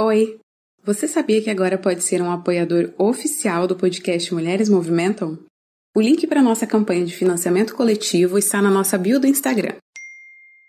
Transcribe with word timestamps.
Oi! 0.00 0.38
Você 0.84 1.08
sabia 1.08 1.42
que 1.42 1.50
agora 1.50 1.76
pode 1.76 2.04
ser 2.04 2.22
um 2.22 2.30
apoiador 2.30 2.92
oficial 2.96 3.66
do 3.66 3.74
podcast 3.74 4.32
Mulheres 4.32 4.68
Movimentam? 4.68 5.36
O 5.92 6.00
link 6.00 6.24
para 6.24 6.40
nossa 6.40 6.68
campanha 6.68 7.04
de 7.04 7.16
financiamento 7.16 7.74
coletivo 7.74 8.38
está 8.38 8.62
na 8.62 8.70
nossa 8.70 8.96
bio 8.96 9.18
do 9.18 9.26
Instagram. 9.26 9.74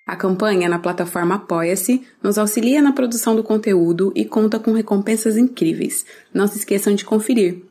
A 0.07 0.15
campanha 0.15 0.67
na 0.67 0.79
plataforma 0.79 1.35
Apoia-se 1.35 2.01
nos 2.23 2.39
auxilia 2.39 2.81
na 2.81 2.91
produção 2.91 3.35
do 3.35 3.43
conteúdo 3.43 4.11
e 4.15 4.25
conta 4.25 4.57
com 4.57 4.73
recompensas 4.73 5.37
incríveis. 5.37 6.07
Não 6.33 6.47
se 6.47 6.57
esqueçam 6.57 6.95
de 6.95 7.05
conferir. 7.05 7.61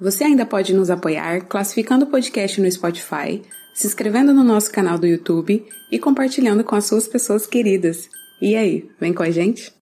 Você 0.00 0.24
ainda 0.24 0.46
pode 0.46 0.72
nos 0.72 0.88
apoiar 0.88 1.46
classificando 1.46 2.06
o 2.06 2.10
podcast 2.10 2.58
no 2.58 2.72
Spotify, 2.72 3.42
se 3.74 3.86
inscrevendo 3.86 4.32
no 4.32 4.42
nosso 4.42 4.72
canal 4.72 4.98
do 4.98 5.06
YouTube 5.06 5.62
e 5.90 5.98
compartilhando 5.98 6.64
com 6.64 6.74
as 6.74 6.86
suas 6.86 7.06
pessoas 7.06 7.46
queridas. 7.46 8.08
E 8.40 8.56
aí, 8.56 8.90
vem 8.98 9.12
com 9.12 9.22
a 9.22 9.30
gente? 9.30 9.81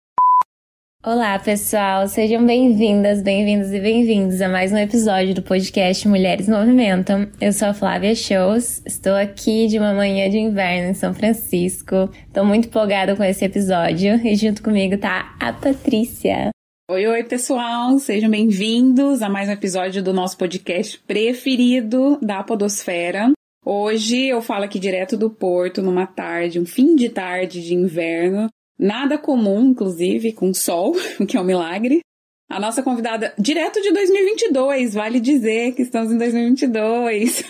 Olá, 1.04 1.40
pessoal, 1.40 2.08
sejam 2.08 2.46
bem-vindas, 2.46 3.24
bem-vindos 3.24 3.74
e 3.74 3.80
bem-vindos 3.80 4.40
a 4.40 4.48
mais 4.48 4.72
um 4.72 4.78
episódio 4.78 5.34
do 5.34 5.42
podcast 5.42 6.08
Mulheres 6.08 6.48
Movimentam. 6.48 7.28
Eu 7.42 7.52
sou 7.54 7.70
a 7.70 7.74
Flávia 7.74 8.14
Shows, 8.14 8.84
estou 8.86 9.16
aqui 9.16 9.66
de 9.66 9.80
uma 9.80 9.96
manhã 9.96 10.30
de 10.30 10.38
inverno 10.38 10.92
em 10.92 10.94
São 10.94 11.12
Francisco. 11.12 12.08
Estou 12.28 12.46
muito 12.46 12.68
empolgada 12.68 13.16
com 13.16 13.24
esse 13.24 13.44
episódio 13.44 14.16
e 14.24 14.36
junto 14.36 14.62
comigo 14.62 14.96
tá 14.96 15.36
a 15.40 15.52
Patrícia. 15.52 16.52
Oi, 16.92 17.08
oi, 17.08 17.24
pessoal, 17.24 17.98
sejam 17.98 18.30
bem-vindos 18.30 19.24
a 19.24 19.30
mais 19.30 19.50
um 19.50 19.54
episódio 19.54 20.04
do 20.04 20.14
nosso 20.14 20.38
podcast 20.38 21.00
preferido 21.00 22.20
da 22.22 22.44
Podosfera. 22.44 23.32
Hoje 23.66 24.28
eu 24.28 24.40
falo 24.40 24.66
aqui 24.66 24.78
direto 24.78 25.18
do 25.18 25.32
Porto, 25.32 25.82
numa 25.82 26.06
tarde, 26.06 26.60
um 26.60 26.66
fim 26.66 26.96
de 26.96 27.10
tarde 27.10 27.60
de 27.60 27.74
inverno, 27.74 28.50
Nada 28.82 29.16
comum, 29.16 29.68
inclusive, 29.68 30.34
com 30.34 30.52
sol, 30.56 30.96
o 31.22 31.26
que 31.28 31.38
é 31.38 31.40
um 31.40 31.44
milagre. 31.44 32.00
A 32.50 32.60
nossa 32.60 32.82
convidada, 32.82 33.32
direto 33.38 33.80
de 33.80 33.94
2022, 33.94 34.96
vale 34.96 35.20
dizer 35.20 35.74
que 35.74 35.84
estamos 35.84 36.12
em 36.12 36.18
2022. 36.18 37.44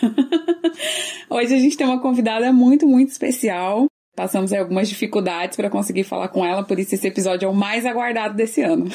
Hoje 1.30 1.56
a 1.56 1.58
gente 1.58 1.78
tem 1.78 1.88
uma 1.88 2.02
convidada 2.02 2.52
muito, 2.52 2.86
muito 2.86 3.10
especial. 3.10 3.86
Passamos 4.14 4.52
algumas 4.52 4.90
dificuldades 4.90 5.56
para 5.56 5.70
conseguir 5.70 6.04
falar 6.04 6.28
com 6.28 6.46
ela, 6.46 6.64
por 6.64 6.78
isso 6.78 6.94
esse 6.94 7.08
episódio 7.08 7.48
é 7.48 7.50
o 7.50 7.56
mais 7.56 7.86
aguardado 7.86 8.36
desse 8.36 8.62
ano. 8.62 8.90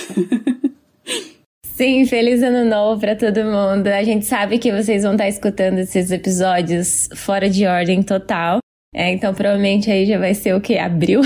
Sim, 1.64 2.04
feliz 2.04 2.42
ano 2.42 2.68
novo 2.68 3.00
para 3.00 3.16
todo 3.16 3.44
mundo. 3.44 3.88
A 3.88 4.04
gente 4.04 4.26
sabe 4.26 4.58
que 4.58 4.70
vocês 4.70 5.02
vão 5.02 5.12
estar 5.12 5.28
escutando 5.28 5.78
esses 5.78 6.10
episódios 6.10 7.08
fora 7.16 7.48
de 7.48 7.66
ordem 7.66 8.02
total. 8.02 8.58
É, 8.94 9.10
então 9.10 9.34
provavelmente 9.34 9.90
aí 9.90 10.06
já 10.06 10.18
vai 10.18 10.34
ser 10.34 10.54
o 10.54 10.60
que? 10.60 10.78
Abril? 10.78 11.22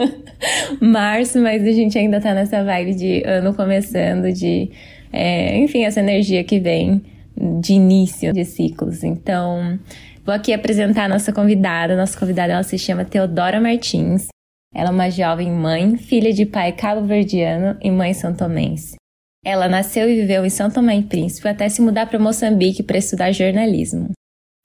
março, 0.80 1.40
mas 1.40 1.62
a 1.62 1.72
gente 1.72 1.98
ainda 1.98 2.20
tá 2.20 2.34
nessa 2.34 2.62
vibe 2.64 2.94
de 2.94 3.22
ano 3.24 3.54
começando, 3.54 4.32
de. 4.32 4.70
É, 5.12 5.58
enfim, 5.58 5.84
essa 5.84 6.00
energia 6.00 6.44
que 6.44 6.60
vem 6.60 7.02
de 7.60 7.74
início 7.74 8.32
de 8.32 8.44
ciclos. 8.44 9.02
Então, 9.02 9.78
vou 10.24 10.34
aqui 10.34 10.52
apresentar 10.52 11.04
a 11.04 11.08
nossa 11.08 11.32
convidada. 11.32 11.96
Nossa 11.96 12.18
convidada 12.18 12.52
ela 12.52 12.62
se 12.62 12.78
chama 12.78 13.04
Teodora 13.04 13.60
Martins. 13.60 14.28
Ela 14.74 14.90
é 14.90 14.92
uma 14.92 15.10
jovem 15.10 15.50
mãe, 15.50 15.96
filha 15.96 16.32
de 16.32 16.46
pai 16.46 16.72
cabo-verdiano 16.72 17.76
e 17.82 17.90
mãe 17.90 18.14
santomense. 18.14 18.94
Ela 19.44 19.68
nasceu 19.68 20.08
e 20.08 20.20
viveu 20.20 20.44
em 20.44 20.50
São 20.50 20.70
Tomé 20.70 20.98
e 20.98 21.02
Príncipe 21.02 21.48
até 21.48 21.68
se 21.68 21.80
mudar 21.80 22.06
para 22.06 22.18
Moçambique 22.18 22.82
para 22.82 22.98
estudar 22.98 23.32
jornalismo. 23.32 24.10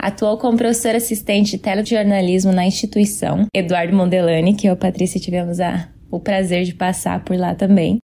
Atuou 0.01 0.37
como 0.37 0.57
professora 0.57 0.97
assistente 0.97 1.51
de 1.51 1.57
telejornalismo 1.57 2.51
na 2.51 2.65
instituição 2.65 3.47
Eduardo 3.53 3.95
Mondelani, 3.95 4.55
que 4.55 4.67
eu 4.67 4.71
e 4.71 4.73
a 4.73 4.77
Patrícia 4.77 5.19
tivemos 5.19 5.59
a, 5.59 5.89
o 6.11 6.19
prazer 6.19 6.63
de 6.63 6.75
passar 6.75 7.23
por 7.23 7.35
lá 7.35 7.55
também. 7.55 7.97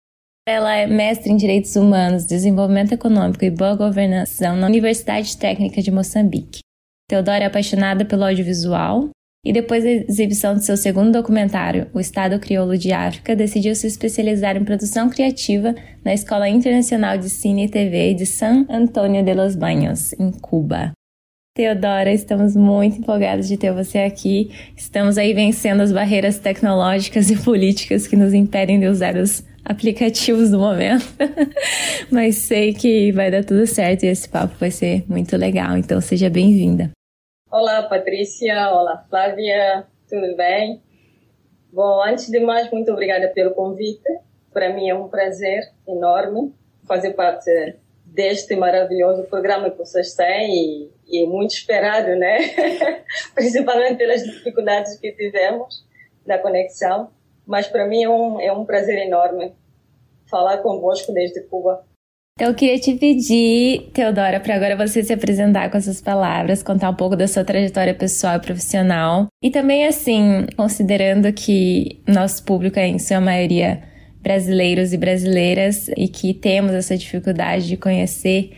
Ela 0.48 0.76
é 0.76 0.88
mestre 0.88 1.32
em 1.32 1.38
Direitos 1.38 1.76
Humanos, 1.76 2.26
Desenvolvimento 2.26 2.94
Econômico 2.94 3.44
e 3.44 3.52
Boa 3.52 3.76
Governação 3.76 4.56
na 4.56 4.66
Universidade 4.66 5.38
Técnica 5.38 5.82
de 5.82 5.92
Moçambique. 5.92 6.62
Teodora 7.08 7.44
é 7.44 7.48
apaixonada 7.48 8.06
pelo 8.06 8.24
audiovisual 8.24 9.10
e 9.46 9.54
depois 9.54 9.84
da 9.84 9.90
exibição 9.90 10.56
de 10.56 10.66
seu 10.66 10.76
segundo 10.76 11.12
documentário, 11.12 11.90
O 11.94 12.00
Estado 12.00 12.40
Crioulo 12.40 12.78
de 12.78 12.92
África, 12.92 13.36
decidiu 13.36 13.76
se 13.76 13.88
especializar 13.88 14.58
em 14.58 14.66
produção 14.66 15.10
criativa 15.10 15.76
na 16.04 16.14
Escola 16.14 16.50
Internacional 16.50 17.18
de 17.18 17.30
Cine 17.30 17.66
e 17.66 17.70
TV 17.70 18.14
de 18.14 18.26
San 18.26 18.66
Antonio 18.70 19.24
de 19.24 19.34
los 19.34 19.56
Baños, 19.56 20.14
em 20.14 20.32
Cuba. 20.32 20.92
Teodora, 21.60 22.14
estamos 22.14 22.56
muito 22.56 23.00
empolgados 23.00 23.46
de 23.46 23.58
ter 23.58 23.74
você 23.74 23.98
aqui. 23.98 24.50
Estamos 24.78 25.18
aí 25.18 25.34
vencendo 25.34 25.82
as 25.82 25.92
barreiras 25.92 26.40
tecnológicas 26.40 27.30
e 27.30 27.36
políticas 27.36 28.08
que 28.08 28.16
nos 28.16 28.34
impedem 28.34 28.80
de 28.80 28.88
usar 28.88 29.18
os 29.18 29.44
aplicativos 29.66 30.52
do 30.52 30.58
momento. 30.58 31.04
Mas 32.10 32.38
sei 32.38 32.74
que 32.74 33.12
vai 33.12 33.30
dar 33.30 33.44
tudo 33.44 33.68
certo 33.68 34.04
e 34.04 34.08
esse 34.08 34.30
papo 34.30 34.56
vai 34.58 34.72
ser 34.72 35.04
muito 35.06 35.36
legal. 35.36 35.76
Então 35.76 36.00
seja 36.00 36.30
bem-vinda. 36.30 36.92
Olá, 37.52 37.84
Patrícia. 37.84 38.70
Olá, 38.70 39.06
Flávia. 39.10 39.86
Tudo 40.10 40.38
bem? 40.38 40.82
Bom, 41.74 42.02
antes 42.02 42.30
de 42.30 42.40
mais, 42.40 42.72
muito 42.72 42.90
obrigada 42.90 43.28
pelo 43.36 43.54
convite. 43.54 44.08
Para 44.54 44.74
mim 44.74 44.88
é 44.88 44.96
um 44.96 45.10
prazer 45.10 45.62
enorme 45.86 46.54
fazer 46.88 47.12
parte 47.16 47.52
deste 48.06 48.56
maravilhoso 48.56 49.24
programa 49.24 49.70
que 49.70 49.78
vocês 49.78 50.16
têm 50.16 50.86
e 50.86 50.99
e 51.10 51.26
muito 51.26 51.52
esperado, 51.52 52.16
né? 52.16 52.38
Principalmente 53.34 53.98
pelas 53.98 54.24
dificuldades 54.24 54.98
que 55.00 55.12
tivemos 55.12 55.84
na 56.26 56.38
conexão. 56.38 57.10
Mas 57.46 57.68
para 57.68 57.88
mim 57.88 58.04
é 58.04 58.10
um, 58.10 58.40
é 58.40 58.54
um 58.54 58.66
prazer 58.66 58.98
enorme 59.00 59.54
falar 60.30 60.60
convosco 60.60 61.12
desde 61.12 61.42
Cuba. 61.42 61.84
Então, 62.36 62.48
eu 62.48 62.56
queria 62.56 62.80
te 62.80 62.94
pedir, 62.96 63.90
Teodora, 63.92 64.40
para 64.40 64.56
agora 64.56 64.78
você 64.78 65.04
se 65.04 65.12
apresentar 65.12 65.70
com 65.70 65.78
essas 65.78 66.00
palavras, 66.00 66.64
contar 66.64 66.90
um 66.90 66.96
pouco 66.96 67.14
da 67.14 67.28
sua 67.28 67.44
trajetória 67.44 67.94
pessoal 67.94 68.38
e 68.38 68.40
profissional. 68.40 69.28
E 69.44 69.52
também, 69.52 69.86
assim, 69.86 70.46
considerando 70.56 71.34
que 71.34 72.02
nosso 72.08 72.42
público 72.46 72.80
é, 72.80 72.88
em 72.88 72.98
sua 72.98 73.20
maioria, 73.20 73.84
brasileiros 74.22 74.94
e 74.94 74.98
brasileiras, 74.98 75.90
e 75.98 76.08
que 76.08 76.34
temos 76.34 76.72
essa 76.72 76.96
dificuldade 76.96 77.68
de 77.68 77.76
conhecer 77.76 78.52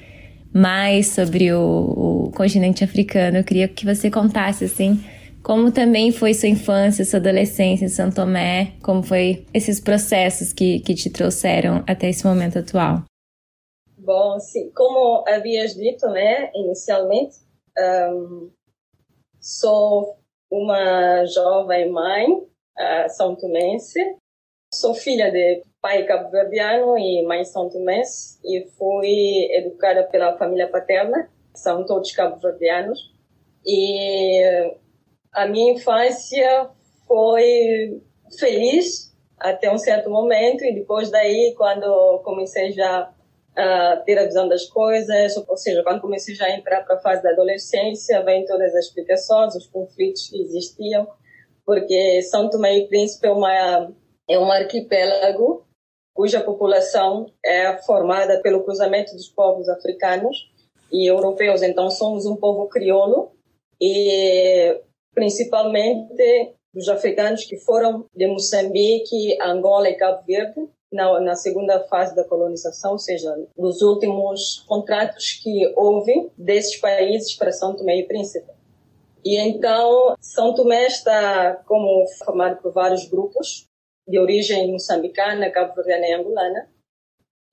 mais 0.54 1.08
sobre 1.08 1.54
o, 1.54 2.28
o 2.28 2.32
continente 2.32 2.84
africano. 2.84 3.38
Eu 3.38 3.44
queria 3.44 3.68
que 3.68 3.86
você 3.86 4.10
contasse, 4.10 4.66
assim, 4.66 5.00
como 5.44 5.72
também 5.72 6.12
foi 6.12 6.34
sua 6.34 6.50
infância, 6.50 7.06
sua 7.06 7.20
adolescência 7.20 7.86
em 7.86 7.90
São 7.90 8.12
Tomé, 8.12 8.74
como 8.84 9.02
foi 9.02 9.46
esses 9.54 9.80
processos 9.80 10.54
que, 10.54 10.80
que 10.82 10.94
te 10.94 11.10
trouxeram 11.10 11.84
até 11.88 12.10
esse 12.10 12.26
momento 12.26 12.60
atual. 12.60 13.04
Bom, 13.98 14.40
sim, 14.40 14.72
como 14.76 15.24
havias 15.28 15.76
dito, 15.76 16.08
né, 16.08 16.52
inicialmente, 16.56 17.38
um, 17.78 18.52
sou 19.40 20.18
uma 20.50 21.26
jovem 21.26 21.90
mãe 21.90 22.32
uh, 22.32 23.10
são 23.10 23.36
tomense, 23.36 24.00
sou 24.74 24.94
filha 24.94 25.32
de 25.32 25.64
pai 25.82 26.06
cabo-verdiano 26.06 26.98
e 26.98 27.26
mãe 27.26 27.44
são 27.44 27.70
tomés 27.70 28.40
e 28.44 28.68
fui 28.78 29.50
educada 29.52 30.04
pela 30.04 30.38
família 30.38 30.70
paterna, 30.70 31.30
são 31.54 31.86
todos 31.86 32.12
cabo-verdianos. 32.12 33.12
E 33.66 34.72
a 35.34 35.48
minha 35.48 35.74
infância 35.74 36.70
foi 37.08 38.02
feliz 38.38 39.12
até 39.40 39.72
um 39.72 39.78
certo 39.78 40.10
momento 40.10 40.64
e 40.64 40.74
depois 40.74 41.10
daí, 41.10 41.54
quando 41.58 42.20
comecei 42.24 42.72
já 42.72 43.12
a 43.56 43.98
ter 44.06 44.18
a 44.18 44.26
visão 44.26 44.48
das 44.48 44.66
coisas, 44.68 45.36
ou 45.36 45.58
seja, 45.58 45.84
quando 45.84 46.00
comecei 46.00 46.36
já 46.36 46.46
a 46.46 46.56
entrar 46.56 46.84
para 46.86 46.96
a 46.96 47.00
fase 47.00 47.22
da 47.22 47.32
adolescência, 47.32 48.24
vem 48.24 48.46
todas 48.46 48.74
as 48.76 48.86
explicações, 48.86 49.56
os 49.56 49.68
conflitos 49.68 50.30
que 50.30 50.42
existiam, 50.42 51.08
porque 51.66 52.22
São 52.22 52.50
Tomé 52.50 52.78
e 52.78 52.88
Príncipe 52.88 53.28
é 53.28 53.32
uma 53.32 53.92
é 54.30 54.40
um 54.40 54.50
arquipélago 54.50 55.66
cuja 56.14 56.42
população 56.42 57.32
é 57.44 57.78
formada 57.84 58.42
pelo 58.42 58.64
cruzamento 58.64 59.14
dos 59.16 59.28
povos 59.30 59.70
africanos 59.70 60.52
e 60.92 61.10
europeus. 61.10 61.62
Então 61.62 61.90
somos 61.90 62.26
um 62.26 62.36
povo 62.36 62.68
crioulo 62.68 63.32
e 63.80 64.80
principalmente 65.14 66.54
dos 66.74 66.88
africanos 66.88 67.46
que 67.46 67.58
foram 67.58 68.06
de 68.16 68.28
Moçambique, 68.28 69.38
Angola 69.42 69.90
e 69.90 69.96
Cabo 69.96 70.24
Verde 70.26 70.70
na, 70.92 71.20
na, 71.22 71.36
segunda 71.36 71.80
fase 71.88 72.16
da 72.16 72.24
colonização, 72.24 72.94
ou 72.94 73.00
seja, 73.00 73.34
dos 73.58 73.82
últimos 73.82 74.64
contratos 74.68 75.40
que 75.42 75.74
houve 75.76 76.30
desses 76.38 76.78
países 76.78 77.34
para 77.34 77.52
São 77.52 77.76
Tomé 77.76 77.98
e 77.98 78.08
Príncipe. 78.08 78.52
E 79.24 79.38
então, 79.38 80.16
São 80.20 80.54
Tomé 80.54 80.88
está 80.88 81.56
como 81.66 82.06
formado 82.26 82.62
por 82.62 82.74
vários 82.74 83.06
grupos 83.06 83.66
de 84.12 84.20
origem 84.20 84.72
moçambicana, 84.72 85.50
cabo-verdiana 85.50 86.08
e 86.08 86.14
angolana. 86.14 86.70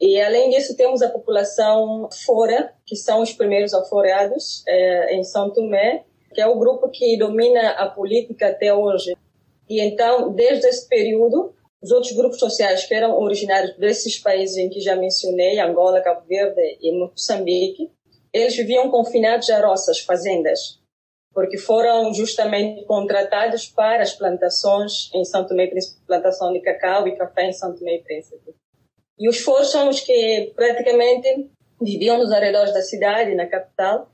E 0.01 0.21
além 0.21 0.51
disso, 0.51 0.77
temos 0.77 1.03
a 1.03 1.09
população 1.09 2.09
fora, 2.25 2.73
que 2.87 2.95
são 2.95 3.23
os 3.23 3.33
primeiros 3.33 3.73
alforeados 3.73 4.63
é, 4.67 5.15
em 5.17 5.25
São 5.25 5.51
Tomé, 5.53 6.05
que 6.35 6.41
é 6.41 6.47
o 6.47 6.59
grupo 6.59 6.89
que 6.89 7.17
domina 7.17 7.71
a 7.71 7.89
política 7.89 8.49
até 8.49 8.73
hoje. 8.73 9.17
E 9.69 9.81
então, 9.81 10.33
desde 10.33 10.67
esse 10.69 10.89
período, 10.89 11.55
os 11.83 11.91
outros 11.91 12.13
grupos 12.13 12.39
sociais 12.39 12.85
que 12.85 12.95
eram 12.95 13.19
originários 13.19 13.77
desses 13.77 14.19
países 14.19 14.57
em 14.57 14.69
que 14.69 14.81
já 14.81 14.95
mencionei, 14.95 15.59
Angola, 15.59 16.01
Cabo 16.01 16.27
Verde 16.29 16.79
e 16.81 16.93
Moçambique, 16.93 17.91
eles 18.33 18.57
viviam 18.57 18.91
confinados 18.91 19.49
a 19.51 19.67
roças, 19.67 20.01
fazendas, 20.01 20.78
porque 21.39 21.57
foram 21.57 22.13
justamente 22.13 22.85
contratados 22.85 23.69
para 23.69 24.03
as 24.03 24.13
plantações 24.13 25.09
em 25.15 25.25
São 25.25 25.47
Tomé 25.47 25.67
e 25.67 25.71
Príncipe, 25.71 26.05
plantação 26.05 26.53
de 26.53 26.59
cacau 26.59 27.07
e 27.07 27.17
café 27.17 27.45
em 27.45 27.53
São 27.53 27.73
Tomé 27.77 27.95
e 27.95 28.03
Príncipe. 28.03 28.57
E 29.17 29.29
os 29.29 29.39
foros 29.39 29.71
são 29.71 29.89
os 29.89 30.01
que 30.01 30.53
praticamente 30.57 31.49
viviam 31.81 32.19
nos 32.19 32.33
arredores 32.33 32.75
da 32.75 32.83
cidade, 32.83 33.37
na 33.37 33.47
capital, 33.47 34.09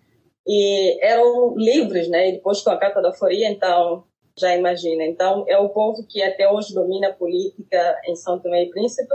e 0.46 1.02
eram 1.02 1.54
livres, 1.56 2.10
né? 2.10 2.28
E 2.28 2.32
depois 2.32 2.60
com 2.60 2.68
a 2.68 2.76
Carta 2.76 3.00
da 3.00 3.14
Foria, 3.14 3.48
então 3.48 4.04
já 4.38 4.54
imagina. 4.54 5.02
Então, 5.04 5.46
é 5.48 5.56
o 5.56 5.70
povo 5.70 6.06
que 6.06 6.22
até 6.22 6.46
hoje 6.46 6.74
domina 6.74 7.08
a 7.08 7.14
política 7.14 8.02
em 8.06 8.14
São 8.16 8.38
Tomé 8.38 8.64
e 8.64 8.70
Príncipe. 8.70 9.14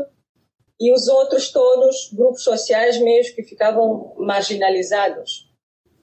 E 0.79 0.91
os 0.91 1.07
outros 1.07 1.51
todos, 1.51 2.11
grupos 2.11 2.43
sociais 2.43 2.99
mesmo 2.99 3.35
que 3.35 3.43
ficavam 3.43 4.15
marginalizados. 4.17 5.47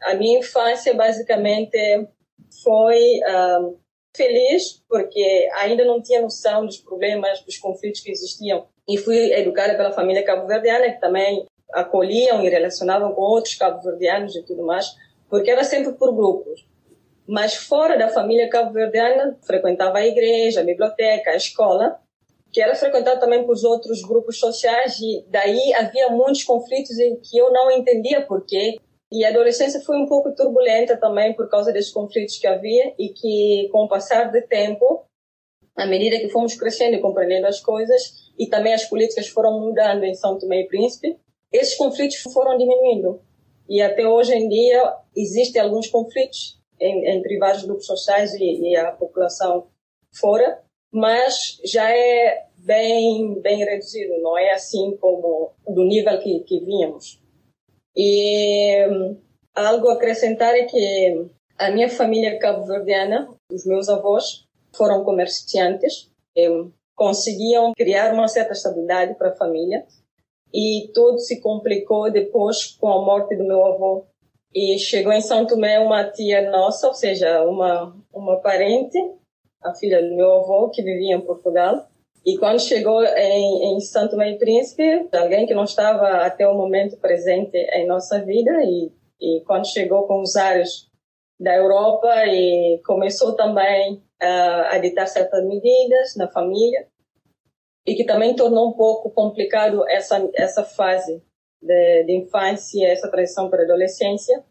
A 0.06 0.14
minha 0.14 0.38
infância, 0.38 0.94
basicamente, 0.94 1.76
foi 2.62 3.18
uh, 3.20 3.76
feliz, 4.16 4.82
porque 4.88 5.48
ainda 5.58 5.84
não 5.84 6.00
tinha 6.00 6.22
noção 6.22 6.64
dos 6.64 6.78
problemas, 6.78 7.40
dos 7.42 7.58
conflitos 7.58 8.00
que 8.00 8.12
existiam. 8.12 8.66
E 8.88 8.96
fui 8.96 9.32
educada 9.34 9.76
pela 9.76 9.90
família 9.90 10.24
cabo-verdiana, 10.24 10.92
que 10.92 11.00
também 11.00 11.44
acolhiam 11.72 12.42
e 12.44 12.48
relacionavam 12.48 13.12
com 13.12 13.22
outros 13.22 13.56
cabo-verdianos 13.56 14.36
e 14.36 14.42
tudo 14.44 14.64
mais, 14.64 14.86
porque 15.28 15.50
era 15.50 15.64
sempre 15.64 15.92
por 15.94 16.14
grupos. 16.14 16.64
Mas 17.26 17.56
fora 17.56 17.98
da 17.98 18.08
família 18.08 18.48
cabo-verdiana, 18.48 19.36
frequentava 19.44 19.98
a 19.98 20.06
igreja, 20.06 20.60
a 20.60 20.64
biblioteca, 20.64 21.32
a 21.32 21.36
escola, 21.36 22.00
que 22.52 22.60
era 22.60 22.76
frequentado 22.76 23.18
também 23.18 23.44
por 23.44 23.56
outros 23.64 24.02
grupos 24.02 24.38
sociais 24.38 24.98
e 25.00 25.26
daí 25.28 25.74
havia 25.74 26.08
muitos 26.10 26.44
conflitos 26.44 26.96
em 26.98 27.16
que 27.16 27.36
eu 27.36 27.52
não 27.52 27.70
entendia 27.70 28.24
porquê. 28.24 28.78
E 29.10 29.24
a 29.24 29.28
adolescência 29.28 29.80
foi 29.80 29.96
um 29.98 30.06
pouco 30.06 30.34
turbulenta 30.34 30.96
também 30.96 31.32
por 31.34 31.48
causa 31.48 31.72
desses 31.72 31.92
conflitos 31.92 32.38
que 32.38 32.46
havia 32.46 32.92
e 32.98 33.10
que 33.10 33.68
com 33.70 33.84
o 33.84 33.88
passar 33.88 34.32
do 34.32 34.42
tempo, 34.42 35.04
à 35.76 35.86
medida 35.86 36.18
que 36.18 36.28
fomos 36.28 36.56
crescendo 36.56 36.96
e 36.96 37.00
compreendendo 37.00 37.46
as 37.46 37.60
coisas 37.60 38.32
e 38.38 38.48
também 38.48 38.74
as 38.74 38.84
políticas 38.84 39.28
foram 39.28 39.60
mudando 39.60 40.04
em 40.04 40.14
São 40.14 40.38
Tomé 40.38 40.62
e 40.62 40.66
Príncipe, 40.66 41.16
esses 41.52 41.76
conflitos 41.76 42.16
foram 42.32 42.58
diminuindo. 42.58 43.20
E 43.68 43.80
até 43.80 44.06
hoje 44.06 44.34
em 44.34 44.48
dia 44.48 44.96
existem 45.14 45.62
alguns 45.62 45.86
conflitos 45.88 46.60
entre 46.80 47.38
vários 47.38 47.64
grupos 47.64 47.86
sociais 47.86 48.34
e, 48.34 48.70
e, 48.70 48.76
a 48.76 48.92
população 48.92 49.68
fora, 50.12 50.60
mas 50.92 51.58
já 51.64 51.90
é 51.90 52.46
bem 52.58 53.40
bem 53.40 53.58
reduzido, 53.58 54.20
não 54.20 54.36
é 54.36 54.50
assim 54.52 54.96
como 55.00 55.52
do 55.66 55.84
nível 55.84 56.18
que, 56.18 56.40
que 56.40 56.60
vínhamos. 56.60 57.20
E 57.96 58.87
hum, 58.88 59.16
algo 59.54 59.88
a 59.88 59.94
acrescentar 59.94 60.54
é 60.54 60.64
que 60.64 61.26
a 61.58 61.70
minha 61.70 61.88
família 61.88 62.38
cabo-verdiana, 62.38 63.28
os 63.50 63.64
meus 63.64 63.88
avós, 63.88 64.44
foram 64.75 65.04
comerciantes, 65.04 66.10
conseguiam 66.94 67.72
criar 67.75 68.12
uma 68.12 68.28
certa 68.28 68.52
estabilidade 68.52 69.14
para 69.14 69.31
a 69.31 69.37
família 69.37 69.87
e 70.52 70.90
tudo 70.93 71.19
se 71.19 71.40
complicou 71.40 72.10
depois 72.10 72.66
com 72.78 72.88
a 72.88 73.04
morte 73.04 73.34
do 73.37 73.44
meu 73.44 73.64
avô 73.64 74.06
e 74.54 74.78
chegou 74.78 75.12
em 75.12 75.20
São 75.20 75.46
Tomé 75.46 75.78
uma 75.78 76.04
tia 76.04 76.50
nossa, 76.50 76.88
ou 76.88 76.94
seja, 76.94 77.44
uma, 77.44 77.94
uma 78.10 78.40
parente, 78.40 78.99
a 79.62 79.75
filha 79.75 80.02
do 80.02 80.16
meu 80.16 80.32
avô, 80.32 80.70
que 80.70 80.82
vivia 80.82 81.14
em 81.14 81.20
Portugal. 81.20 81.87
E 82.26 82.37
quando 82.38 82.61
chegou 82.61 83.05
em, 83.05 83.76
em 83.76 84.08
Tomé 84.11 84.32
e 84.32 84.38
Príncipe, 84.38 85.08
alguém 85.12 85.46
que 85.46 85.55
não 85.55 85.62
estava 85.62 86.26
até 86.26 86.46
o 86.46 86.56
momento 86.56 86.96
presente 86.96 87.56
em 87.56 87.87
nossa 87.87 88.20
vida, 88.20 88.50
e, 88.64 88.90
e 89.20 89.44
quando 89.46 89.69
chegou 89.69 90.08
com 90.08 90.20
os 90.20 90.34
ares 90.34 90.90
da 91.38 91.55
Europa 91.55 92.26
e 92.26 92.81
começou 92.84 93.37
também 93.37 94.02
a, 94.20 94.75
a 94.75 94.78
ditar 94.78 95.06
certas 95.06 95.46
medidas 95.46 96.17
na 96.17 96.26
família, 96.26 96.88
e 97.87 97.94
que 97.94 98.02
também 98.02 98.34
tornou 98.34 98.70
um 98.70 98.73
pouco 98.73 99.08
complicado 99.11 99.88
essa, 99.88 100.28
essa 100.34 100.64
fase 100.64 101.23
de, 101.62 102.05
de 102.06 102.12
infância, 102.12 102.88
essa 102.88 103.08
transição 103.08 103.49
para 103.49 103.61
a 103.61 103.64
adolescência, 103.64 104.44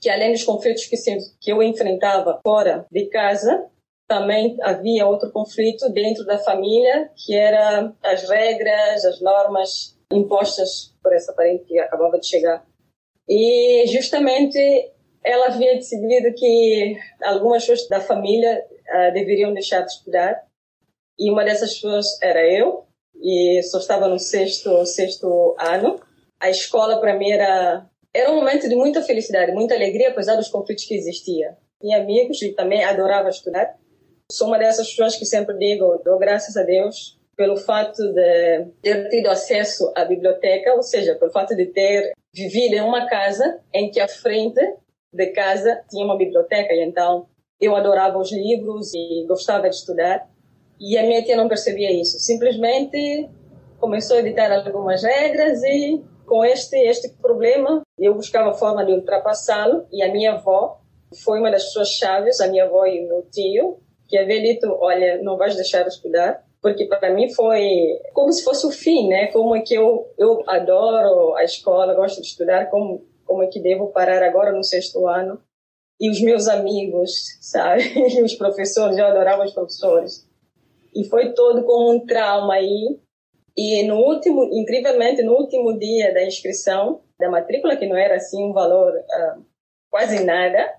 que 0.00 0.08
além 0.08 0.30
dos 0.30 0.44
conflitos 0.44 0.86
que, 0.86 0.96
se, 0.96 1.18
que 1.40 1.50
eu 1.50 1.60
enfrentava 1.60 2.38
fora 2.40 2.86
de 2.88 3.06
casa, 3.06 3.68
também 4.08 4.56
havia 4.62 5.06
outro 5.06 5.30
conflito 5.30 5.88
dentro 5.90 6.24
da 6.24 6.38
família, 6.38 7.10
que 7.14 7.34
era 7.34 7.92
as 8.02 8.28
regras, 8.28 9.04
as 9.04 9.20
normas 9.20 9.96
impostas 10.10 10.94
por 11.02 11.14
essa 11.14 11.32
parente 11.34 11.64
que 11.64 11.78
acabava 11.78 12.18
de 12.18 12.26
chegar. 12.26 12.64
E 13.28 13.86
justamente 13.88 14.58
ela 15.22 15.48
havia 15.48 15.74
decidido 15.74 16.34
que 16.34 16.96
algumas 17.22 17.64
pessoas 17.66 17.88
da 17.88 18.00
família 18.00 18.64
uh, 18.88 19.12
deveriam 19.12 19.52
deixar 19.52 19.82
de 19.82 19.92
estudar. 19.92 20.42
E 21.18 21.30
uma 21.30 21.44
dessas 21.44 21.74
pessoas 21.74 22.06
era 22.22 22.40
eu, 22.50 22.86
e 23.20 23.62
só 23.64 23.78
estava 23.78 24.08
no 24.08 24.18
sexto, 24.18 24.86
sexto 24.86 25.54
ano 25.58 26.00
a 26.40 26.50
escola 26.50 27.00
para 27.00 27.16
mim 27.16 27.30
era 27.30 27.86
era 28.14 28.30
um 28.32 28.36
momento 28.36 28.68
de 28.68 28.74
muita 28.74 29.02
felicidade, 29.02 29.52
muita 29.52 29.74
alegria, 29.74 30.08
apesar 30.08 30.34
dos 30.36 30.48
conflitos 30.48 30.84
que 30.84 30.94
existia. 30.94 31.56
Tinha 31.80 31.98
amigos 31.98 32.40
e 32.42 32.52
também 32.54 32.82
adorava 32.82 33.28
estudar. 33.28 33.77
Sou 34.30 34.48
uma 34.48 34.58
dessas 34.58 34.90
pessoas 34.90 35.16
que 35.16 35.24
sempre 35.24 35.56
digo, 35.56 36.02
dou 36.04 36.18
graças 36.18 36.54
a 36.54 36.62
Deus 36.62 37.18
pelo 37.34 37.56
fato 37.56 38.02
de 38.12 38.66
ter 38.82 39.08
tido 39.08 39.28
acesso 39.28 39.90
à 39.96 40.04
biblioteca, 40.04 40.74
ou 40.74 40.82
seja, 40.82 41.14
pelo 41.14 41.30
fato 41.30 41.56
de 41.56 41.64
ter 41.64 42.12
vivido 42.34 42.74
em 42.74 42.82
uma 42.82 43.06
casa 43.06 43.58
em 43.72 43.90
que 43.90 43.98
à 43.98 44.06
frente 44.06 44.60
de 45.10 45.26
casa 45.28 45.82
tinha 45.88 46.04
uma 46.04 46.18
biblioteca 46.18 46.74
e 46.74 46.84
então 46.84 47.26
eu 47.58 47.74
adorava 47.74 48.18
os 48.18 48.30
livros 48.30 48.92
e 48.92 49.24
gostava 49.26 49.70
de 49.70 49.76
estudar. 49.76 50.28
E 50.78 50.98
a 50.98 51.04
minha 51.04 51.24
tia 51.24 51.34
não 51.34 51.48
percebia 51.48 51.90
isso. 51.90 52.18
Simplesmente 52.18 53.30
começou 53.80 54.16
a 54.16 54.20
editar 54.20 54.52
algumas 54.52 55.02
regras 55.02 55.62
e 55.62 56.04
com 56.26 56.44
este, 56.44 56.76
este 56.76 57.08
problema, 57.14 57.80
eu 57.98 58.14
buscava 58.14 58.52
forma 58.52 58.84
de 58.84 58.92
ultrapassá-lo 58.92 59.86
e 59.90 60.02
a 60.02 60.12
minha 60.12 60.32
avó 60.32 60.82
foi 61.24 61.40
uma 61.40 61.50
das 61.50 61.64
pessoas 61.64 61.88
chaves, 61.88 62.40
a 62.40 62.48
minha 62.48 62.64
avó 62.64 62.84
e 62.84 63.02
o 63.02 63.08
meu 63.08 63.22
tio, 63.30 63.80
que 64.08 64.16
havia 64.16 64.40
dito, 64.40 64.66
olha, 64.80 65.22
não 65.22 65.36
vais 65.36 65.54
deixar 65.54 65.82
de 65.82 65.90
estudar, 65.90 66.42
porque 66.60 66.86
para 66.86 67.12
mim 67.12 67.32
foi 67.32 68.00
como 68.12 68.32
se 68.32 68.42
fosse 68.42 68.66
o 68.66 68.70
fim, 68.70 69.08
né? 69.08 69.26
Como 69.28 69.54
é 69.54 69.60
que 69.60 69.74
eu, 69.74 70.12
eu 70.18 70.42
adoro 70.48 71.36
a 71.36 71.44
escola, 71.44 71.94
gosto 71.94 72.20
de 72.20 72.28
estudar, 72.28 72.70
como, 72.70 73.06
como 73.24 73.42
é 73.42 73.46
que 73.46 73.60
devo 73.60 73.88
parar 73.88 74.22
agora 74.22 74.50
no 74.50 74.64
sexto 74.64 75.06
ano? 75.06 75.40
E 76.00 76.10
os 76.10 76.20
meus 76.20 76.48
amigos, 76.48 77.38
sabe? 77.40 77.82
E 77.94 78.22
os 78.22 78.34
professores, 78.34 78.96
eu 78.96 79.06
adorava 79.06 79.44
os 79.44 79.52
professores. 79.52 80.26
E 80.94 81.04
foi 81.04 81.32
todo 81.34 81.64
como 81.64 81.92
um 81.92 82.06
trauma 82.06 82.54
aí, 82.54 82.98
e 83.56 83.82
no 83.82 83.96
último, 83.96 84.44
incrivelmente, 84.52 85.22
no 85.22 85.34
último 85.34 85.76
dia 85.78 86.14
da 86.14 86.24
inscrição 86.24 87.02
da 87.18 87.28
matrícula, 87.28 87.76
que 87.76 87.86
não 87.86 87.96
era 87.96 88.16
assim 88.16 88.42
um 88.42 88.52
valor 88.52 88.92
uh, 88.92 89.44
quase 89.90 90.24
nada, 90.24 90.74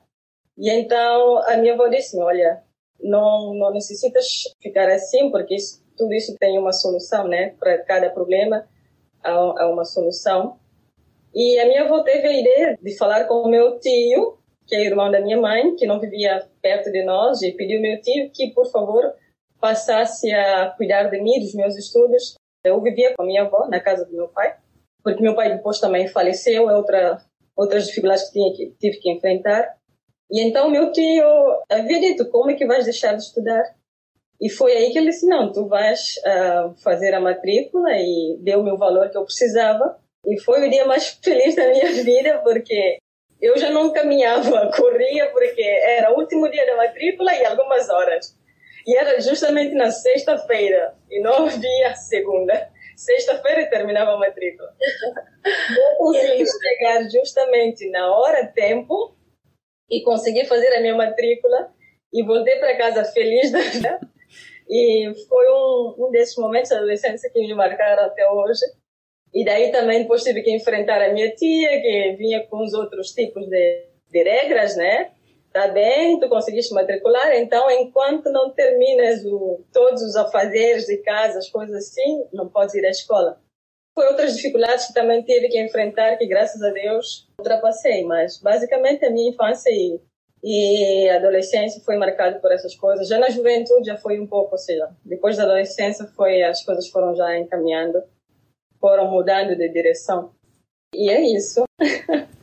e 0.57 0.69
então 0.69 1.37
a 1.39 1.57
minha 1.57 1.73
avó 1.73 1.87
disse: 1.87 2.17
Olha, 2.19 2.63
não, 3.01 3.53
não 3.53 3.71
necessitas 3.71 4.43
ficar 4.61 4.89
assim, 4.89 5.31
porque 5.31 5.55
isso, 5.55 5.83
tudo 5.97 6.13
isso 6.13 6.35
tem 6.39 6.57
uma 6.57 6.73
solução, 6.73 7.27
né, 7.27 7.55
para 7.59 7.77
cada 7.83 8.09
problema. 8.09 8.67
a, 9.23 9.31
a 9.31 9.71
uma 9.71 9.85
solução. 9.85 10.57
E 11.33 11.59
a 11.59 11.67
minha 11.67 11.83
avó 11.83 12.03
teve 12.03 12.27
a 12.27 12.39
ideia 12.39 12.77
de 12.81 12.97
falar 12.97 13.25
com 13.25 13.41
o 13.41 13.49
meu 13.49 13.79
tio, 13.79 14.37
que 14.67 14.75
é 14.75 14.85
irmão 14.85 15.11
da 15.11 15.21
minha 15.21 15.39
mãe, 15.39 15.75
que 15.75 15.85
não 15.85 15.99
vivia 15.99 16.47
perto 16.61 16.91
de 16.91 17.03
nós, 17.03 17.41
e 17.41 17.51
pediu 17.51 17.77
ao 17.77 17.81
meu 17.81 18.01
tio 18.01 18.31
que, 18.31 18.51
por 18.53 18.69
favor, 18.71 19.13
passasse 19.59 20.31
a 20.31 20.71
cuidar 20.77 21.09
de 21.09 21.21
mim, 21.21 21.39
dos 21.39 21.53
meus 21.53 21.75
estudos. 21.75 22.35
Eu 22.63 22.81
vivia 22.81 23.13
com 23.15 23.23
a 23.23 23.25
minha 23.25 23.43
avó 23.43 23.67
na 23.67 23.79
casa 23.79 24.05
do 24.05 24.15
meu 24.15 24.27
pai, 24.27 24.55
porque 25.03 25.21
meu 25.21 25.35
pai 25.35 25.55
depois 25.55 25.79
também 25.79 26.07
faleceu, 26.07 26.69
é 26.69 26.75
outra 26.75 27.17
outras 27.55 27.87
dificuldades 27.87 28.29
que, 28.29 28.31
tinha, 28.31 28.53
que 28.53 28.71
tive 28.79 28.99
que 28.99 29.11
enfrentar. 29.11 29.75
E 30.31 30.41
então 30.41 30.69
meu 30.69 30.91
tio 30.91 31.25
havia 31.69 31.99
dito, 31.99 32.29
como 32.29 32.51
é 32.51 32.55
que 32.55 32.65
vais 32.65 32.85
deixar 32.85 33.13
de 33.15 33.23
estudar? 33.23 33.63
E 34.41 34.49
foi 34.49 34.71
aí 34.71 34.91
que 34.91 34.97
ele 34.97 35.09
disse, 35.09 35.27
não, 35.27 35.51
tu 35.51 35.67
vais 35.67 36.15
uh, 36.17 36.73
fazer 36.81 37.13
a 37.13 37.19
matrícula 37.19 37.89
e 37.93 38.37
deu 38.39 38.59
o 38.59 38.63
meu 38.63 38.77
valor 38.77 39.09
que 39.09 39.17
eu 39.17 39.25
precisava. 39.25 39.99
E 40.25 40.39
foi 40.39 40.65
o 40.65 40.69
dia 40.69 40.85
mais 40.85 41.09
feliz 41.23 41.55
da 41.55 41.67
minha 41.67 41.91
vida, 42.03 42.39
porque 42.39 42.99
eu 43.41 43.57
já 43.57 43.69
não 43.69 43.91
caminhava, 43.91 44.71
corria, 44.75 45.29
porque 45.31 45.61
era 45.61 46.13
o 46.13 46.19
último 46.19 46.49
dia 46.49 46.65
da 46.65 46.77
matrícula 46.77 47.33
e 47.33 47.45
algumas 47.45 47.89
horas. 47.89 48.37
E 48.87 48.95
era 48.95 49.19
justamente 49.19 49.75
na 49.75 49.91
sexta-feira, 49.91 50.95
e 51.09 51.21
não 51.21 51.45
havia 51.45 51.95
segunda. 52.07 52.69
Sexta-feira 52.95 53.69
terminava 53.69 54.11
a 54.11 54.17
matrícula. 54.17 54.73
eu 55.45 55.97
consegui 55.97 56.45
chegar 56.45 57.09
justamente 57.09 57.89
na 57.89 58.13
hora, 58.13 58.45
tempo, 58.47 59.15
e 59.89 60.01
consegui 60.03 60.45
fazer 60.45 60.73
a 60.75 60.81
minha 60.81 60.95
matrícula 60.95 61.71
e 62.13 62.23
voltei 62.23 62.57
para 62.57 62.77
casa 62.77 63.05
feliz 63.05 63.51
da 63.51 63.59
vida. 63.59 63.99
E 64.69 65.11
foi 65.27 65.49
um, 65.49 65.95
um 65.97 66.11
desses 66.11 66.35
momentos 66.37 66.69
da 66.69 66.77
adolescência 66.77 67.29
que 67.31 67.39
me 67.39 67.53
marcaram 67.55 68.03
até 68.03 68.29
hoje. 68.29 68.65
E 69.33 69.43
daí 69.43 69.71
também 69.71 70.01
depois 70.01 70.23
tive 70.23 70.41
que 70.41 70.51
enfrentar 70.51 71.01
a 71.01 71.11
minha 71.11 71.31
tia, 71.35 71.81
que 71.81 72.15
vinha 72.17 72.45
com 72.47 72.63
os 72.63 72.73
outros 72.73 73.11
tipos 73.11 73.47
de, 73.47 73.85
de 74.11 74.23
regras, 74.23 74.75
né? 74.75 75.11
Tá 75.51 75.67
bem, 75.67 76.19
tu 76.19 76.29
conseguiste 76.29 76.73
matricular, 76.75 77.35
então 77.35 77.69
enquanto 77.71 78.29
não 78.29 78.51
terminas 78.51 79.25
o, 79.25 79.63
todos 79.73 80.03
os 80.03 80.15
afazeres 80.15 80.85
de 80.85 80.97
casa, 80.97 81.39
as 81.39 81.49
coisas 81.49 81.75
assim, 81.75 82.23
não 82.31 82.47
podes 82.47 82.75
ir 82.75 82.85
à 82.85 82.89
escola. 82.91 83.41
Foi 83.93 84.07
outras 84.07 84.35
dificuldades 84.35 84.87
que 84.87 84.93
também 84.93 85.23
tive 85.23 85.49
que 85.49 85.59
enfrentar, 85.59 86.17
que 86.17 86.25
graças 86.25 86.61
a 86.61 86.69
Deus 86.71 87.27
ultrapassei, 87.37 88.03
mas 88.03 88.39
basicamente 88.39 89.03
a 89.05 89.09
minha 89.09 89.29
infância 89.29 89.69
e 89.69 89.99
e 90.43 91.09
adolescência 91.09 91.81
foi 91.83 91.97
marcada 91.97 92.39
por 92.39 92.51
essas 92.51 92.75
coisas. 92.75 93.07
Já 93.07 93.19
na 93.19 93.29
juventude 93.29 93.87
já 93.87 93.97
foi 93.97 94.19
um 94.19 94.27
pouco, 94.27 94.53
ou 94.53 94.57
seja, 94.57 94.89
depois 95.03 95.37
da 95.37 95.43
adolescência 95.43 96.05
foi 96.15 96.41
as 96.43 96.63
coisas 96.63 96.87
foram 96.87 97.15
já 97.15 97.37
encaminhando, 97.37 98.01
foram 98.79 99.11
mudando 99.11 99.55
de 99.55 99.69
direção. 99.69 100.31
E 100.93 101.09
é 101.09 101.21
isso. 101.21 101.63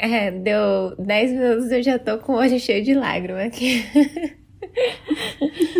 É, 0.00 0.30
deu 0.30 0.94
10 0.96 1.32
minutos 1.32 1.72
eu 1.72 1.82
já 1.82 1.98
tô 1.98 2.18
com 2.18 2.34
o 2.34 2.36
olho 2.36 2.60
cheio 2.60 2.84
de 2.84 2.94
lágrimas 2.94 3.48
aqui. 3.48 3.82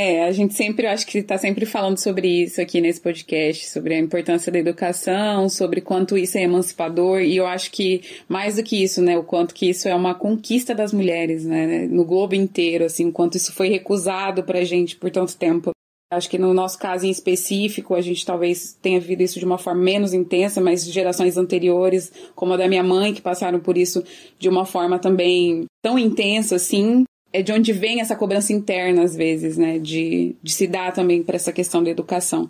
É, 0.00 0.22
a 0.22 0.30
gente 0.30 0.54
sempre, 0.54 0.86
acho 0.86 1.04
que 1.04 1.18
está 1.18 1.36
sempre 1.36 1.66
falando 1.66 1.98
sobre 1.98 2.44
isso 2.44 2.60
aqui 2.60 2.80
nesse 2.80 3.00
podcast, 3.00 3.66
sobre 3.66 3.94
a 3.94 3.98
importância 3.98 4.52
da 4.52 4.56
educação, 4.56 5.48
sobre 5.48 5.80
quanto 5.80 6.16
isso 6.16 6.38
é 6.38 6.42
emancipador, 6.42 7.20
e 7.20 7.36
eu 7.36 7.44
acho 7.44 7.72
que 7.72 8.02
mais 8.28 8.54
do 8.54 8.62
que 8.62 8.80
isso, 8.80 9.02
né, 9.02 9.18
o 9.18 9.24
quanto 9.24 9.52
que 9.52 9.68
isso 9.68 9.88
é 9.88 9.94
uma 9.96 10.14
conquista 10.14 10.72
das 10.72 10.92
mulheres, 10.92 11.44
né, 11.44 11.88
no 11.88 12.04
globo 12.04 12.36
inteiro, 12.36 12.84
assim, 12.84 13.08
o 13.08 13.12
quanto 13.12 13.36
isso 13.36 13.52
foi 13.52 13.70
recusado 13.70 14.44
pra 14.44 14.62
gente 14.62 14.94
por 14.94 15.10
tanto 15.10 15.36
tempo. 15.36 15.72
Acho 16.12 16.30
que 16.30 16.38
no 16.38 16.54
nosso 16.54 16.78
caso 16.78 17.04
em 17.04 17.10
específico, 17.10 17.96
a 17.96 18.00
gente 18.00 18.24
talvez 18.24 18.78
tenha 18.80 19.00
vivido 19.00 19.22
isso 19.22 19.40
de 19.40 19.44
uma 19.44 19.58
forma 19.58 19.82
menos 19.82 20.14
intensa, 20.14 20.60
mas 20.60 20.84
gerações 20.86 21.36
anteriores, 21.36 22.12
como 22.36 22.52
a 22.54 22.56
da 22.56 22.68
minha 22.68 22.84
mãe, 22.84 23.12
que 23.12 23.20
passaram 23.20 23.58
por 23.58 23.76
isso 23.76 24.04
de 24.38 24.48
uma 24.48 24.64
forma 24.64 24.96
também 24.96 25.64
tão 25.82 25.98
intensa 25.98 26.54
assim, 26.54 27.02
é 27.32 27.42
de 27.42 27.52
onde 27.52 27.72
vem 27.72 28.00
essa 28.00 28.16
cobrança 28.16 28.52
interna, 28.52 29.02
às 29.02 29.14
vezes, 29.14 29.56
né? 29.56 29.78
De, 29.78 30.36
de 30.42 30.52
se 30.52 30.66
dar 30.66 30.92
também 30.92 31.22
para 31.22 31.36
essa 31.36 31.52
questão 31.52 31.82
da 31.82 31.90
educação. 31.90 32.46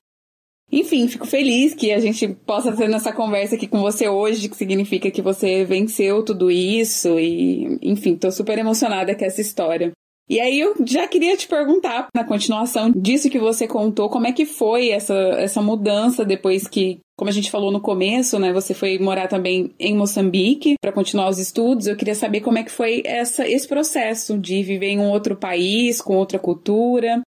Enfim, 0.70 1.08
fico 1.08 1.26
feliz 1.26 1.75
que 1.75 1.92
a 1.92 1.99
gente 1.99 2.28
possa 2.28 2.76
ter 2.76 2.90
essa 2.90 3.12
conversa 3.12 3.54
aqui 3.54 3.66
com 3.66 3.80
você 3.80 4.06
hoje, 4.06 4.49
que 4.49 4.56
significa 4.56 5.11
que 5.11 5.23
você 5.23 5.64
venceu 5.64 6.23
tudo 6.23 6.50
isso 6.50 7.18
e, 7.18 7.78
enfim, 7.80 8.16
tô 8.16 8.30
super 8.30 8.58
emocionada 8.58 9.14
com 9.14 9.25
essa 9.25 9.40
história. 9.40 9.92
E 10.28 10.38
aí 10.40 10.61
eu 10.61 10.75
já 10.85 11.08
queria 11.08 11.37
te 11.37 11.49
perguntar, 11.49 12.08
na 12.14 12.23
continuação 12.23 12.90
disso 12.90 13.30
que 13.30 13.38
você 13.38 13.66
contou, 13.66 14.11
como 14.11 14.26
é 14.26 14.32
que 14.32 14.44
foi 14.44 14.90
essa, 14.90 15.14
essa 15.14 15.62
mudança 15.62 16.23
depois 16.23 16.68
que, 16.68 16.99
como 17.16 17.30
a 17.30 17.32
gente 17.32 17.50
falou 17.50 17.73
no 17.73 17.80
começo, 17.80 18.38
né, 18.38 18.52
você 18.52 18.75
foi 18.75 18.99
morar 18.99 19.26
também 19.26 19.75
em 19.78 19.97
Moçambique 19.97 20.75
para 20.82 20.92
continuar 20.92 21.30
os 21.30 21.38
estudos. 21.38 21.87
Eu 21.87 21.97
queria 21.97 22.14
saber 22.14 22.42
como 22.42 22.58
é 22.58 22.62
que 22.62 22.70
foi 22.70 23.02
essa, 23.06 23.49
esse 23.49 23.66
processo 23.66 24.38
de 24.38 24.62
viver 24.62 24.88
em 24.88 24.99
um 24.99 25.11
outro 25.11 25.35
país, 25.35 26.02
com 26.02 26.16
outra 26.16 26.38
cultura. 26.38 27.23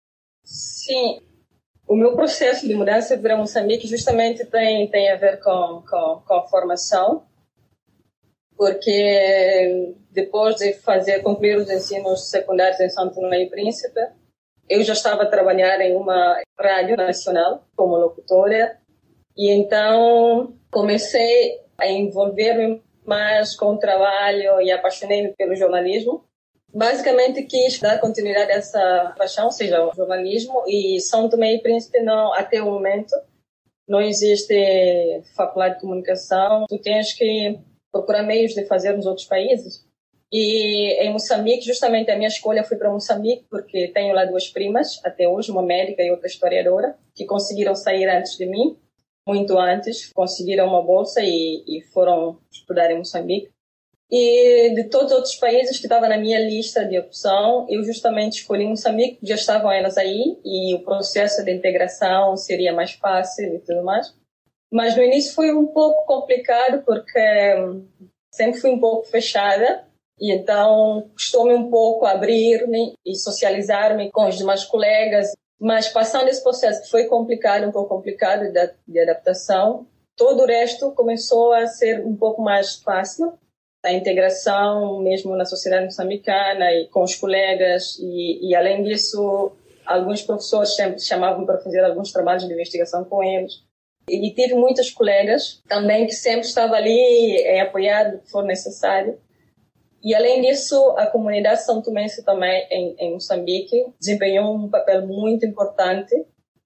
Sim, 0.43 1.21
o 1.87 1.95
meu 1.95 2.17
processo 2.17 2.67
de 2.67 2.75
mudança 2.75 3.19
para 3.19 3.37
Moçambique 3.37 3.87
justamente 3.87 4.45
tem, 4.47 4.89
tem 4.89 5.13
a 5.13 5.17
ver 5.17 5.39
com, 5.43 5.83
com, 5.89 6.23
com 6.27 6.35
a 6.35 6.47
formação 6.47 7.25
porque 8.57 9.95
depois 10.11 10.57
de 10.57 10.73
fazer 10.75 11.23
concluir 11.23 11.57
os 11.57 11.71
ensinos 11.71 12.31
secundários 12.31 12.81
em 12.81 12.89
Santo 12.89 13.21
Tomé 13.21 13.43
e 13.43 13.51
Príncipe, 13.51 14.01
eu 14.69 14.83
já 14.83 14.95
estava 14.95 15.23
a 15.23 15.31
trabalhar 15.31 15.81
em 15.81 15.95
uma 15.95 16.41
rádio 16.59 16.97
nacional 16.97 17.65
como 17.77 17.97
locutora 17.97 18.79
e 19.37 19.51
então 19.51 20.57
comecei 20.71 21.61
a 21.79 21.87
envolver-me 21.87 22.83
mais 23.05 23.55
com 23.55 23.75
o 23.75 23.79
trabalho 23.79 24.61
e 24.61 24.73
apaixonei-me 24.73 25.35
pelo 25.37 25.55
jornalismo. 25.55 26.25
Basicamente 26.75 27.45
quis 27.45 27.79
dar 27.79 28.01
continuidade 28.01 28.51
a 28.51 28.57
essa 28.57 29.15
paixão, 29.17 29.51
seja, 29.51 29.85
o 29.85 29.95
jornalismo 29.95 30.65
e 30.67 30.99
São 31.01 31.29
Tomé 31.29 31.55
e 31.55 31.63
Príncipe 31.63 32.01
não 32.01 32.33
até 32.33 32.61
o 32.61 32.67
momento 32.67 33.15
não 33.89 34.01
existe 34.01 35.23
faculdade 35.37 35.77
de 35.77 35.81
comunicação. 35.83 36.65
Tu 36.69 36.79
tens 36.79 37.13
que 37.13 37.59
procurar 37.93 38.23
meios 38.23 38.53
de 38.53 38.65
fazer 38.67 38.95
nos 38.95 39.07
outros 39.07 39.27
países. 39.27 39.87
E 40.33 41.01
em 41.03 41.13
Moçambique, 41.13 41.65
justamente 41.65 42.11
a 42.11 42.17
minha 42.17 42.29
escolha 42.29 42.65
foi 42.65 42.77
para 42.77 42.91
Moçambique, 42.91 43.47
porque 43.49 43.89
tenho 43.89 44.15
lá 44.15 44.25
duas 44.25 44.49
primas, 44.49 45.01
até 45.05 45.29
hoje, 45.29 45.51
uma 45.51 45.63
médica 45.63 46.03
e 46.03 46.11
outra 46.11 46.27
historiadora, 46.27 46.97
que 47.15 47.25
conseguiram 47.25 47.75
sair 47.75 48.09
antes 48.09 48.37
de 48.37 48.45
mim, 48.47 48.77
muito 49.27 49.59
antes, 49.59 50.13
conseguiram 50.13 50.67
uma 50.67 50.83
bolsa 50.83 51.21
e, 51.23 51.65
e 51.67 51.83
foram 51.93 52.39
estudar 52.51 52.91
em 52.91 52.99
Moçambique. 52.99 53.51
E 54.11 54.71
de 54.75 54.85
todos 54.85 55.11
os 55.11 55.17
outros 55.17 55.35
países 55.35 55.79
que 55.79 55.87
estavam 55.87 56.09
na 56.09 56.17
minha 56.17 56.39
lista 56.39 56.85
de 56.85 56.99
opção, 56.99 57.67
eu 57.69 57.83
justamente 57.83 58.41
escolhi 58.41 58.65
Moçambique, 58.65 59.19
já 59.23 59.35
estavam 59.35 59.71
elas 59.71 59.97
aí, 59.97 60.39
e 60.45 60.75
o 60.75 60.81
processo 60.81 61.45
de 61.45 61.53
integração 61.53 62.37
seria 62.37 62.73
mais 62.73 62.93
fácil 62.93 63.55
e 63.55 63.59
tudo 63.61 63.83
mais. 63.85 64.15
Mas 64.73 64.97
no 64.97 65.03
início 65.03 65.35
foi 65.35 65.53
um 65.53 65.67
pouco 65.67 66.05
complicado 66.07 66.83
porque 66.85 67.55
hum, 67.59 67.87
sempre 68.33 68.61
fui 68.61 68.71
um 68.71 68.81
pouco 68.81 69.07
fechada 69.07 69.87
e 70.19 70.33
então 70.33 71.11
custou-me 71.13 71.55
um 71.55 71.71
pouco 71.71 72.07
abrir-me 72.07 72.95
e 73.05 73.15
socializar-me 73.15 74.11
com 74.11 74.27
os 74.29 74.37
demais 74.37 74.65
colegas. 74.65 75.33
Mas 75.61 75.89
passando 75.89 76.29
esse 76.29 76.43
processo 76.43 76.83
que 76.83 76.91
foi 76.91 77.05
complicado, 77.05 77.67
um 77.67 77.73
pouco 77.73 77.95
complicado 77.95 78.53
de, 78.53 78.71
de 78.87 79.01
adaptação, 79.01 79.87
todo 80.17 80.43
o 80.43 80.47
resto 80.47 80.93
começou 80.93 81.53
a 81.53 81.67
ser 81.67 82.05
um 82.05 82.17
pouco 82.17 82.43
mais 82.43 82.77
fácil. 82.77 83.35
A 83.85 83.93
integração 83.93 85.01
mesmo 85.01 85.37
na 85.37 85.45
sociedade 85.45 85.85
moçambicana 85.85 86.73
e 86.73 86.89
com 86.89 87.03
os 87.03 87.15
colegas 87.15 87.97
e, 88.01 88.49
e 88.49 88.55
além 88.55 88.83
disso, 88.83 89.53
alguns 89.85 90.23
professores 90.23 90.75
sempre 90.75 90.99
chamavam 90.99 91.47
para 91.47 91.59
fazer 91.59 91.85
alguns 91.85 92.11
trabalhos 92.11 92.47
de 92.47 92.53
investigação 92.53 93.05
com 93.05 93.23
eles. 93.23 93.66
E 94.09 94.33
tive 94.33 94.55
muitas 94.55 94.91
colegas 94.91 95.61
também 95.69 96.07
que 96.07 96.13
sempre 96.13 96.47
estavam 96.47 96.77
ali 96.77 96.93
em 96.93 97.61
apoiar 97.61 98.15
o 98.15 98.19
que 98.21 98.31
for 98.31 98.45
necessário. 98.45 99.19
E 100.03 100.15
além 100.15 100.41
disso, 100.41 100.77
a 100.97 101.07
comunidade 101.07 101.65
são 101.65 101.83
tomense 101.83 102.25
também 102.25 102.67
em, 102.71 102.95
em 102.99 103.13
Moçambique 103.15 103.87
desempenhou 103.99 104.55
um 104.55 104.69
papel 104.69 105.05
muito 105.07 105.45
importante. 105.45 106.15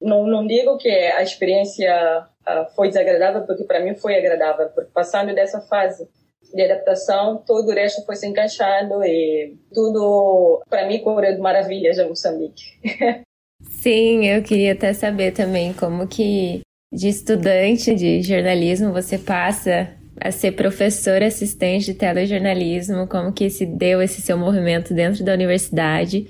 Não, 0.01 0.27
não 0.27 0.47
digo 0.47 0.77
que 0.77 0.89
a 0.91 1.23
experiência 1.23 2.27
uh, 2.47 2.75
foi 2.75 2.89
desagradável, 2.89 3.43
porque 3.47 3.65
para 3.65 3.81
mim 3.81 3.95
foi 3.95 4.17
agradável, 4.17 4.69
porque 4.69 4.91
passando 4.93 5.35
dessa 5.35 5.61
fase 5.63 6.07
de 6.53 6.63
adaptação, 6.63 7.43
todo 7.47 7.69
o 7.69 7.75
resto 7.75 8.05
foi 8.05 8.17
se 8.17 8.27
encaixando 8.27 9.03
e 9.05 9.57
tudo, 9.73 10.63
para 10.69 10.87
mim, 10.87 10.99
correu 10.99 11.35
de 11.35 11.41
maravilhas 11.41 11.99
em 11.99 12.09
Moçambique. 12.09 12.63
Sim, 13.63 14.27
eu 14.27 14.43
queria 14.43 14.73
até 14.73 14.93
saber 14.93 15.33
também 15.33 15.73
como 15.73 16.07
que 16.09 16.61
de 16.93 17.09
estudante 17.09 17.95
de 17.95 18.21
jornalismo 18.21 18.93
você 18.93 19.17
passa 19.17 19.91
a 20.21 20.31
ser 20.33 20.53
professor 20.53 21.23
assistente 21.23 21.87
de 21.87 21.95
telejornalismo, 21.95 23.07
como 23.07 23.33
que 23.33 23.49
se 23.49 23.65
deu 23.65 24.03
esse 24.03 24.21
seu 24.21 24.37
movimento 24.37 24.93
dentro 24.93 25.25
da 25.25 25.33
universidade. 25.33 26.27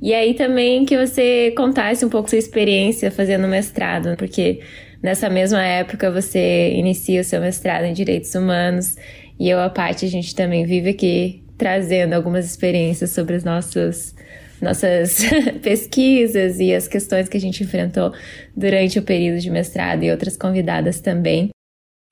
E 0.00 0.12
aí 0.12 0.34
também 0.34 0.84
que 0.84 0.96
você 0.96 1.52
contasse 1.56 2.04
um 2.04 2.08
pouco 2.08 2.28
sua 2.28 2.38
experiência 2.38 3.10
fazendo 3.10 3.48
mestrado, 3.48 4.16
porque 4.16 4.60
nessa 5.02 5.30
mesma 5.30 5.64
época 5.64 6.10
você 6.10 6.72
inicia 6.74 7.22
o 7.22 7.24
seu 7.24 7.40
mestrado 7.40 7.84
em 7.84 7.92
Direitos 7.92 8.34
Humanos 8.34 8.96
e 9.40 9.48
eu, 9.48 9.58
a 9.58 9.70
parte, 9.70 10.04
a 10.04 10.08
gente 10.08 10.34
também 10.34 10.64
vive 10.64 10.90
aqui 10.90 11.42
trazendo 11.56 12.12
algumas 12.12 12.44
experiências 12.44 13.10
sobre 13.10 13.34
as 13.34 13.44
nossas 13.44 14.14
nossas 14.62 15.18
pesquisas 15.62 16.60
e 16.60 16.72
as 16.72 16.86
questões 16.86 17.28
que 17.28 17.36
a 17.36 17.40
gente 17.40 17.62
enfrentou 17.62 18.12
durante 18.56 18.98
o 18.98 19.02
período 19.02 19.40
de 19.40 19.50
mestrado 19.50 20.04
e 20.04 20.10
outras 20.10 20.36
convidadas 20.36 21.00
também. 21.00 21.50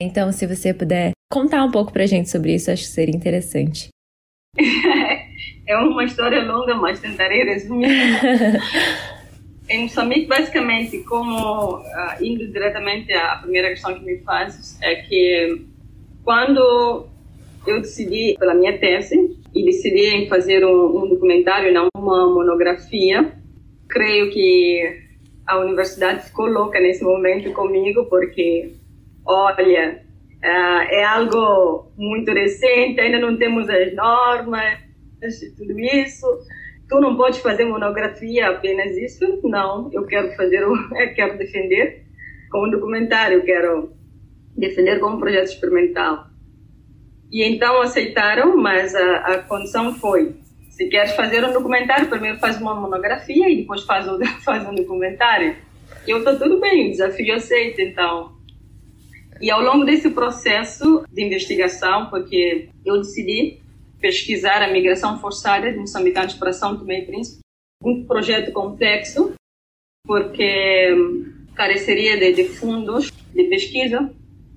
Então, 0.01 0.31
se 0.31 0.45
você 0.45 0.73
puder 0.73 1.11
contar 1.31 1.63
um 1.63 1.71
pouco 1.71 1.93
pra 1.93 2.05
gente 2.05 2.29
sobre 2.29 2.53
isso, 2.53 2.69
acho 2.69 2.83
que 2.83 2.89
seria 2.89 3.15
interessante. 3.15 3.89
é 5.65 5.77
uma 5.77 6.03
história 6.03 6.43
longa, 6.43 6.75
mas 6.75 6.99
tentarei 6.99 7.43
resumir. 7.43 7.87
em 9.69 9.83
Moçambique, 9.83 10.25
basicamente, 10.25 10.99
como 11.03 11.77
uh, 11.77 11.83
indo 12.23 12.47
diretamente 12.47 13.13
à 13.13 13.37
primeira 13.37 13.69
questão 13.69 13.93
que 13.93 14.03
me 14.03 14.17
fazes, 14.19 14.77
é 14.81 14.95
que 14.95 15.65
quando 16.23 17.07
eu 17.65 17.81
decidi 17.81 18.35
pela 18.39 18.53
minha 18.53 18.77
tese 18.77 19.15
e 19.53 19.65
decidi 19.65 20.15
em 20.15 20.27
fazer 20.27 20.65
um, 20.65 21.03
um 21.03 21.09
documentário, 21.09 21.73
não 21.73 21.87
uma 21.95 22.27
monografia, 22.27 23.33
creio 23.87 24.31
que 24.31 25.01
a 25.45 25.59
universidade 25.59 26.25
ficou 26.25 26.47
louca 26.47 26.79
nesse 26.79 27.03
momento 27.03 27.51
comigo, 27.51 28.05
porque, 28.05 28.73
olha, 29.25 30.01
uh, 30.43 30.81
é 30.89 31.03
algo 31.03 31.91
muito 31.97 32.31
recente, 32.31 32.99
ainda 32.99 33.19
não 33.19 33.37
temos 33.37 33.69
as 33.69 33.93
normas, 33.93 34.79
tudo 35.57 35.79
isso. 35.79 36.25
Tu 36.89 36.99
não 36.99 37.15
pode 37.15 37.39
fazer 37.41 37.65
monografia 37.65 38.49
apenas 38.49 38.97
isso? 38.97 39.39
Não, 39.43 39.89
eu 39.93 40.05
quero 40.05 40.31
fazer, 40.35 40.61
eu 40.63 41.13
quero 41.15 41.37
defender 41.37 42.03
como 42.49 42.71
documentário, 42.71 43.37
eu 43.39 43.43
quero 43.43 43.93
defender 44.57 44.99
como 44.99 45.19
projeto 45.19 45.47
experimental. 45.47 46.30
E 47.31 47.43
então 47.43 47.81
aceitaram, 47.81 48.57
mas 48.57 48.93
a, 48.93 49.17
a 49.17 49.37
condição 49.43 49.95
foi: 49.95 50.35
se 50.69 50.87
queres 50.87 51.13
fazer 51.13 51.45
um 51.45 51.53
documentário, 51.53 52.09
primeiro 52.09 52.39
faz 52.39 52.59
uma 52.59 52.75
monografia 52.75 53.49
e 53.49 53.57
depois 53.57 53.83
faz, 53.83 54.07
o, 54.07 54.19
faz 54.43 54.67
um 54.67 54.75
documentário. 54.75 55.55
Eu 56.07 56.19
estou 56.19 56.37
tudo 56.37 56.59
bem, 56.59 56.87
o 56.87 56.91
desafio 56.91 57.35
aceito, 57.35 57.79
então. 57.79 58.35
E 59.39 59.49
ao 59.49 59.61
longo 59.61 59.85
desse 59.85 60.09
processo 60.09 61.05
de 61.11 61.23
investigação, 61.23 62.07
porque 62.09 62.69
eu 62.85 62.97
decidi 62.97 63.59
pesquisar 63.99 64.61
a 64.61 64.71
migração 64.71 65.19
forçada 65.19 65.71
de 65.71 65.77
moçambicanos 65.77 66.33
para 66.33 66.51
São 66.51 66.77
Tomé 66.77 66.99
e 66.99 67.05
Príncipe, 67.05 67.39
um 67.83 68.03
projeto 68.05 68.51
complexo, 68.51 69.33
porque 70.05 70.95
careceria 71.55 72.17
de, 72.17 72.33
de 72.33 72.43
fundos 72.45 73.11
de 73.33 73.43
pesquisa, 73.45 74.11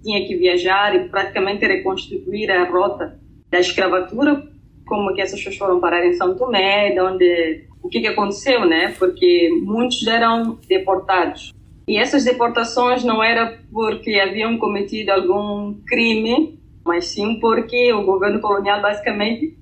tinha 0.04 0.26
que 0.26 0.36
viajar 0.36 0.94
e 0.94 1.08
praticamente 1.08 1.66
reconstituir 1.66 2.50
a 2.50 2.70
rota 2.70 3.18
da 3.50 3.58
escravatura, 3.58 4.46
como 4.86 5.14
que 5.14 5.22
essas 5.22 5.38
pessoas 5.38 5.56
foram 5.56 5.80
parar 5.80 6.06
em 6.06 6.12
São 6.12 6.36
Tomé, 6.36 6.90
de 6.90 7.00
onde 7.00 7.64
o 7.82 7.88
que, 7.88 8.00
que 8.00 8.06
aconteceu, 8.06 8.64
né? 8.66 8.94
Porque 8.98 9.50
muitos 9.62 10.06
eram 10.06 10.58
deportados. 10.68 11.52
E 11.86 11.98
essas 11.98 12.24
deportações 12.24 13.04
não 13.04 13.22
era 13.22 13.58
porque 13.72 14.18
haviam 14.18 14.56
cometido 14.58 15.12
algum 15.12 15.74
crime, 15.86 16.58
mas 16.84 17.06
sim 17.06 17.38
porque 17.40 17.92
o 17.92 18.04
governo 18.04 18.40
colonial 18.40 18.80
basicamente 18.80 19.56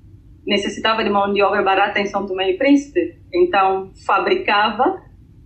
necessitava 0.47 1.03
de 1.03 1.11
mão 1.11 1.33
de 1.33 1.43
obra 1.43 1.63
barata 1.63 2.01
em 2.01 2.07
São 2.07 2.27
Tomé 2.27 2.51
e 2.51 2.57
Príncipe. 2.57 3.19
Então 3.33 3.91
fabricava 4.07 5.03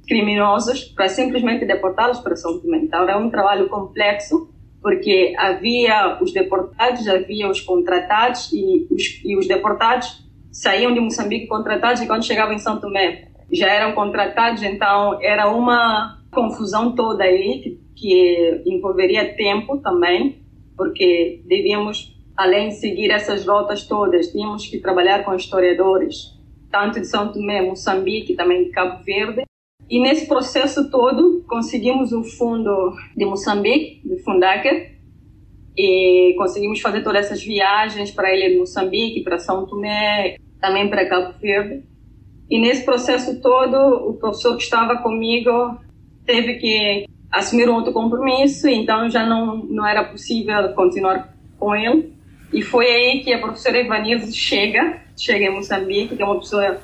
criminosos 0.07 0.85
para 0.85 1.09
simplesmente 1.09 1.65
deportá-los 1.67 2.21
para 2.21 2.37
São 2.37 2.61
Tomé. 2.61 2.79
Então 2.79 3.03
era 3.03 3.19
um 3.19 3.31
trabalho 3.31 3.69
complexo 3.69 4.55
porque 4.87 5.35
havia 5.37 6.17
os 6.23 6.33
deportados, 6.33 7.09
havia 7.09 7.51
os 7.51 7.61
contratados 7.61 8.53
e 8.53 8.87
os, 8.89 9.21
e 9.25 9.37
os 9.37 9.49
deportados 9.49 10.25
saíam 10.53 10.95
de 10.95 11.01
Moçambique 11.01 11.49
contratados 11.49 12.01
e 12.01 12.07
quando 12.07 12.25
chegavam 12.25 12.55
em 12.55 12.61
São 12.61 12.81
Tomé 12.81 13.27
já 13.51 13.67
eram 13.67 13.97
contratados, 13.97 14.63
então 14.63 15.21
era 15.21 15.51
uma 15.51 16.23
confusão 16.31 16.95
toda 16.95 17.25
aí 17.25 17.81
que, 17.97 18.63
que 18.63 18.63
envolveria 18.65 19.35
tempo 19.35 19.79
também, 19.79 20.41
porque 20.77 21.43
devíamos, 21.49 22.17
além 22.37 22.69
de 22.69 22.77
seguir 22.77 23.11
essas 23.11 23.45
rotas 23.45 23.89
todas, 23.89 24.29
tínhamos 24.29 24.69
que 24.69 24.79
trabalhar 24.79 25.25
com 25.25 25.35
historiadores, 25.35 26.33
tanto 26.71 27.01
de 27.01 27.09
São 27.09 27.33
Tomé, 27.33 27.61
Moçambique, 27.61 28.37
também 28.37 28.63
de 28.63 28.71
Cabo 28.71 29.03
Verde, 29.03 29.43
e 29.89 30.01
nesse 30.01 30.27
processo 30.27 30.91
todo, 30.91 31.45
conseguimos 31.49 32.13
o 32.13 32.25
fundo 32.25 32.95
de 33.17 33.25
Moçambique, 33.25 34.01
de 34.05 34.19
Fundaker, 34.23 34.97
e 35.77 36.35
conseguimos 36.37 36.81
fazer 36.81 37.03
todas 37.03 37.27
essas 37.27 37.43
viagens 37.43 38.11
para 38.11 38.29
a 38.29 38.35
ilha 38.35 38.51
de 38.51 38.59
Moçambique, 38.59 39.23
para 39.23 39.39
São 39.39 39.67
Tomé, 39.67 40.37
também 40.61 40.89
para 40.89 41.09
Cabo 41.09 41.35
Verde. 41.39 41.85
E 42.51 42.59
nesse 42.59 42.85
processo 42.85 43.41
todo, 43.41 43.77
o 44.09 44.15
professor 44.15 44.57
que 44.57 44.63
estava 44.63 44.97
comigo 44.99 45.79
teve 46.25 46.55
que 46.55 47.07
assumir 47.31 47.69
um 47.69 47.75
outro 47.75 47.93
compromisso, 47.93 48.67
então 48.69 49.09
já 49.11 49.27
não, 49.27 49.59
não 49.59 49.87
era 49.87 50.03
possível 50.05 50.73
continuar 50.75 51.33
com 51.59 51.75
ele. 51.75 52.13
E 52.53 52.63
foi 52.63 52.87
aí 52.87 53.21
que 53.23 53.33
a 53.33 53.39
professora 53.39 53.81
Ivanilde 53.81 54.33
chega, 54.33 55.03
chega 55.17 55.47
em 55.47 55.55
Moçambique, 55.55 56.17
que 56.17 56.23
é 56.23 56.25
uma 56.25 56.39
pessoa 56.39 56.81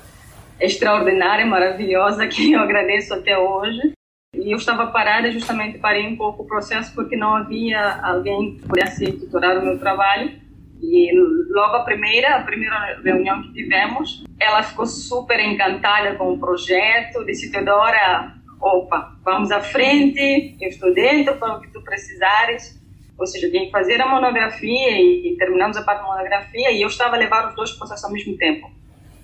extraordinária, 0.63 1.45
maravilhosa, 1.45 2.27
que 2.29 2.53
eu 2.53 2.61
agradeço 2.61 3.13
até 3.15 3.37
hoje. 3.37 3.93
E 4.35 4.51
eu 4.51 4.57
estava 4.57 4.87
parada, 4.87 5.31
justamente 5.31 5.79
parei 5.79 6.07
um 6.07 6.17
pouco 6.17 6.43
o 6.43 6.47
processo 6.47 6.95
porque 6.95 7.17
não 7.17 7.37
havia 7.37 8.01
alguém 8.03 8.57
que 8.57 8.67
pudesse 8.67 9.13
tutorar 9.13 9.59
o 9.59 9.65
meu 9.65 9.79
trabalho. 9.79 10.41
E 10.81 11.13
logo 11.51 11.77
a 11.77 11.85
primeira, 11.85 12.37
a 12.37 12.43
primeira 12.43 13.01
reunião 13.05 13.43
que 13.43 13.53
tivemos, 13.53 14.25
ela 14.41 14.63
ficou 14.63 14.87
super 14.87 15.39
encantada 15.39 16.17
com 16.17 16.33
o 16.33 16.39
projeto, 16.39 17.25
disse 17.25 17.53
Teodora, 17.53 18.35
opa, 18.61 19.17
vamos 19.23 19.53
à 19.53 19.61
frente, 19.61 20.57
eu 20.61 20.69
estou 20.69 20.93
dentro 20.93 21.37
para 21.37 21.57
o 21.57 21.61
que 21.61 21.71
tu 21.73 21.83
precisares. 21.83 22.81
Ou 23.19 23.27
seja, 23.27 23.49
que 23.51 23.71
fazer 23.71 24.01
a 24.01 24.09
monografia 24.09 24.99
e, 24.99 25.33
e 25.33 25.37
terminamos 25.37 25.77
a 25.77 25.83
parte 25.83 26.01
da 26.01 26.09
monografia 26.09 26.73
e 26.73 26.83
eu 26.83 26.89
estava 26.89 27.15
a 27.15 27.19
levar 27.19 27.49
os 27.49 27.55
dois 27.55 27.71
processos 27.73 28.05
ao 28.05 28.11
mesmo 28.11 28.37
tempo. 28.37 28.69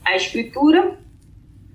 A 0.05 0.15
escritura 0.15 0.97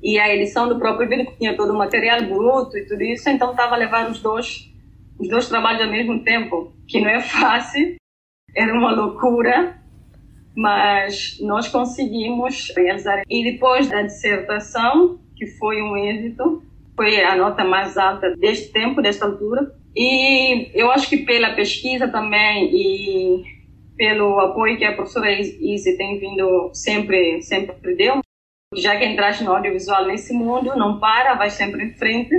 e 0.03 0.19
a 0.19 0.35
edição 0.35 0.67
do 0.67 0.77
próprio 0.77 1.07
vídeo, 1.07 1.25
que 1.27 1.37
tinha 1.37 1.55
todo 1.55 1.71
o 1.71 1.77
material 1.77 2.21
bruto 2.23 2.77
e 2.77 2.85
tudo 2.85 3.01
isso, 3.03 3.29
então 3.29 3.51
estava 3.51 3.75
a 3.75 3.77
levar 3.77 4.11
os 4.11 4.21
dois, 4.21 4.69
os 5.17 5.29
dois 5.29 5.47
trabalhos 5.47 5.81
ao 5.81 5.89
mesmo 5.89 6.21
tempo, 6.23 6.73
que 6.87 6.99
não 6.99 7.09
é 7.09 7.21
fácil, 7.21 7.95
era 8.53 8.73
uma 8.73 8.91
loucura, 8.91 9.79
mas 10.55 11.39
nós 11.41 11.69
conseguimos 11.69 12.71
realizar. 12.75 13.23
E 13.29 13.43
depois 13.43 13.87
da 13.87 14.01
dissertação, 14.01 15.19
que 15.37 15.47
foi 15.47 15.81
um 15.81 15.95
êxito, 15.95 16.61
foi 16.95 17.23
a 17.23 17.35
nota 17.35 17.63
mais 17.63 17.97
alta 17.97 18.35
deste 18.35 18.73
tempo, 18.73 19.01
desta 19.01 19.25
altura, 19.25 19.73
e 19.95 20.69
eu 20.73 20.91
acho 20.91 21.09
que 21.09 21.17
pela 21.17 21.53
pesquisa 21.53 22.07
também 22.09 22.69
e 22.73 23.43
pelo 23.95 24.39
apoio 24.39 24.77
que 24.77 24.83
a 24.83 24.93
professora 24.93 25.31
Izzy 25.31 25.95
tem 25.95 26.19
vindo 26.19 26.71
sempre, 26.73 27.41
sempre 27.41 27.95
deu, 27.95 28.22
já 28.75 28.97
que 28.97 29.05
entraste 29.05 29.43
no 29.43 29.53
audiovisual 29.53 30.05
nesse 30.05 30.33
mundo, 30.33 30.75
não 30.75 30.99
para, 30.99 31.35
vai 31.35 31.49
sempre 31.49 31.83
em 31.83 31.93
frente. 31.93 32.33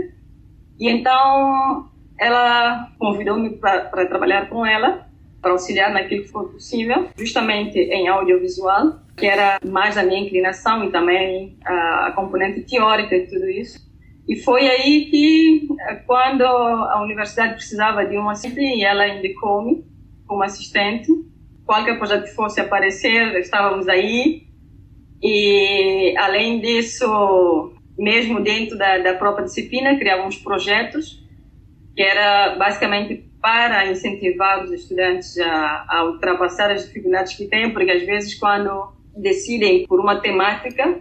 E 0.79 0.89
então 0.89 1.89
ela 2.19 2.91
convidou-me 2.99 3.51
para 3.51 4.07
trabalhar 4.07 4.49
com 4.49 4.65
ela, 4.65 5.07
para 5.41 5.53
auxiliar 5.53 5.93
naquilo 5.93 6.23
que 6.23 6.29
for 6.29 6.51
possível, 6.51 7.09
justamente 7.17 7.79
em 7.79 8.09
audiovisual, 8.09 9.01
que 9.17 9.27
era 9.27 9.59
mais 9.65 9.99
a 9.99 10.03
minha 10.03 10.21
inclinação 10.21 10.85
e 10.85 10.91
também 10.91 11.59
a, 11.65 12.07
a 12.09 12.13
componente 12.13 12.63
teórica 12.63 13.15
e 13.15 13.27
tudo 13.27 13.49
isso. 13.49 13.79
E 14.27 14.37
foi 14.37 14.67
aí 14.67 15.07
que, 15.11 15.69
quando 16.07 16.43
a 16.43 17.03
universidade 17.03 17.55
precisava 17.55 18.07
de 18.07 18.17
uma 18.17 18.33
assistente, 18.33 18.83
ela 18.83 19.07
indicou-me 19.07 19.85
como 20.27 20.43
assistente, 20.43 21.09
qualquer 21.67 21.99
projeto 21.99 22.25
que 22.25 22.35
fosse 22.35 22.61
aparecer, 22.61 23.37
estávamos 23.39 23.87
aí 23.87 24.45
e, 25.25 26.15
além 26.19 26.61
disso, 26.61 27.73
mesmo 27.99 28.43
dentro 28.43 28.77
da, 28.77 28.99
da 28.99 29.15
própria 29.15 29.47
disciplina, 29.47 29.97
criávamos 29.97 30.37
projetos 30.37 31.25
que 31.97 32.03
era 32.03 32.57
basicamente 32.57 33.25
para 33.41 33.91
incentivar 33.91 34.65
os 34.65 34.71
estudantes 34.73 35.39
a, 35.39 35.87
a 35.89 36.05
ultrapassar 36.05 36.71
as 36.71 36.87
dificuldades 36.87 37.35
que 37.35 37.47
têm, 37.47 37.73
porque 37.73 37.91
às 37.91 38.03
vezes 38.03 38.35
quando 38.35 38.93
decidem 39.17 39.87
por 39.87 40.01
uma 40.01 40.21
temática 40.21 41.01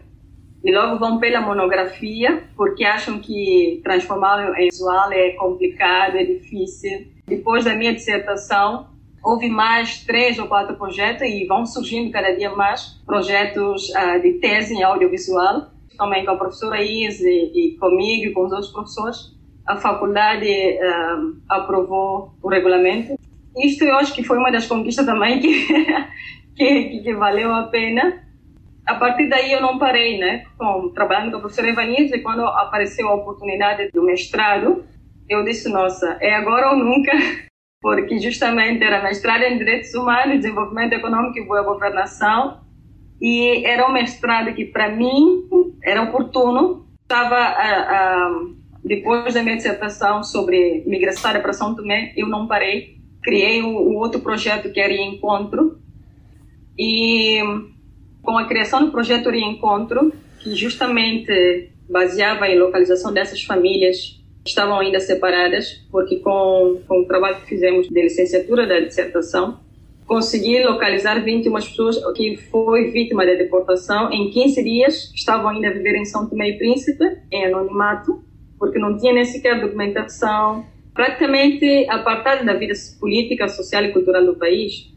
e 0.64 0.72
logo 0.72 1.00
vão 1.00 1.20
pela 1.20 1.42
monografia, 1.42 2.44
porque 2.56 2.86
acham 2.86 3.20
que 3.20 3.82
transformá-lo 3.84 4.56
em 4.56 4.70
visual 4.70 5.12
é 5.12 5.32
complicado, 5.32 6.16
é 6.16 6.24
difícil. 6.24 7.08
Depois 7.28 7.66
da 7.66 7.76
minha 7.76 7.94
dissertação, 7.94 8.88
houve 9.24 9.50
mais 9.50 10.04
três 10.04 10.38
ou 10.38 10.48
quatro 10.48 10.76
projetos 10.76 11.22
e 11.22 11.46
vão 11.46 11.66
surgindo 11.66 12.12
cada 12.12 12.36
dia 12.36 12.52
mais 12.52 13.02
projetos 13.06 13.90
uh, 13.90 14.22
de 14.22 14.34
tese 14.34 14.74
em 14.74 14.84
audiovisual, 14.84 15.72
também 15.98 16.26
com 16.26 16.32
a 16.32 16.38
professora 16.38 16.84
Izzy 16.84 17.52
e 17.54 17.78
comigo 17.80 18.26
e 18.26 18.34
com 18.34 18.46
os 18.46 18.52
outros 18.52 18.72
professores. 18.72 19.34
a 19.66 19.78
faculdade 19.78 20.46
uh, 20.46 21.38
aprovou 21.48 22.34
o 22.42 22.50
regulamento. 22.50 23.18
Isto 23.56 23.86
eu 23.86 23.96
acho 23.96 24.14
que 24.14 24.24
foi 24.24 24.38
uma 24.38 24.52
das 24.52 24.68
conquistas 24.68 25.06
também 25.06 25.40
que, 25.40 25.68
que, 26.56 27.00
que, 27.00 27.14
valeu 27.14 27.54
a 27.54 27.64
pena. 27.64 28.22
A 28.86 28.96
partir 28.96 29.30
daí 29.30 29.54
eu 29.54 29.62
não 29.62 29.78
parei, 29.78 30.18
né? 30.18 30.44
Com, 30.58 30.90
trabalhando 30.90 31.32
com 31.32 31.38
a 31.38 31.40
professora 31.40 31.70
Evanise, 31.70 32.20
quando 32.20 32.42
apareceu 32.42 33.08
a 33.08 33.16
oportunidade 33.16 33.90
do 33.94 34.04
mestrado, 34.04 34.84
eu 35.30 35.46
disse, 35.46 35.70
nossa, 35.70 36.18
é 36.20 36.34
agora 36.34 36.72
ou 36.72 36.78
nunca, 36.78 37.12
porque 37.84 38.18
justamente 38.18 38.82
era 38.82 39.04
mestrado 39.04 39.44
em 39.44 39.58
Direitos 39.58 39.94
Humanos, 39.94 40.38
Desenvolvimento 40.38 40.94
Econômico 40.94 41.38
e 41.38 41.46
Boa 41.46 41.64
Governação, 41.64 42.62
e 43.22 43.66
era 43.66 43.86
um 43.86 43.92
mestrado 43.92 44.54
que 44.54 44.64
para 44.64 44.90
mim 44.90 45.44
era 45.84 46.02
oportuno. 46.02 46.88
Estava 47.02 47.56
depois 48.84 49.34
da 49.34 49.44
minha 49.44 49.58
dissertação 49.58 50.24
sobre 50.24 50.82
migração 50.88 51.34
para 51.42 51.52
São 51.52 51.76
Tomé, 51.76 52.14
eu 52.16 52.26
não 52.28 52.48
parei. 52.48 52.98
Criei 53.22 53.62
o, 53.62 53.96
outro 53.96 54.22
projeto 54.22 54.72
que 54.72 54.80
era 54.80 54.94
Encontro. 54.94 55.78
E 56.80 57.40
com 58.22 58.38
a 58.38 58.48
criação 58.48 58.86
do 58.86 58.92
projeto 58.92 59.30
Reencontro, 59.30 60.14
que 60.40 60.56
justamente 60.56 61.70
baseava 61.90 62.48
em 62.48 62.58
localização 62.58 63.14
dessas 63.14 63.44
famílias 63.44 64.23
estavam 64.46 64.80
ainda 64.80 65.00
separadas, 65.00 65.86
porque 65.92 66.18
com, 66.18 66.82
com 66.88 67.02
o 67.02 67.06
trabalho 67.06 67.42
que 67.42 67.48
fizemos 67.48 67.88
de 67.88 68.02
licenciatura 68.02 68.68
da 68.68 68.80
dissertação, 68.80 69.60
consegui 70.06 70.62
localizar 70.64 71.24
21 71.24 71.54
pessoas 71.54 71.98
que 72.14 72.38
foi 72.38 72.92
vítima 72.92 73.26
da 73.26 73.34
deportação. 73.34 74.12
Em 74.12 74.30
15 74.30 74.64
dias 74.64 75.12
estavam 75.16 75.50
ainda 75.50 75.70
a 75.70 75.74
viver 75.74 75.96
em 75.96 76.06
São 76.06 76.28
Tomé 76.28 76.50
e 76.50 76.58
Príncipe, 76.58 77.04
em 77.32 77.46
anonimato, 77.46 78.24
porque 78.60 78.78
não 78.78 78.98
tinha 78.98 79.14
nem 79.14 79.26
sequer 79.26 79.62
documentação, 79.62 80.66
praticamente 80.94 81.88
apartado 81.90 82.46
da 82.46 82.54
vida 82.54 82.74
política, 83.00 83.48
social 83.48 83.84
e 83.84 83.92
cultural 83.92 84.26
do 84.26 84.36
país. 84.36 84.92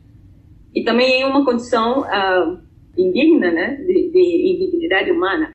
E 0.75 0.83
também 0.83 1.21
em 1.21 1.25
uma 1.25 1.45
condição 1.45 2.01
uh, 2.01 2.59
indigna, 2.99 3.51
né, 3.51 3.77
de, 3.77 4.11
de 4.11 5.11
humana. 5.13 5.51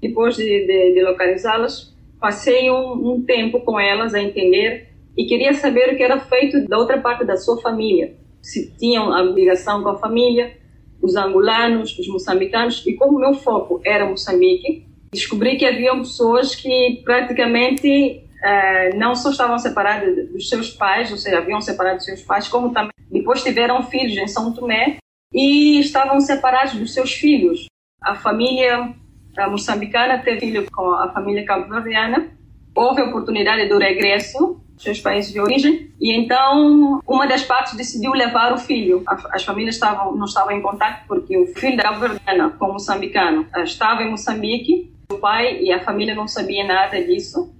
Depois 0.00 0.36
de, 0.36 0.66
de, 0.66 0.94
de 0.94 1.02
localizá-las, 1.02 1.95
passei 2.26 2.70
um, 2.70 3.12
um 3.12 3.24
tempo 3.24 3.60
com 3.60 3.78
elas 3.78 4.12
a 4.14 4.20
entender 4.20 4.88
e 5.16 5.26
queria 5.26 5.54
saber 5.54 5.92
o 5.92 5.96
que 5.96 6.02
era 6.02 6.18
feito 6.18 6.66
da 6.66 6.76
outra 6.76 7.00
parte 7.00 7.24
da 7.24 7.36
sua 7.36 7.60
família 7.62 8.16
se 8.46 8.70
tinham 8.78 9.12
a 9.12 9.22
ligação 9.22 9.82
com 9.82 9.88
a 9.88 9.98
família, 9.98 10.56
os 11.02 11.16
angolanos, 11.16 11.98
os 11.98 12.06
moçambicanos, 12.06 12.86
e 12.86 12.92
como 12.94 13.18
meu 13.18 13.34
foco 13.34 13.80
era 13.84 14.06
Moçambique, 14.06 14.86
descobri 15.12 15.56
que 15.56 15.66
havia 15.66 15.92
pessoas 15.96 16.54
que 16.54 17.02
praticamente 17.04 18.22
uh, 18.22 18.96
não 18.96 19.16
só 19.16 19.30
estavam 19.30 19.58
separadas 19.58 20.30
dos 20.30 20.48
seus 20.48 20.70
pais, 20.70 21.10
ou 21.10 21.16
seja, 21.16 21.38
haviam 21.38 21.60
separado 21.60 21.96
dos 21.96 22.04
seus 22.04 22.22
pais, 22.22 22.46
como 22.46 22.72
também 22.72 22.92
depois 23.10 23.42
tiveram 23.42 23.82
filhos 23.82 24.16
em 24.16 24.28
São 24.28 24.52
Tomé 24.52 24.98
e 25.34 25.80
estavam 25.80 26.20
separados 26.20 26.74
dos 26.74 26.94
seus 26.94 27.12
filhos. 27.12 27.66
A 28.00 28.14
família 28.14 28.94
moçambicana 29.50 30.18
teve 30.18 30.40
filho 30.40 30.66
com 30.70 30.90
a 30.92 31.12
família 31.12 31.44
cabo-verdiana, 31.44 32.28
houve 32.74 33.00
a 33.00 33.04
oportunidade 33.04 33.68
do 33.68 33.78
regresso 33.78 34.60
seus 34.78 35.00
países 35.00 35.32
de 35.32 35.40
origem. 35.40 35.90
E 36.00 36.12
então, 36.12 37.00
uma 37.06 37.26
das 37.26 37.42
partes 37.42 37.76
decidiu 37.76 38.12
levar 38.12 38.52
o 38.52 38.58
filho. 38.58 39.02
As 39.32 39.44
famílias 39.44 39.74
estavam, 39.74 40.14
não 40.14 40.26
estavam 40.26 40.52
em 40.52 40.60
contato 40.60 41.06
porque 41.06 41.36
o 41.36 41.46
filho 41.46 41.76
da 41.76 41.84
cabo-verdiana 41.84 42.50
com 42.50 42.66
o 42.66 42.72
moçambicano 42.74 43.46
eh, 43.54 43.62
estava 43.62 44.02
em 44.02 44.10
Moçambique. 44.10 44.92
O 45.10 45.18
pai 45.18 45.60
e 45.62 45.72
a 45.72 45.82
família 45.82 46.14
não 46.14 46.28
sabiam 46.28 46.66
nada 46.66 47.02
disso. 47.02 47.54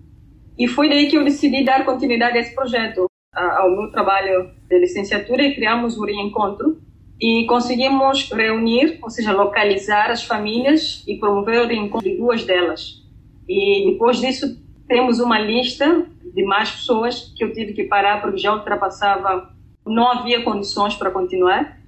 E 0.58 0.66
foi 0.66 0.88
daí 0.88 1.08
que 1.08 1.16
eu 1.16 1.24
decidi 1.24 1.64
dar 1.64 1.84
continuidade 1.84 2.36
a 2.38 2.40
esse 2.40 2.54
projeto, 2.54 3.06
ao 3.32 3.70
meu 3.70 3.90
trabalho 3.90 4.50
de 4.68 4.78
licenciatura 4.78 5.42
e 5.42 5.54
criamos 5.54 5.98
o 5.98 6.04
Reencontro. 6.04 6.80
E 7.20 7.46
conseguimos 7.46 8.30
reunir, 8.30 8.98
ou 9.02 9.08
seja, 9.08 9.32
localizar 9.32 10.10
as 10.10 10.22
famílias 10.22 11.02
e 11.06 11.16
promover 11.16 11.62
o 11.62 11.66
reencontro 11.66 12.08
de 12.08 12.16
duas 12.16 12.44
delas. 12.44 13.02
E 13.48 13.90
depois 13.92 14.18
disso, 14.18 14.58
temos 14.86 15.18
uma 15.18 15.38
lista 15.38 16.06
de 16.34 16.44
mais 16.44 16.70
pessoas 16.70 17.32
que 17.36 17.42
eu 17.42 17.52
tive 17.52 17.72
que 17.72 17.84
parar 17.84 18.20
porque 18.20 18.38
já 18.38 18.52
ultrapassava, 18.52 19.50
não 19.86 20.10
havia 20.10 20.42
condições 20.42 20.94
para 20.94 21.10
continuar, 21.10 21.80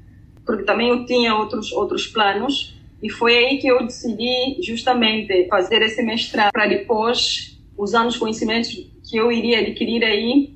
porque 0.47 0.65
também 0.65 0.89
eu 0.89 1.05
tinha 1.05 1.35
outros 1.35 1.71
outros 1.73 2.07
planos 2.07 2.75
e 3.03 3.11
foi 3.11 3.37
aí 3.37 3.59
que 3.59 3.69
eu 3.69 3.85
decidi 3.85 4.61
justamente 4.63 5.47
fazer 5.49 5.83
esse 5.83 6.03
mestrado 6.03 6.51
para 6.51 6.67
depois, 6.67 7.61
usando 7.77 8.09
os 8.09 8.17
conhecimentos 8.17 8.71
que 9.09 9.17
eu 9.17 9.31
iria 9.31 9.61
adquirir 9.61 10.03
aí, 10.03 10.55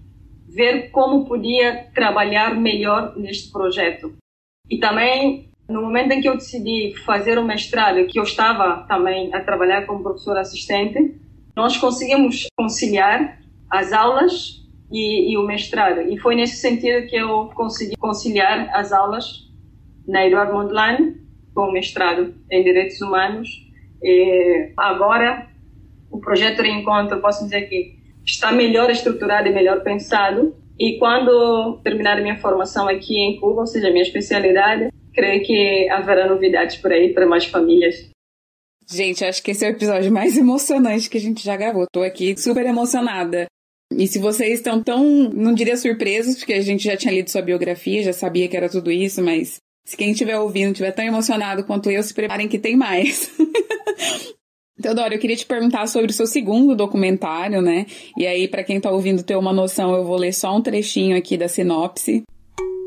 ver 0.49 0.91
como 0.91 1.25
podia 1.25 1.87
trabalhar 1.95 2.55
melhor 2.55 3.15
neste 3.17 3.53
projeto. 3.53 4.13
E 4.71 4.79
também 4.79 5.53
no 5.69 5.83
momento 5.83 6.13
em 6.13 6.21
que 6.21 6.29
eu 6.29 6.37
decidi 6.37 6.95
fazer 7.05 7.39
o 7.39 7.45
mestrado, 7.45 8.07
que 8.07 8.19
eu 8.19 8.25
estava 8.25 8.85
também 8.87 9.35
a 9.35 9.41
trabalhar 9.41 9.87
como 9.87 10.03
professor 10.03 10.37
assistente, 10.37 11.17
nós 11.57 11.77
conseguimos 11.77 12.47
conciliar 12.57 13.39
as 13.71 13.93
aulas 13.93 14.63
e, 14.91 15.33
e, 15.33 15.39
o 15.39 15.47
mestrado. 15.47 16.03
E 16.03 16.19
foi 16.19 16.35
nesse 16.35 16.57
sentido 16.57 17.07
que 17.09 17.17
eu 17.17 17.51
consegui 17.55 17.97
conciliar 17.97 18.69
as 18.75 18.93
aulas 18.93 19.51
na 20.07 20.27
Eduardo 20.27 20.53
Mondlane 20.53 21.17
com 21.55 21.69
o 21.69 21.73
mestrado 21.73 22.35
em 22.51 22.63
Direitos 22.63 23.01
Humanos. 23.01 23.49
E 24.03 24.73
agora, 24.77 25.49
o 26.11 26.19
projeto 26.19 26.61
Reencontro, 26.61 27.21
posso 27.21 27.45
dizer 27.45 27.63
que 27.63 27.99
está 28.25 28.53
melhor 28.53 28.91
estruturado 28.91 29.49
e 29.49 29.53
melhor 29.53 29.83
pensado. 29.83 30.55
E 30.83 30.99
quando 30.99 31.79
terminar 31.85 32.21
minha 32.21 32.41
formação 32.41 32.89
aqui 32.89 33.17
em 33.17 33.39
Cuba, 33.39 33.61
ou 33.61 33.67
seja, 33.69 33.89
minha 33.93 34.03
especialidade, 34.03 34.89
creio 35.15 35.41
que 35.45 35.89
haverá 35.89 36.29
novidades 36.29 36.75
por 36.75 36.91
aí 36.91 37.15
para 37.15 37.25
mais 37.25 37.45
famílias 37.45 38.11
Gente, 38.91 39.25
acho 39.25 39.41
que 39.45 39.53
esse 39.53 39.65
é 39.65 39.69
o 39.69 39.71
episódio 39.71 40.11
mais 40.11 40.37
emocionante 40.37 41.09
que 41.09 41.17
a 41.17 41.21
gente 41.21 41.45
já 41.45 41.57
gravou. 41.57 41.87
Tô 41.91 42.03
aqui 42.03 42.37
super 42.37 42.67
emocionada. 42.67 43.47
E 43.97 44.09
se 44.09 44.19
vocês 44.19 44.55
estão 44.55 44.83
tão, 44.83 45.31
não 45.31 45.55
diria 45.55 45.77
surpresos, 45.77 46.37
porque 46.37 46.55
a 46.55 46.61
gente 46.61 46.83
já 46.83 46.97
tinha 46.97 47.15
lido 47.15 47.31
sua 47.31 47.43
biografia, 47.43 48.03
já 48.03 48.13
sabia 48.13 48.49
que 48.49 48.57
era 48.57 48.69
tudo 48.69 48.91
isso, 48.91 49.23
mas 49.23 49.59
se 49.87 49.97
quem 49.97 50.11
estiver 50.11 50.37
ouvindo 50.37 50.73
estiver 50.73 50.91
tão 50.91 51.05
emocionado 51.05 51.65
quanto 51.65 51.93
eu, 51.93 52.03
se 52.03 52.13
preparem 52.13 52.49
que 52.49 52.59
tem 52.59 52.77
mais. 52.77 53.31
Teodoro, 54.81 55.15
eu 55.15 55.19
queria 55.19 55.37
te 55.37 55.47
perguntar 55.47 55.87
sobre 55.87 56.11
o 56.11 56.15
seu 56.15 56.27
segundo 56.27 56.75
documentário, 56.75 57.61
né? 57.61 57.87
E 58.17 58.27
aí, 58.27 58.49
para 58.49 58.65
quem 58.65 58.81
tá 58.81 58.91
ouvindo 58.91 59.23
ter 59.23 59.37
uma 59.37 59.53
noção, 59.53 59.95
eu 59.95 60.05
vou 60.05 60.17
ler 60.17 60.33
só 60.33 60.57
um 60.57 60.63
trechinho 60.63 61.17
aqui 61.17 61.37
da 61.37 61.47
sinopse. 61.47 62.25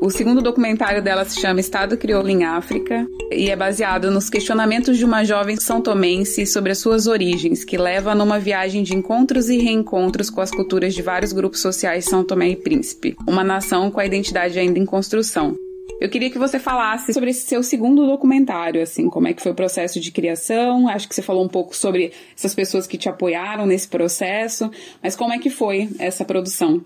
O 0.02 0.10
segundo 0.10 0.42
documentário 0.42 1.02
dela 1.02 1.24
se 1.24 1.40
chama 1.40 1.58
Estado 1.58 1.96
Crioulo 1.96 2.28
em 2.28 2.44
África 2.44 3.06
e 3.32 3.48
é 3.48 3.56
baseado 3.56 4.10
nos 4.10 4.28
questionamentos 4.28 4.98
de 4.98 5.06
uma 5.06 5.24
jovem 5.24 5.56
são 5.56 5.80
tomense 5.80 6.44
sobre 6.44 6.72
as 6.72 6.78
suas 6.78 7.06
origens, 7.06 7.64
que 7.64 7.78
leva 7.78 8.14
numa 8.14 8.38
viagem 8.38 8.82
de 8.82 8.94
encontros 8.94 9.48
e 9.48 9.56
reencontros 9.56 10.28
com 10.28 10.42
as 10.42 10.50
culturas 10.50 10.94
de 10.94 11.00
vários 11.00 11.32
grupos 11.32 11.60
sociais 11.60 12.04
São 12.04 12.22
Tomé 12.22 12.50
e 12.50 12.56
Príncipe, 12.56 13.16
uma 13.26 13.42
nação 13.42 13.90
com 13.90 13.98
a 13.98 14.04
identidade 14.04 14.58
ainda 14.58 14.78
em 14.78 14.84
construção. 14.84 15.56
Eu 16.00 16.10
queria 16.10 16.30
que 16.30 16.38
você 16.38 16.58
falasse 16.58 17.12
sobre 17.12 17.30
esse 17.30 17.46
seu 17.46 17.62
segundo 17.62 18.06
documentário, 18.06 18.82
assim, 18.82 19.08
como 19.08 19.28
é 19.28 19.32
que 19.32 19.42
foi 19.42 19.52
o 19.52 19.54
processo 19.54 19.98
de 19.98 20.12
criação. 20.12 20.88
Acho 20.88 21.08
que 21.08 21.14
você 21.14 21.22
falou 21.22 21.44
um 21.44 21.48
pouco 21.48 21.74
sobre 21.74 22.12
essas 22.36 22.54
pessoas 22.54 22.86
que 22.86 22.98
te 22.98 23.08
apoiaram 23.08 23.66
nesse 23.66 23.88
processo, 23.88 24.70
mas 25.02 25.16
como 25.16 25.32
é 25.32 25.38
que 25.38 25.48
foi 25.48 25.88
essa 25.98 26.24
produção? 26.24 26.84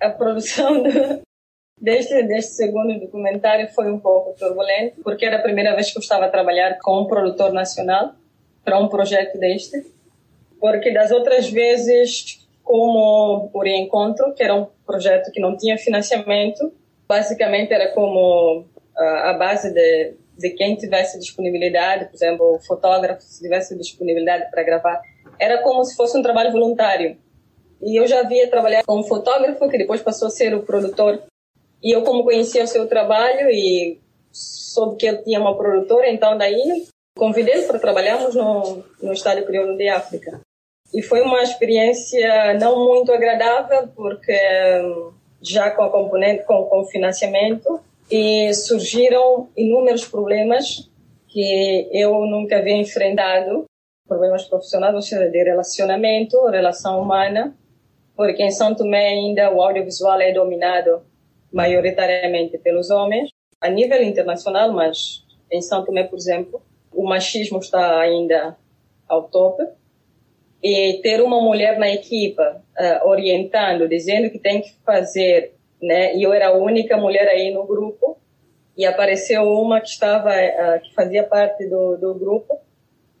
A 0.00 0.10
produção 0.10 0.82
do, 0.82 1.22
Deste, 1.78 2.22
deste 2.22 2.52
segundo 2.52 2.98
documentário 2.98 3.68
foi 3.68 3.92
um 3.92 3.98
pouco 3.98 4.34
turbulento, 4.38 5.02
porque 5.02 5.26
era 5.26 5.36
a 5.36 5.42
primeira 5.42 5.74
vez 5.74 5.90
que 5.92 5.98
eu 5.98 6.00
estava 6.00 6.24
a 6.24 6.30
trabalhar 6.30 6.78
com 6.78 7.02
um 7.02 7.06
produtor 7.06 7.52
nacional 7.52 8.14
para 8.64 8.78
um 8.78 8.88
projeto 8.88 9.38
deste. 9.38 9.84
Porque 10.58 10.90
das 10.90 11.10
outras 11.10 11.50
vezes, 11.50 12.48
como 12.64 13.50
o 13.52 13.62
Reencontro, 13.62 14.32
que 14.32 14.42
era 14.42 14.54
um 14.54 14.66
projeto 14.86 15.30
que 15.30 15.38
não 15.38 15.54
tinha 15.54 15.76
financiamento, 15.76 16.72
basicamente 17.08 17.72
era 17.72 17.92
como 17.92 18.66
a, 18.96 19.30
a 19.30 19.32
base 19.34 19.72
de, 19.72 20.14
de 20.36 20.50
quem 20.50 20.76
tivesse 20.76 21.18
disponibilidade, 21.18 22.06
por 22.06 22.14
exemplo, 22.14 22.56
o 22.56 22.60
fotógrafo, 22.60 23.22
se 23.22 23.42
tivesse 23.42 23.76
disponibilidade 23.76 24.50
para 24.50 24.62
gravar, 24.62 25.00
era 25.38 25.62
como 25.62 25.84
se 25.84 25.96
fosse 25.96 26.16
um 26.18 26.22
trabalho 26.22 26.52
voluntário. 26.52 27.18
E 27.80 28.00
eu 28.00 28.06
já 28.06 28.20
havia 28.20 28.48
trabalhado 28.48 28.86
com 28.86 29.00
um 29.00 29.04
fotógrafo, 29.04 29.68
que 29.68 29.78
depois 29.78 30.00
passou 30.00 30.28
a 30.28 30.30
ser 30.30 30.54
o 30.54 30.62
produtor 30.62 31.22
e 31.82 31.94
eu, 31.94 32.02
como 32.02 32.24
conhecia 32.24 32.64
o 32.64 32.66
seu 32.66 32.88
trabalho 32.88 33.48
e 33.50 34.00
soube 34.32 34.96
que 34.96 35.06
ele 35.06 35.18
tinha 35.18 35.40
uma 35.40 35.56
produtora, 35.56 36.10
então 36.10 36.36
daí 36.36 36.86
convidei 37.16 37.62
para 37.62 37.78
trabalharmos 37.78 38.34
no, 38.34 38.84
no 39.02 39.12
Estádio 39.12 39.46
Crioulo 39.46 39.76
de 39.76 39.88
África. 39.88 40.40
E 40.92 41.02
foi 41.02 41.20
uma 41.22 41.42
experiência 41.42 42.54
não 42.54 42.84
muito 42.84 43.12
agradável, 43.12 43.88
porque 43.94 44.36
hum, 44.82 45.12
já 45.40 45.70
com 45.70 45.88
componente, 45.90 46.44
com, 46.44 46.64
com 46.64 46.84
financiamento, 46.84 47.80
e 48.10 48.52
surgiram 48.54 49.48
inúmeros 49.56 50.06
problemas 50.06 50.90
que 51.28 51.88
eu 51.92 52.24
nunca 52.26 52.58
havia 52.58 52.76
enfrentado, 52.76 53.64
problemas 54.06 54.44
profissionais, 54.44 54.94
ou 54.94 55.02
seja, 55.02 55.28
de 55.28 55.42
relacionamento, 55.42 56.46
relação 56.46 57.00
humana, 57.00 57.54
porque 58.16 58.42
em 58.42 58.50
São 58.50 58.74
Tomé 58.74 59.08
ainda 59.08 59.52
o 59.52 59.60
audiovisual 59.60 60.20
é 60.20 60.32
dominado 60.32 61.02
maioritariamente 61.52 62.56
pelos 62.58 62.90
homens, 62.90 63.30
a 63.60 63.68
nível 63.68 64.02
internacional, 64.02 64.72
mas 64.72 65.24
em 65.50 65.60
São 65.60 65.84
Tomé, 65.84 66.04
por 66.04 66.16
exemplo, 66.16 66.62
o 66.92 67.04
machismo 67.04 67.58
está 67.58 68.00
ainda 68.00 68.56
ao 69.08 69.24
topo. 69.24 69.62
E 70.62 71.00
ter 71.02 71.20
uma 71.20 71.40
mulher 71.40 71.78
na 71.78 71.88
equipa 71.88 72.62
uh, 72.78 73.08
orientando, 73.08 73.88
dizendo 73.88 74.30
que 74.30 74.38
tem 74.38 74.60
que 74.60 74.74
fazer, 74.84 75.54
né? 75.80 76.14
E 76.16 76.22
eu 76.22 76.32
era 76.32 76.48
a 76.48 76.56
única 76.56 76.96
mulher 76.96 77.28
aí 77.28 77.52
no 77.52 77.66
grupo 77.66 78.16
e 78.76 78.84
apareceu 78.84 79.42
uma 79.44 79.80
que 79.80 79.88
estava, 79.88 80.30
uh, 80.30 80.80
que 80.82 80.94
fazia 80.94 81.24
parte 81.24 81.66
do, 81.66 81.96
do 81.96 82.14
grupo, 82.14 82.58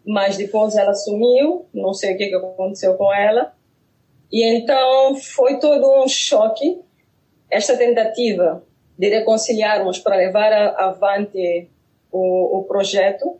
mas 0.04 0.36
depois 0.36 0.76
ela 0.76 0.94
sumiu, 0.94 1.66
não 1.72 1.92
sei 1.92 2.14
o 2.14 2.18
que, 2.18 2.28
que 2.28 2.34
aconteceu 2.34 2.94
com 2.94 3.12
ela. 3.12 3.52
E 4.30 4.42
então 4.42 5.16
foi 5.16 5.58
todo 5.58 6.02
um 6.02 6.08
choque 6.08 6.80
esta 7.50 7.76
tentativa 7.76 8.62
de 8.98 9.08
reconciliarmos 9.08 9.98
para 9.98 10.16
levar 10.16 10.52
avante 10.52 11.70
o, 12.10 12.58
o 12.58 12.64
projeto 12.64 13.38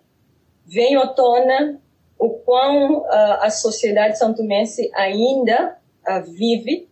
vem 0.64 0.96
à 0.96 1.06
tona 1.06 1.80
o 2.18 2.30
quão 2.30 3.00
uh, 3.00 3.06
a 3.40 3.50
sociedade 3.50 4.18
santomense 4.18 4.90
ainda 4.94 5.78
vive 6.20 6.88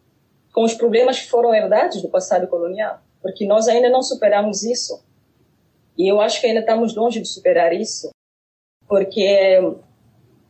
com 0.53 0.63
os 0.63 0.75
problemas 0.75 1.19
que 1.21 1.29
foram 1.29 1.55
herdados 1.55 2.01
do 2.01 2.09
passado 2.09 2.47
colonial, 2.47 3.01
porque 3.21 3.47
nós 3.47 3.69
ainda 3.69 3.91
não 3.91 4.03
superamos 4.03 4.63
isso. 4.63 5.03
E 5.97 6.11
eu 6.11 6.21
acho 6.21 6.41
que 6.41 6.47
ainda 6.47 6.61
estamos 6.61 6.95
longe 6.95 7.21
de 7.21 7.29
superar 7.29 7.73
isso, 7.73 8.11
porque 8.89 9.59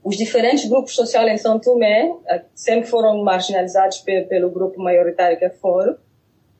os 0.02 0.16
diferentes 0.16 0.68
grupos 0.68 0.94
sociais 0.94 1.30
em 1.30 1.36
São 1.36 1.58
Tomé 1.58 2.10
uh, 2.10 2.44
sempre 2.54 2.88
foram 2.88 3.22
marginalizados 3.22 3.98
pe 3.98 4.22
pelo 4.22 4.50
grupo 4.50 4.80
maioritário 4.80 5.38
que 5.38 5.44
é 5.44 5.50
Foro, 5.50 5.98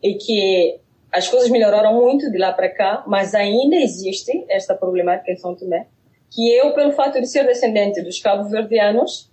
e 0.02 0.14
que 0.14 0.80
as 1.10 1.28
coisas 1.28 1.48
melhoraram 1.48 1.94
muito 1.94 2.30
de 2.30 2.38
lá 2.38 2.52
para 2.52 2.68
cá, 2.68 3.04
mas 3.06 3.34
ainda 3.34 3.76
existe 3.76 4.44
esta 4.48 4.74
problemática 4.74 5.30
em 5.30 5.36
São 5.36 5.54
Tomé 5.54 5.86
que 6.34 6.52
eu, 6.52 6.74
pelo 6.74 6.92
fato 6.92 7.20
de 7.20 7.28
ser 7.28 7.46
descendente 7.46 8.02
dos 8.02 8.18
cabo-verdianos, 8.18 9.30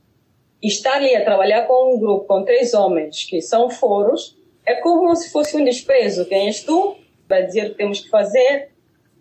estar 0.67 0.95
ali 0.95 1.15
a 1.15 1.23
trabalhar 1.23 1.65
com 1.67 1.95
um 1.95 1.99
grupo, 1.99 2.25
com 2.25 2.43
três 2.43 2.73
homens 2.73 3.23
que 3.23 3.41
são 3.41 3.69
foros, 3.69 4.37
é 4.65 4.75
como 4.75 5.15
se 5.15 5.31
fosse 5.31 5.57
um 5.57 5.63
desprezo. 5.63 6.25
Quem 6.25 6.47
és 6.47 6.63
tu? 6.63 6.95
Vai 7.27 7.45
dizer 7.45 7.67
o 7.67 7.69
que 7.71 7.77
temos 7.77 7.99
que 7.99 8.09
fazer. 8.09 8.69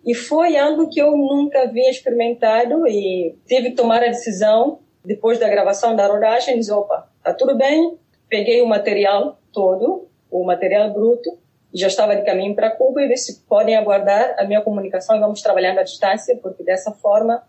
E 0.05 0.13
foi 0.13 0.57
algo 0.57 0.89
que 0.89 0.99
eu 0.99 1.15
nunca 1.15 1.63
havia 1.63 1.89
experimentado 1.89 2.87
e 2.87 3.35
tive 3.45 3.69
que 3.69 3.75
tomar 3.75 4.03
a 4.03 4.07
decisão, 4.07 4.79
depois 5.05 5.39
da 5.39 5.47
gravação 5.47 5.95
da 5.95 6.07
rodagem, 6.07 6.57
dizer, 6.57 6.73
opa, 6.73 7.07
tá 7.23 7.33
tudo 7.33 7.55
bem, 7.55 7.97
peguei 8.27 8.61
o 8.61 8.67
material 8.67 9.37
todo, 9.53 10.07
o 10.29 10.43
material 10.43 10.91
bruto, 10.91 11.37
já 11.73 11.87
estava 11.87 12.15
de 12.15 12.23
caminho 12.23 12.55
para 12.55 12.71
Cuba 12.71 13.03
e 13.03 13.09
disse, 13.09 13.41
podem 13.47 13.75
aguardar 13.75 14.35
a 14.37 14.43
minha 14.43 14.61
comunicação 14.61 15.15
e 15.15 15.19
vamos 15.19 15.41
trabalhando 15.41 15.79
à 15.79 15.83
distância, 15.83 16.35
porque 16.37 16.63
dessa 16.63 16.91
forma 16.91 17.43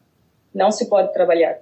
não 0.54 0.70
se 0.70 0.88
pode 0.88 1.12
trabalhar. 1.12 1.58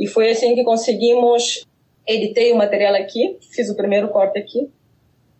E 0.00 0.06
foi 0.06 0.30
assim 0.30 0.54
que 0.54 0.64
conseguimos, 0.64 1.62
editei 2.06 2.50
o 2.52 2.56
material 2.56 2.94
aqui, 2.94 3.36
fiz 3.52 3.68
o 3.68 3.76
primeiro 3.76 4.08
corte 4.08 4.38
aqui, 4.38 4.70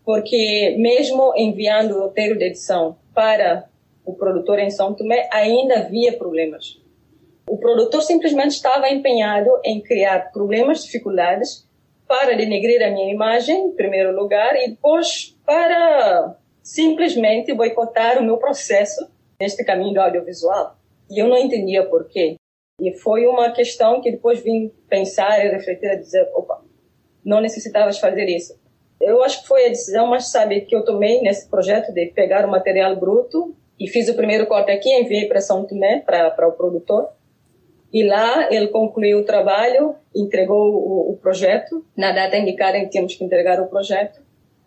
porque 0.05 0.77
mesmo 0.79 1.33
enviando 1.35 1.97
o 1.97 2.01
roteiro 2.01 2.37
de 2.37 2.45
edição 2.45 2.99
para 3.15 3.65
o 4.05 4.13
produtor 4.13 4.59
em 4.59 4.69
São 4.69 4.93
Tomé, 4.93 5.31
ainda 5.33 5.79
havia 5.79 6.13
problemas. 6.13 6.79
O 7.49 7.57
produtor 7.57 8.03
simplesmente 8.03 8.51
estava 8.51 8.91
empenhado 8.91 9.49
em 9.65 9.81
criar 9.81 10.31
problemas, 10.31 10.85
dificuldades, 10.85 11.67
para 12.07 12.37
denegrir 12.37 12.83
a 12.83 12.91
minha 12.91 13.11
imagem, 13.11 13.69
em 13.69 13.73
primeiro 13.73 14.15
lugar, 14.15 14.57
e 14.57 14.69
depois 14.69 15.39
para 15.47 16.37
simplesmente 16.63 17.55
boicotar 17.55 18.19
o 18.19 18.23
meu 18.23 18.37
processo 18.37 19.09
neste 19.41 19.65
caminho 19.65 19.95
do 19.95 20.01
audiovisual. 20.01 20.77
E 21.11 21.19
eu 21.19 21.29
não 21.29 21.39
entendia 21.39 21.87
por 21.87 22.07
quê. 22.09 22.37
E 22.81 22.95
foi 22.95 23.27
uma 23.27 23.51
questão 23.53 24.01
que 24.01 24.11
depois 24.11 24.41
vim 24.41 24.73
pensar 24.89 25.45
e 25.45 25.51
refletir 25.51 25.99
dizer, 25.99 26.29
opa, 26.35 26.63
não 27.25 27.41
necessitavas 27.41 27.99
fazer 27.99 28.25
isso. 28.25 28.59
Eu 29.01 29.23
acho 29.23 29.43
que 29.43 29.49
foi 29.49 29.67
a 29.67 29.69
decisão 29.69 30.07
mais 30.07 30.31
sábia 30.31 30.61
que 30.65 30.75
eu 30.75 30.85
tomei 30.85 31.21
nesse 31.21 31.49
projeto 31.49 31.93
de 31.93 32.07
pegar 32.07 32.47
o 32.47 32.51
material 32.51 32.97
bruto 32.97 33.55
e 33.79 33.87
fiz 33.89 34.09
o 34.09 34.15
primeiro 34.15 34.47
corte 34.47 34.71
aqui, 34.71 34.91
enviei 34.91 35.27
para 35.27 35.41
São 35.41 35.65
Tomé, 35.65 36.01
para 36.01 36.49
o 36.49 36.53
produtor. 36.53 37.09
E 37.93 38.03
lá 38.05 38.53
ele 38.53 38.69
concluiu 38.69 39.19
o 39.19 39.25
trabalho, 39.25 39.97
entregou 40.15 40.75
o, 40.75 41.13
o 41.13 41.17
projeto. 41.17 41.85
Na 41.97 42.13
data 42.13 42.37
indicada 42.37 42.79
em 42.79 42.85
que 42.85 42.91
tínhamos 42.91 43.15
que 43.15 43.25
entregar 43.25 43.61
o 43.61 43.69
projeto. 43.69 44.21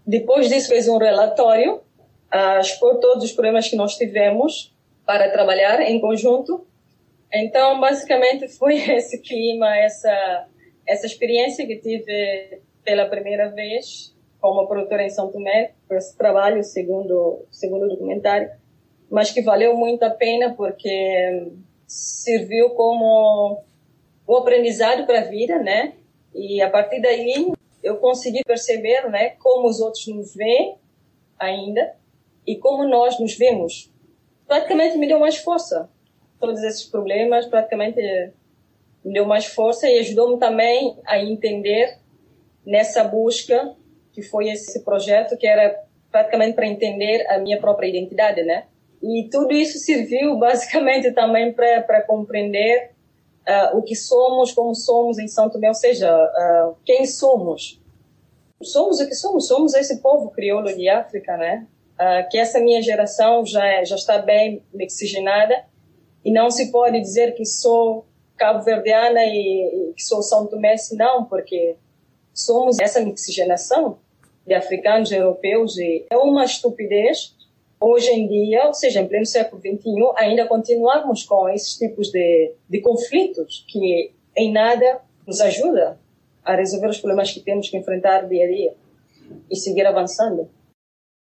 Depois 0.06 0.49
disso 0.49 0.69
fez 0.69 0.88
um 0.88 0.97
relatório 0.97 1.82
a 2.30 2.60
todos 2.80 3.23
os 3.23 3.32
problemas 3.32 3.69
que 3.69 3.76
nós 3.76 3.95
tivemos 3.95 4.76
para 5.06 5.30
trabalhar 5.30 5.80
em 5.82 5.99
conjunto 6.02 6.65
então, 7.34 7.80
basicamente, 7.80 8.48
foi 8.48 8.76
esse 8.91 9.19
clima, 9.22 9.76
essa, 9.78 10.48
essa 10.88 11.06
experiência 11.06 11.65
que 11.65 11.78
tive 11.78 12.62
pela 12.84 13.08
primeira 13.08 13.50
vez 13.50 14.13
como 14.39 14.67
produtora 14.67 15.04
em 15.04 15.10
São 15.10 15.32
Tomé, 15.32 15.72
por 15.88 15.96
esse 15.96 16.17
trabalho, 16.17 16.62
segundo, 16.63 17.46
segundo 17.50 17.88
documentário, 17.88 18.52
mas 19.10 19.32
que 19.32 19.41
valeu 19.41 19.74
muito 19.78 20.04
a 20.04 20.10
pena 20.10 20.54
porque 20.54 21.48
serviu 21.88 22.72
como 22.72 23.63
um 24.28 24.36
aprendizado 24.36 25.06
para 25.06 25.22
a 25.22 25.24
vida, 25.24 25.60
né? 25.60 25.93
E 26.36 26.62
a 26.62 26.69
partir 26.69 27.02
daí 27.02 27.54
eu 27.82 27.98
consegui 27.98 28.43
perceber, 28.43 29.10
né, 29.10 29.30
como 29.39 29.67
os 29.67 29.80
outros 29.80 30.08
nos 30.08 30.36
veem 30.36 30.78
ainda 31.39 31.96
e 32.46 32.58
como 32.58 32.86
nós 32.86 33.17
nos 33.19 33.38
vemos. 33.38 33.91
Praticamente 34.46 34.98
me 34.98 35.08
deu 35.08 35.19
mais 35.19 35.38
força 35.38 35.89
todos 36.43 36.62
esses 36.62 36.84
problemas, 36.84 37.45
praticamente 37.45 38.01
me 39.03 39.13
deu 39.13 39.25
mais 39.25 39.45
força 39.45 39.88
e 39.88 39.99
ajudou-me 39.99 40.38
também 40.38 40.99
a 41.06 41.17
entender 41.17 41.97
nessa 42.65 43.01
busca 43.01 43.73
que 44.12 44.21
foi 44.21 44.49
esse 44.49 44.84
projeto 44.84 45.38
que 45.38 45.47
era 45.47 45.73
praticamente 46.12 46.53
para 46.53 46.67
entender 46.67 47.25
a 47.29 47.38
minha 47.39 47.58
própria 47.60 47.88
identidade, 47.88 48.43
né? 48.43 48.65
E 49.01 49.29
tudo 49.32 49.53
isso 49.53 49.79
serviu 49.79 50.36
basicamente 50.38 51.13
também 51.13 51.53
para 51.53 52.01
compreender 52.01 52.91
uh, 53.47 53.77
o 53.77 53.82
que 53.82 53.95
somos, 53.95 54.51
como 54.51 54.75
somos 54.75 55.17
em 55.17 55.29
São 55.29 55.49
Tomé, 55.49 55.69
ou 55.69 55.73
seja, 55.73 56.13
uh, 56.13 56.75
quem 56.84 57.06
somos. 57.06 57.82
Somos 58.62 58.99
o 58.99 59.08
que 59.08 59.15
somos, 59.15 59.47
somos 59.47 59.73
esse 59.73 60.01
povo 60.01 60.29
crioulo 60.29 60.73
de 60.75 60.89
África, 60.89 61.38
né? 61.38 61.65
Uh, 61.93 62.29
que 62.29 62.38
essa 62.38 62.60
minha 62.60 62.82
geração 62.82 63.45
já, 63.45 63.65
é, 63.65 63.86
já 63.86 63.95
está 63.95 64.17
bem 64.17 64.62
oxigenada 64.73 65.71
e 66.23 66.31
não 66.31 66.49
se 66.49 66.71
pode 66.71 66.99
dizer 66.99 67.36
que 67.36 67.45
sou 67.45 68.05
cabo-verdiana 68.38 69.23
e, 69.25 69.89
e, 69.89 69.93
que 69.93 70.03
sou 70.03 70.21
São 70.21 70.47
Tomé, 70.47 70.75
não, 70.93 71.25
porque 71.25 71.75
somos 72.33 72.79
essa 72.79 72.99
mixigenação 72.99 73.97
de 74.45 74.53
africanos 74.53 75.12
e 75.12 75.15
europeus 75.15 75.77
e 75.77 76.05
é 76.09 76.17
uma 76.17 76.43
estupidez 76.43 77.36
hoje 77.79 78.09
em 78.12 78.27
dia, 78.27 78.67
ou 78.67 78.73
seja, 78.73 79.01
em 79.01 79.07
pleno 79.07 79.25
século 79.25 79.62
XXI, 79.62 79.91
ainda 80.15 80.47
continuarmos 80.47 81.23
com 81.23 81.49
esses 81.49 81.77
tipos 81.77 82.09
de, 82.09 82.53
de 82.69 82.79
conflitos 82.79 83.65
que 83.67 84.12
em 84.36 84.51
nada 84.51 85.01
nos 85.27 85.41
ajuda 85.41 85.97
a 86.43 86.55
resolver 86.55 86.88
os 86.88 86.97
problemas 86.97 87.31
que 87.31 87.39
temos 87.39 87.69
que 87.69 87.77
enfrentar 87.77 88.27
dia 88.27 88.45
a 88.45 88.47
dia 88.47 88.73
e 89.49 89.55
seguir 89.55 89.86
avançando. 89.86 90.49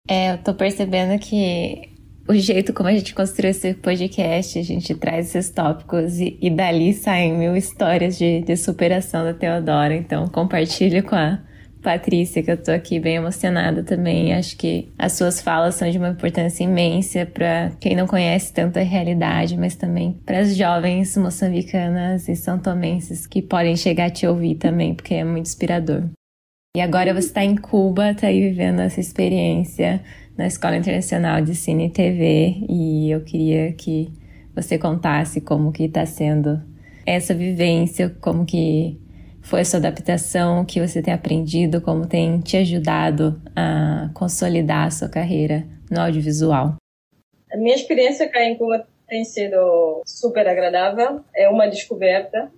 É, 0.09 0.33
eu 0.33 0.42
tô 0.42 0.55
percebendo 0.55 1.18
que 1.18 1.88
o 2.29 2.35
jeito 2.35 2.75
como 2.75 2.91
a 2.91 2.93
gente 2.93 3.14
construiu 3.14 3.51
esse 3.51 3.73
podcast, 3.73 4.59
a 4.59 4.62
gente 4.62 4.95
traz 4.95 5.35
esses 5.35 5.51
tópicos 5.51 6.21
e, 6.21 6.37
e 6.43 6.51
dali 6.51 6.93
saem 6.93 7.33
mil 7.33 7.57
histórias 7.57 8.19
de, 8.19 8.43
de 8.43 8.57
superação 8.57 9.25
da 9.25 9.33
Teodora. 9.33 9.95
Então, 9.95 10.27
compartilho 10.29 11.03
com 11.03 11.17
a 11.17 11.41
Patrícia, 11.83 12.43
que 12.43 12.51
eu 12.51 12.62
tô 12.62 12.71
aqui 12.71 13.01
bem 13.01 13.17
emocionada 13.17 13.83
também. 13.83 14.35
Acho 14.35 14.59
que 14.59 14.93
as 14.99 15.12
suas 15.12 15.41
falas 15.41 15.77
são 15.77 15.91
de 15.91 15.97
uma 15.97 16.11
importância 16.11 16.64
imensa 16.64 17.25
para 17.25 17.73
quem 17.81 17.97
não 17.97 18.07
conhece 18.07 18.53
tanto 18.53 18.79
a 18.79 18.83
realidade, 18.83 19.57
mas 19.57 19.75
também 19.75 20.21
para 20.27 20.41
as 20.41 20.55
jovens 20.55 21.17
moçambicanas 21.17 22.29
e 22.29 22.37
santomenses 22.37 23.27
que 23.27 23.41
podem 23.41 23.75
chegar 23.75 24.07
a 24.07 24.11
te 24.11 24.27
ouvir 24.27 24.57
também, 24.57 24.95
porque 24.95 25.14
é 25.14 25.25
muito 25.25 25.47
inspirador. 25.47 26.05
E 26.77 26.81
agora 26.83 27.14
você 27.14 27.29
está 27.29 27.43
em 27.43 27.57
Cuba, 27.57 28.11
está 28.11 28.27
aí 28.27 28.51
vivendo 28.51 28.81
essa 28.81 29.01
experiência 29.01 30.03
na 30.38 30.46
Escola 30.46 30.77
Internacional 30.77 31.42
de 31.42 31.53
Cine 31.57 31.88
e 31.88 31.90
TV 31.90 32.55
e 32.68 33.11
eu 33.11 33.22
queria 33.22 33.72
que 33.72 34.09
você 34.55 34.79
contasse 34.79 35.40
como 35.40 35.72
que 35.72 35.85
está 35.85 36.07
sendo 36.07 36.62
essa 37.05 37.35
vivência, 37.35 38.14
como 38.20 38.46
que 38.46 38.96
foi 39.42 39.62
a 39.62 39.64
sua 39.64 39.81
adaptação, 39.81 40.61
o 40.61 40.64
que 40.64 40.81
você 40.81 41.03
tem 41.03 41.12
aprendido, 41.12 41.81
como 41.81 42.07
tem 42.07 42.38
te 42.38 42.57
ajudado 42.57 43.42
a 43.57 44.11
consolidar 44.14 44.87
a 44.87 44.90
sua 44.92 45.09
carreira 45.09 45.66
no 45.90 46.01
audiovisual. 46.01 46.77
A 47.53 47.57
minha 47.57 47.74
experiência 47.74 48.29
cá 48.29 48.44
em 48.44 48.57
Cuba 48.57 48.87
tem 49.09 49.24
sido 49.24 50.03
super 50.07 50.46
agradável, 50.46 51.20
é 51.35 51.48
uma 51.48 51.66
descoberta, 51.66 52.48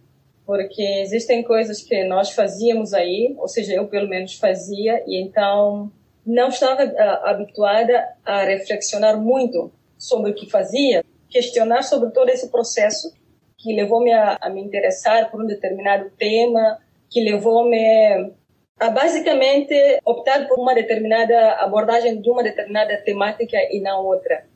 porque 0.45 0.83
existem 0.83 1.43
coisas 1.43 1.81
que 1.81 2.05
nós 2.05 2.33
fazíamos 2.33 2.93
aí, 2.93 3.35
ou 3.39 3.49
seja, 3.49 3.73
eu 3.73 3.87
pelo 3.87 4.09
menos 4.09 4.35
fazia, 4.35 5.03
e 5.07 5.23
então 5.23 5.91
não 6.27 6.49
estava 6.49 6.85
uh, 6.85 7.27
habituada 7.27 8.09
a 8.25 8.45
reflexionar 8.45 9.19
muito 9.19 9.73
sobre 9.99 10.31
o 10.31 10.35
que 10.35 10.49
fazia, 10.51 11.05
questionar 11.29 11.83
sobre 11.83 12.11
todo 12.11 12.29
esse 12.29 12.51
processo 12.51 13.13
que 13.59 13.75
levou-me 13.75 14.13
a, 14.13 14.39
a, 14.41 14.49
me 14.49 14.63
interessar 14.63 15.31
por 15.31 15.43
um 15.43 15.47
determinado 15.47 16.11
tema, 16.19 16.79
que 17.11 17.23
levou-me 17.23 18.33
a 18.79 18.91
basicamente 18.91 19.75
optar 20.05 20.49
por 20.49 20.59
uma 20.59 20.75
determinada 20.75 21.53
abordagem 21.57 22.21
de 22.21 22.31
uma 22.31 22.43
determinada 22.43 22.97
temática 22.99 23.59
e 23.71 23.81
não 23.81 24.05
outra. 24.05 24.47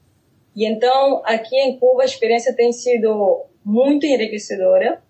E 0.56 0.64
então, 0.64 1.20
aqui 1.24 1.56
em 1.56 1.78
Cuba, 1.78 2.02
a 2.02 2.06
experiência 2.06 2.54
tem 2.54 2.72
sido 2.72 3.44
muito 3.64 4.06
enriquecedora. 4.06 5.02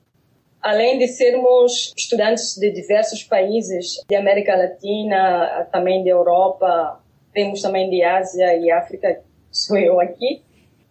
Além 0.64 0.96
de 0.96 1.06
sermos 1.08 1.92
estudantes 1.94 2.56
de 2.56 2.70
diversos 2.70 3.22
países 3.22 4.02
de 4.08 4.16
América 4.16 4.56
Latina, 4.56 5.68
também 5.70 6.02
de 6.02 6.08
Europa, 6.08 7.04
temos 7.34 7.60
também 7.60 7.90
de 7.90 8.02
Ásia 8.02 8.56
e 8.56 8.70
África, 8.70 9.22
sou 9.52 9.76
eu 9.76 10.00
aqui. 10.00 10.42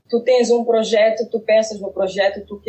Tu 0.08 0.22
tens 0.22 0.52
um 0.52 0.64
projeto, 0.64 1.28
tu 1.28 1.40
pensas 1.40 1.82
no 1.82 1.92
projeto, 1.92 2.46
tu 2.46 2.62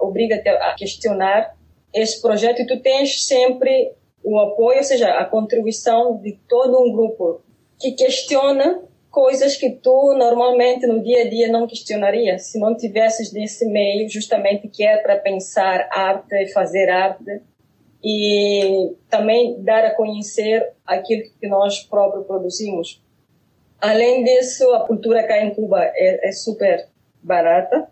obriga-te 0.00 0.48
a 0.48 0.74
questionar 0.74 1.54
esse 1.92 2.22
projeto 2.22 2.62
e 2.62 2.66
tu 2.66 2.80
tens 2.80 3.26
sempre 3.26 3.92
o 4.24 4.38
apoio, 4.38 4.78
ou 4.78 4.84
seja, 4.84 5.06
a 5.18 5.26
contribuição 5.26 6.16
de 6.16 6.32
todo 6.48 6.82
um 6.82 6.90
grupo 6.90 7.42
que 7.78 7.92
questiona 7.92 8.87
coisas 9.10 9.56
que 9.56 9.70
tu 9.70 10.14
normalmente 10.16 10.86
no 10.86 11.02
dia 11.02 11.22
a 11.22 11.28
dia 11.28 11.48
não 11.48 11.66
questionaria 11.66 12.38
se 12.38 12.58
não 12.58 12.76
tivesses 12.76 13.32
nesse 13.32 13.66
meio 13.66 14.08
justamente 14.08 14.68
que 14.68 14.84
é 14.84 14.98
para 14.98 15.16
pensar 15.16 15.88
arte, 15.90 16.52
fazer 16.52 16.88
arte 16.90 17.42
e 18.02 18.94
também 19.08 19.60
dar 19.62 19.84
a 19.84 19.94
conhecer 19.94 20.72
aquilo 20.86 21.22
que 21.40 21.48
nós 21.48 21.80
próprios 21.80 22.26
produzimos. 22.26 23.02
Além 23.80 24.24
disso, 24.24 24.70
a 24.72 24.86
cultura 24.86 25.26
cá 25.26 25.42
em 25.42 25.54
Cuba 25.54 25.82
é, 25.82 26.28
é 26.28 26.32
super 26.32 26.88
barata, 27.22 27.88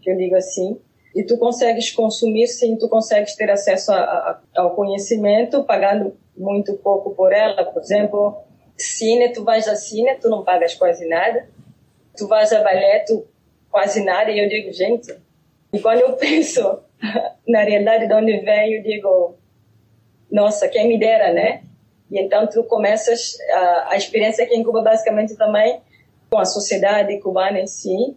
que 0.00 0.10
eu 0.10 0.16
digo 0.16 0.34
assim, 0.34 0.78
e 1.14 1.24
tu 1.24 1.36
consegues 1.38 1.90
consumir, 1.90 2.46
sim, 2.46 2.76
tu 2.76 2.88
consegues 2.88 3.34
ter 3.34 3.50
acesso 3.50 3.92
a, 3.92 3.98
a, 3.98 4.40
ao 4.56 4.74
conhecimento 4.74 5.64
pagando 5.64 6.16
muito 6.36 6.74
pouco 6.74 7.10
por 7.14 7.32
ela. 7.32 7.64
Por 7.64 7.82
exemplo, 7.82 8.44
cine, 8.82 9.32
tu 9.32 9.44
vais 9.44 9.66
a 9.68 9.76
cine, 9.76 10.14
tu 10.20 10.28
não 10.28 10.44
pagas 10.44 10.74
quase 10.74 11.06
nada. 11.08 11.48
Tu 12.16 12.26
vais 12.26 12.52
a 12.52 12.62
balé, 12.62 13.00
tu 13.00 13.26
quase 13.70 14.04
nada. 14.04 14.30
E 14.30 14.38
eu 14.38 14.48
digo, 14.48 14.72
gente, 14.72 15.14
e 15.72 15.78
quando 15.80 16.00
eu 16.00 16.12
penso 16.18 16.80
na 17.46 17.62
realidade 17.62 18.06
de 18.06 18.14
onde 18.14 18.40
venho, 18.40 18.78
eu 18.78 18.82
digo, 18.82 19.34
nossa, 20.30 20.68
quem 20.68 20.88
me 20.88 20.98
dera, 20.98 21.32
né? 21.32 21.62
E 22.10 22.20
então 22.20 22.46
tu 22.46 22.64
começas 22.64 23.36
a, 23.52 23.92
a 23.92 23.96
experiência 23.96 24.44
aqui 24.44 24.54
em 24.54 24.64
Cuba 24.64 24.82
basicamente 24.82 25.36
também 25.36 25.80
com 26.30 26.38
a 26.38 26.44
sociedade 26.44 27.18
cubana 27.18 27.58
em 27.58 27.66
si, 27.66 28.16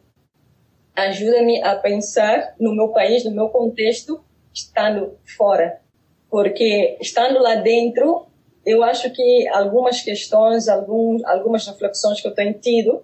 ajuda-me 0.96 1.62
a 1.64 1.76
pensar 1.76 2.54
no 2.60 2.76
meu 2.76 2.90
país, 2.90 3.26
no 3.26 3.32
meu 3.32 3.50
contexto, 3.50 4.24
estando 4.54 5.18
fora. 5.36 5.82
Porque 6.30 6.98
estando 7.02 7.40
lá 7.40 7.56
dentro, 7.56 8.28
eu 8.66 8.84
acho 8.84 9.10
que 9.12 9.48
algumas 9.50 10.02
questões, 10.02 10.68
algum, 10.68 11.18
algumas 11.28 11.68
reflexões 11.68 12.22
que 12.22 12.28
eu 12.28 12.34
tenho 12.34 12.54
tido, 12.54 13.04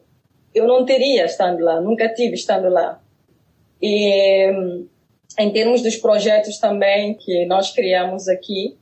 eu 0.53 0.67
não 0.67 0.85
teria 0.85 1.25
estando 1.25 1.59
lá, 1.63 1.81
nunca 1.81 2.07
tive 2.09 2.35
estando 2.35 2.69
lá. 2.69 3.01
E 3.81 4.51
em 5.37 5.51
termos 5.51 5.81
dos 5.81 5.95
projetos 5.95 6.57
também 6.57 7.13
que 7.13 7.45
nós 7.45 7.71
criamos 7.71 8.27
aqui, 8.27 8.77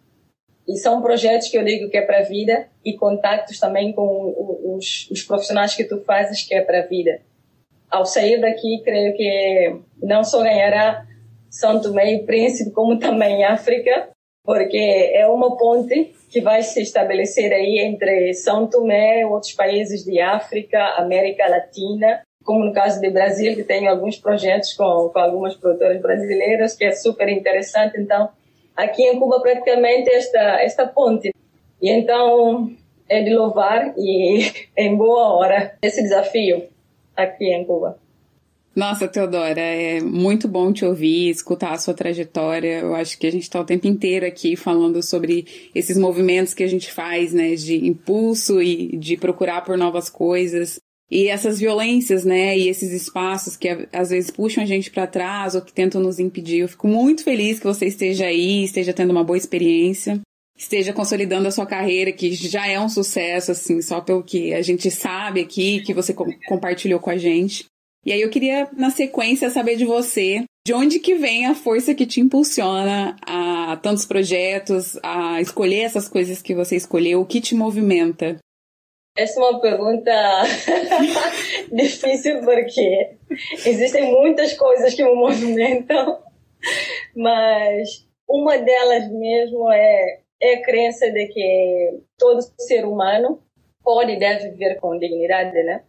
e 0.68 0.76
são 0.76 1.02
projetos 1.02 1.48
que 1.48 1.58
eu 1.58 1.64
digo 1.64 1.90
que 1.90 1.98
é 1.98 2.02
para 2.02 2.20
a 2.20 2.24
vida 2.24 2.68
e 2.84 2.94
contactos 2.94 3.58
também 3.58 3.94
com 3.94 4.76
os, 4.76 5.10
os 5.10 5.22
profissionais 5.24 5.74
que 5.74 5.86
tu 5.86 6.04
fazes 6.04 6.46
que 6.46 6.54
é 6.54 6.62
para 6.62 6.80
a 6.80 6.86
vida. 6.86 7.22
Ao 7.90 8.06
sair 8.06 8.42
daqui, 8.42 8.82
creio 8.84 9.16
que 9.16 9.80
não 10.04 10.26
só 10.26 10.44
ganhará 10.44 11.06
Tomé 11.82 12.16
e 12.16 12.26
Príncipe, 12.26 12.72
como 12.72 13.00
também 13.00 13.46
África, 13.46 14.10
porque 14.48 15.12
é 15.14 15.28
uma 15.28 15.58
ponte 15.58 16.16
que 16.30 16.40
vai 16.40 16.64
se 16.64 16.82
estabelecer 16.82 17.52
aí 17.52 17.80
entre 17.80 18.34
São 18.34 18.66
Tomé 18.66 19.26
outros 19.26 19.52
países 19.52 20.06
de 20.06 20.22
África, 20.22 20.80
América 20.96 21.50
Latina, 21.50 22.22
como 22.46 22.64
no 22.64 22.72
caso 22.72 23.02
do 23.02 23.12
Brasil, 23.12 23.56
que 23.56 23.66
tem 23.66 23.90
alguns 23.90 24.16
projetos 24.16 24.72
com, 24.72 25.10
com 25.10 25.20
algumas 25.20 25.54
produtoras 25.54 26.02
brasileiras, 26.02 26.78
que 26.78 26.86
é 26.86 26.94
super 26.94 27.28
interessante. 27.28 28.00
Então, 28.00 28.30
aqui 28.74 29.04
em 29.04 29.20
Cuba, 29.20 29.42
praticamente, 29.42 30.10
esta, 30.12 30.62
esta 30.62 30.88
ponte. 30.88 31.34
E 31.82 31.90
então, 31.90 32.72
é 33.10 33.22
de 33.22 33.36
louvar 33.36 33.94
e 33.98 34.50
em 34.78 34.96
boa 34.96 35.34
hora 35.34 35.76
esse 35.82 36.02
desafio 36.02 36.70
aqui 37.18 37.54
em 37.54 37.66
Cuba. 37.66 38.00
Nossa, 38.78 39.08
Teodora, 39.08 39.60
é 39.60 40.00
muito 40.00 40.48
bom 40.48 40.72
te 40.72 40.86
ouvir, 40.86 41.32
escutar 41.32 41.72
a 41.72 41.80
sua 41.80 41.96
trajetória. 41.96 42.82
Eu 42.82 42.94
acho 42.94 43.18
que 43.18 43.26
a 43.26 43.32
gente 43.32 43.42
está 43.42 43.60
o 43.60 43.66
tempo 43.66 43.88
inteiro 43.88 44.24
aqui 44.24 44.56
falando 44.56 45.02
sobre 45.02 45.48
esses 45.74 45.98
movimentos 45.98 46.54
que 46.54 46.62
a 46.62 46.68
gente 46.68 46.92
faz, 46.92 47.34
né, 47.34 47.56
de 47.56 47.88
impulso 47.88 48.62
e 48.62 48.96
de 48.96 49.18
procurar 49.18 49.62
por 49.62 49.80
novas 49.80 50.12
coisas. 50.12 50.80
E 51.10 51.28
essas 51.28 51.58
violências, 51.60 52.24
né, 52.24 52.56
e 52.56 52.70
esses 52.70 52.92
espaços 52.92 53.58
que 53.58 53.88
às 53.92 54.12
vezes 54.12 54.30
puxam 54.30 54.64
a 54.64 54.68
gente 54.68 54.92
para 54.92 55.08
trás 55.08 55.56
ou 55.56 55.62
que 55.64 55.74
tentam 55.74 56.00
nos 56.00 56.20
impedir. 56.20 56.60
Eu 56.60 56.68
fico 56.68 56.88
muito 56.88 57.24
feliz 57.24 57.58
que 57.58 57.66
você 57.66 57.88
esteja 57.88 58.28
aí, 58.28 58.64
esteja 58.64 58.94
tendo 58.94 59.10
uma 59.10 59.24
boa 59.24 59.38
experiência, 59.38 60.22
esteja 60.56 60.94
consolidando 60.94 61.48
a 61.48 61.52
sua 61.52 61.66
carreira, 61.66 62.12
que 62.12 62.32
já 62.32 62.68
é 62.68 62.80
um 62.80 62.90
sucesso, 62.90 63.54
assim, 63.54 63.82
só 63.82 64.02
pelo 64.02 64.22
que 64.22 64.54
a 64.54 64.62
gente 64.62 64.92
sabe 64.92 65.42
aqui, 65.42 65.82
que 65.82 65.96
você 65.96 66.14
compartilhou 66.48 67.00
com 67.00 67.10
a 67.10 67.18
gente. 67.18 67.66
E 68.06 68.12
aí 68.12 68.22
eu 68.22 68.30
queria, 68.30 68.70
na 68.74 68.90
sequência, 68.90 69.50
saber 69.50 69.76
de 69.76 69.86
você, 69.86 70.44
de 70.66 70.74
onde 70.74 71.00
que 71.00 71.16
vem 71.16 71.46
a 71.46 71.56
força 71.56 71.96
que 71.96 72.06
te 72.06 72.20
impulsiona 72.20 73.16
a 73.26 73.78
tantos 73.78 74.06
projetos, 74.06 74.98
a 75.02 75.42
escolher 75.42 75.84
essas 75.84 76.10
coisas 76.10 76.42
que 76.42 76.54
você 76.54 76.76
escolheu, 76.76 77.22
o 77.22 77.26
que 77.26 77.40
te 77.40 77.56
movimenta? 77.56 78.38
Essa 79.18 79.40
é 79.40 79.44
uma 79.44 79.60
pergunta 79.60 80.12
difícil 81.72 82.42
porque 82.42 83.16
existem 83.66 84.12
muitas 84.12 84.54
coisas 84.54 84.94
que 84.94 85.04
me 85.04 85.16
movimentam, 85.16 86.22
mas 87.16 88.06
uma 88.30 88.58
delas 88.58 89.10
mesmo 89.10 89.72
é, 89.72 90.20
é 90.40 90.54
a 90.56 90.62
crença 90.62 91.10
de 91.10 91.28
que 91.28 92.00
todo 92.18 92.42
ser 92.60 92.86
humano 92.86 93.42
pode 93.84 94.12
e 94.12 94.20
deve 94.20 94.50
viver 94.50 94.76
com 94.82 95.00
dignidade, 95.00 95.64
né? 95.64 95.84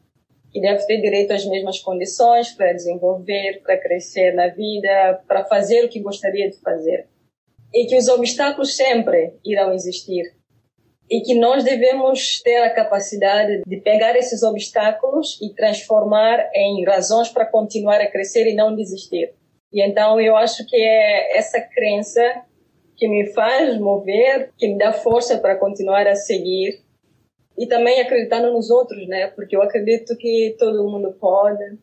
Que 0.52 0.60
deve 0.60 0.86
ter 0.86 1.00
direito 1.00 1.32
às 1.32 1.44
mesmas 1.44 1.78
condições 1.80 2.50
para 2.50 2.72
desenvolver, 2.72 3.60
para 3.62 3.78
crescer 3.78 4.32
na 4.32 4.48
vida, 4.48 5.22
para 5.26 5.44
fazer 5.44 5.84
o 5.84 5.88
que 5.88 6.00
gostaria 6.00 6.50
de 6.50 6.58
fazer. 6.60 7.06
E 7.72 7.86
que 7.86 7.96
os 7.96 8.08
obstáculos 8.08 8.74
sempre 8.74 9.34
irão 9.44 9.72
existir. 9.74 10.34
E 11.10 11.20
que 11.20 11.34
nós 11.34 11.64
devemos 11.64 12.40
ter 12.42 12.62
a 12.62 12.70
capacidade 12.70 13.62
de 13.66 13.76
pegar 13.78 14.16
esses 14.16 14.42
obstáculos 14.42 15.38
e 15.42 15.54
transformar 15.54 16.50
em 16.54 16.84
razões 16.84 17.28
para 17.28 17.46
continuar 17.46 18.00
a 18.00 18.10
crescer 18.10 18.46
e 18.46 18.54
não 18.54 18.74
desistir. 18.74 19.34
E 19.72 19.82
então 19.82 20.20
eu 20.20 20.36
acho 20.36 20.66
que 20.66 20.76
é 20.76 21.36
essa 21.36 21.60
crença 21.60 22.22
que 22.96 23.06
me 23.06 23.32
faz 23.32 23.78
mover, 23.78 24.50
que 24.56 24.66
me 24.68 24.78
dá 24.78 24.92
força 24.92 25.38
para 25.38 25.56
continuar 25.56 26.06
a 26.06 26.16
seguir 26.16 26.82
e 27.58 27.66
também 27.66 28.00
acreditando 28.00 28.52
nos 28.52 28.70
outros, 28.70 29.06
né? 29.08 29.26
Porque 29.28 29.56
eu 29.56 29.62
acredito 29.62 30.16
que 30.16 30.54
todo 30.58 30.88
mundo 30.88 31.12
pode. 31.20 31.78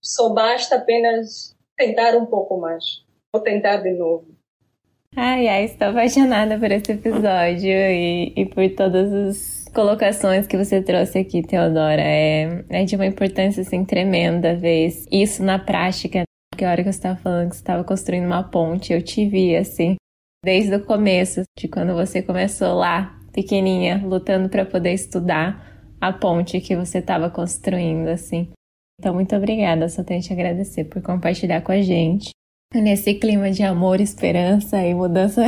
Só 0.00 0.28
basta 0.34 0.76
apenas 0.76 1.56
tentar 1.76 2.14
um 2.16 2.26
pouco 2.26 2.60
mais. 2.60 2.84
Ou 3.32 3.40
tentar 3.40 3.78
de 3.78 3.92
novo. 3.92 4.26
Ai, 5.16 5.48
ai, 5.48 5.64
estou 5.64 5.88
apaixonada 5.88 6.58
por 6.58 6.70
esse 6.70 6.92
episódio 6.92 7.70
e, 7.70 8.32
e 8.36 8.46
por 8.46 8.68
todas 8.74 9.12
as 9.12 9.64
colocações 9.72 10.46
que 10.46 10.56
você 10.56 10.82
trouxe 10.82 11.20
aqui, 11.20 11.40
Teodora. 11.42 12.02
É, 12.02 12.64
é 12.68 12.84
de 12.84 12.94
uma 12.96 13.06
importância, 13.06 13.62
assim, 13.62 13.84
tremenda 13.84 14.54
ver 14.54 14.88
isso 15.10 15.42
na 15.42 15.58
prática. 15.58 16.24
Porque 16.52 16.64
a 16.64 16.70
hora 16.70 16.84
que 16.84 16.92
você 16.92 16.98
estava 16.98 17.16
falando 17.16 17.48
que 17.48 17.56
você 17.56 17.62
estava 17.62 17.82
construindo 17.82 18.26
uma 18.26 18.42
ponte, 18.42 18.92
eu 18.92 19.02
te 19.02 19.26
vi, 19.26 19.56
assim, 19.56 19.96
desde 20.44 20.74
o 20.74 20.84
começo, 20.84 21.42
de 21.58 21.66
quando 21.66 21.94
você 21.94 22.20
começou 22.20 22.74
lá 22.74 23.18
pequenininha, 23.34 24.00
lutando 24.02 24.48
para 24.48 24.64
poder 24.64 24.92
estudar 24.92 25.74
a 26.00 26.12
ponte 26.12 26.60
que 26.60 26.76
você 26.76 26.98
estava 26.98 27.28
construindo, 27.28 28.08
assim. 28.08 28.48
Então, 28.98 29.12
muito 29.12 29.34
obrigada, 29.34 29.88
só 29.88 30.04
tenho 30.04 30.20
que 30.20 30.28
te 30.28 30.32
agradecer 30.32 30.84
por 30.84 31.02
compartilhar 31.02 31.60
com 31.62 31.72
a 31.72 31.82
gente. 31.82 32.30
Nesse 32.72 33.14
clima 33.14 33.50
de 33.50 33.62
amor, 33.62 34.00
esperança 34.00 34.80
e 34.82 34.94
mudança 34.94 35.42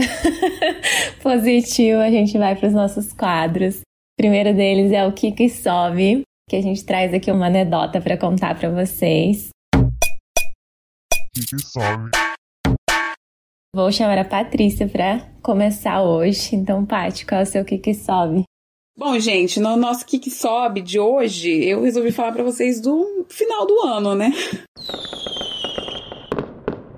positiva, 1.22 2.02
a 2.02 2.10
gente 2.10 2.36
vai 2.36 2.56
para 2.56 2.68
os 2.68 2.74
nossos 2.74 3.12
quadros. 3.12 3.76
O 3.78 4.16
primeiro 4.20 4.54
deles 4.54 4.92
é 4.92 5.06
o 5.06 5.12
Kiki 5.12 5.48
Sobe, 5.48 6.22
que 6.48 6.56
a 6.56 6.62
gente 6.62 6.84
traz 6.84 7.12
aqui 7.14 7.30
uma 7.30 7.46
anedota 7.46 8.00
para 8.00 8.16
contar 8.16 8.58
para 8.58 8.70
vocês. 8.70 9.50
Kiki 11.34 11.60
Sobe. 11.60 12.25
Vou 13.76 13.92
chamar 13.92 14.16
a 14.16 14.24
Patrícia 14.24 14.88
para 14.88 15.20
começar 15.42 16.02
hoje. 16.02 16.56
Então, 16.56 16.86
Paty, 16.86 17.26
qual 17.26 17.40
é 17.40 17.42
o 17.42 17.46
seu 17.46 17.62
que 17.62 17.76
que 17.76 17.92
sobe? 17.92 18.44
Bom, 18.98 19.18
gente, 19.18 19.60
no 19.60 19.76
nosso 19.76 20.06
que 20.06 20.18
que 20.18 20.30
sobe 20.30 20.80
de 20.80 20.98
hoje, 20.98 21.62
eu 21.62 21.82
resolvi 21.82 22.10
falar 22.10 22.32
para 22.32 22.42
vocês 22.42 22.80
do 22.80 23.26
final 23.28 23.66
do 23.66 23.78
ano, 23.80 24.14
né? 24.14 24.32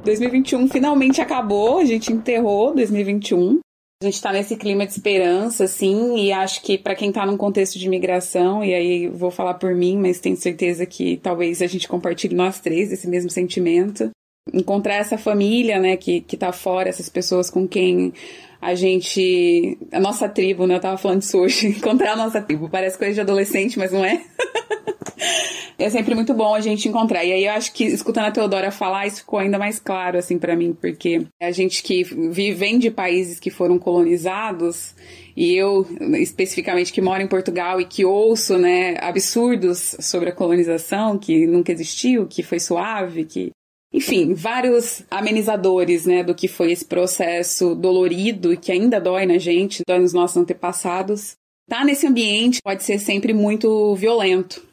2021 0.05 0.69
finalmente 0.69 1.21
acabou, 1.21 1.79
a 1.79 1.85
gente 1.85 2.13
enterrou 2.13 2.73
2021. 2.73 3.59
A 4.01 4.05
gente 4.05 4.15
está 4.15 4.33
nesse 4.33 4.55
clima 4.55 4.87
de 4.87 4.93
esperança, 4.93 5.65
assim, 5.65 6.17
e 6.17 6.31
acho 6.31 6.63
que 6.63 6.79
para 6.79 6.95
quem 6.95 7.09
está 7.09 7.27
num 7.27 7.37
contexto 7.37 7.77
de 7.77 7.87
imigração, 7.87 8.63
e 8.63 8.73
aí 8.73 9.09
vou 9.09 9.33
falar 9.33 9.55
por 9.55 9.75
mim, 9.75 9.99
mas 9.99 10.21
tenho 10.21 10.37
certeza 10.37 10.87
que 10.87 11.17
talvez 11.17 11.61
a 11.61 11.67
gente 11.67 11.89
compartilhe 11.89 12.37
nós 12.37 12.61
três 12.61 12.93
esse 12.93 13.09
mesmo 13.09 13.31
sentimento. 13.31 14.13
Encontrar 14.53 14.97
essa 14.97 15.19
família, 15.19 15.79
né, 15.79 15.97
que, 15.97 16.21
que 16.21 16.37
tá 16.37 16.53
fora, 16.53 16.89
essas 16.89 17.09
pessoas 17.09 17.51
com 17.51 17.67
quem 17.67 18.13
a 18.61 18.75
gente. 18.75 19.79
A 19.93 20.01
nossa 20.01 20.29
tribo, 20.29 20.67
né? 20.67 20.77
Eu 20.77 20.81
tava 20.81 20.99
falando 20.99 21.21
disso 21.21 21.39
hoje. 21.39 21.69
Encontrar 21.79 22.13
a 22.13 22.17
nossa 22.17 22.41
tribo. 22.41 22.69
Parece 22.69 22.99
coisa 22.99 23.15
de 23.15 23.21
adolescente, 23.21 23.79
mas 23.79 23.93
não 23.93 24.05
é. 24.05 24.21
é 25.79 25.89
sempre 25.91 26.15
muito 26.15 26.35
bom 26.35 26.55
a 26.55 26.61
gente 26.61 26.89
encontrar. 26.89 27.25
E 27.25 27.33
aí 27.33 27.45
eu 27.45 27.53
acho 27.53 27.73
que 27.73 27.85
escutando 27.85 28.27
a 28.27 28.31
Teodora 28.31 28.71
falar, 28.71 29.07
isso 29.07 29.19
ficou 29.19 29.39
ainda 29.39 29.59
mais 29.59 29.79
claro, 29.79 30.19
assim, 30.19 30.39
para 30.39 30.57
mim, 30.57 30.77
porque 30.79 31.25
a 31.41 31.51
gente 31.53 31.83
que 31.83 32.03
vem 32.03 32.79
de 32.79 32.91
países 32.91 33.39
que 33.39 33.51
foram 33.51 33.79
colonizados, 33.79 34.95
e 35.37 35.55
eu, 35.55 35.87
especificamente, 36.17 36.93
que 36.93 37.01
moro 37.01 37.23
em 37.23 37.29
Portugal 37.29 37.81
e 37.81 37.85
que 37.85 38.05
ouço, 38.05 38.59
né, 38.59 38.97
absurdos 39.01 39.95
sobre 40.01 40.31
a 40.31 40.33
colonização, 40.33 41.17
que 41.17 41.47
nunca 41.47 41.71
existiu, 41.71 42.27
que 42.27 42.43
foi 42.43 42.59
suave, 42.59 43.25
que 43.25 43.53
enfim, 43.93 44.35
vários 44.35 45.03
amenizadores, 45.11 46.05
né, 46.05 46.23
do 46.23 46.35
que 46.35 46.47
foi 46.47 46.73
esse 46.73 46.85
processo 46.85 47.75
dolorido 47.75 48.53
e 48.53 48.57
que 48.57 48.71
ainda 48.71 49.01
dói 49.01 49.25
na 49.25 49.39
gente, 49.39 49.83
dói 49.87 49.99
nos 49.99 50.13
nossos 50.13 50.37
antepassados. 50.37 51.37
Tá 51.69 51.85
nesse 51.85 52.07
ambiente 52.07 52.61
pode 52.63 52.83
ser 52.83 52.99
sempre 52.99 53.33
muito 53.33 53.95
violento. 53.95 54.67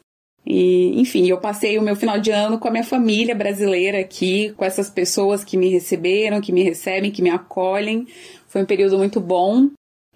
E, 0.46 1.00
enfim, 1.00 1.26
eu 1.26 1.38
passei 1.38 1.76
o 1.76 1.82
meu 1.82 1.96
final 1.96 2.20
de 2.20 2.30
ano 2.30 2.58
com 2.58 2.68
a 2.68 2.70
minha 2.70 2.84
família 2.84 3.34
brasileira 3.34 3.98
aqui, 3.98 4.52
com 4.56 4.64
essas 4.64 4.88
pessoas 4.88 5.44
que 5.44 5.56
me 5.56 5.68
receberam, 5.68 6.40
que 6.40 6.52
me 6.52 6.62
recebem, 6.62 7.10
que 7.10 7.20
me 7.20 7.30
acolhem. 7.30 8.06
Foi 8.46 8.62
um 8.62 8.66
período 8.66 8.96
muito 8.96 9.20
bom. 9.20 9.68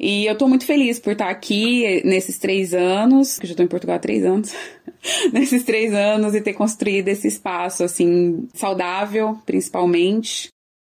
E 0.02 0.24
eu 0.24 0.34
tô 0.34 0.48
muito 0.48 0.64
feliz 0.64 0.98
por 0.98 1.12
estar 1.12 1.28
aqui 1.28 2.00
nesses 2.06 2.38
três 2.38 2.72
anos, 2.72 3.38
que 3.38 3.44
eu 3.44 3.50
já 3.50 3.54
tô 3.54 3.62
em 3.62 3.68
Portugal 3.68 3.96
há 3.96 3.98
três 3.98 4.24
anos, 4.24 4.54
nesses 5.30 5.62
três 5.62 5.92
anos 5.92 6.34
e 6.34 6.40
ter 6.40 6.54
construído 6.54 7.08
esse 7.08 7.28
espaço, 7.28 7.84
assim, 7.84 8.48
saudável, 8.54 9.38
principalmente. 9.44 10.48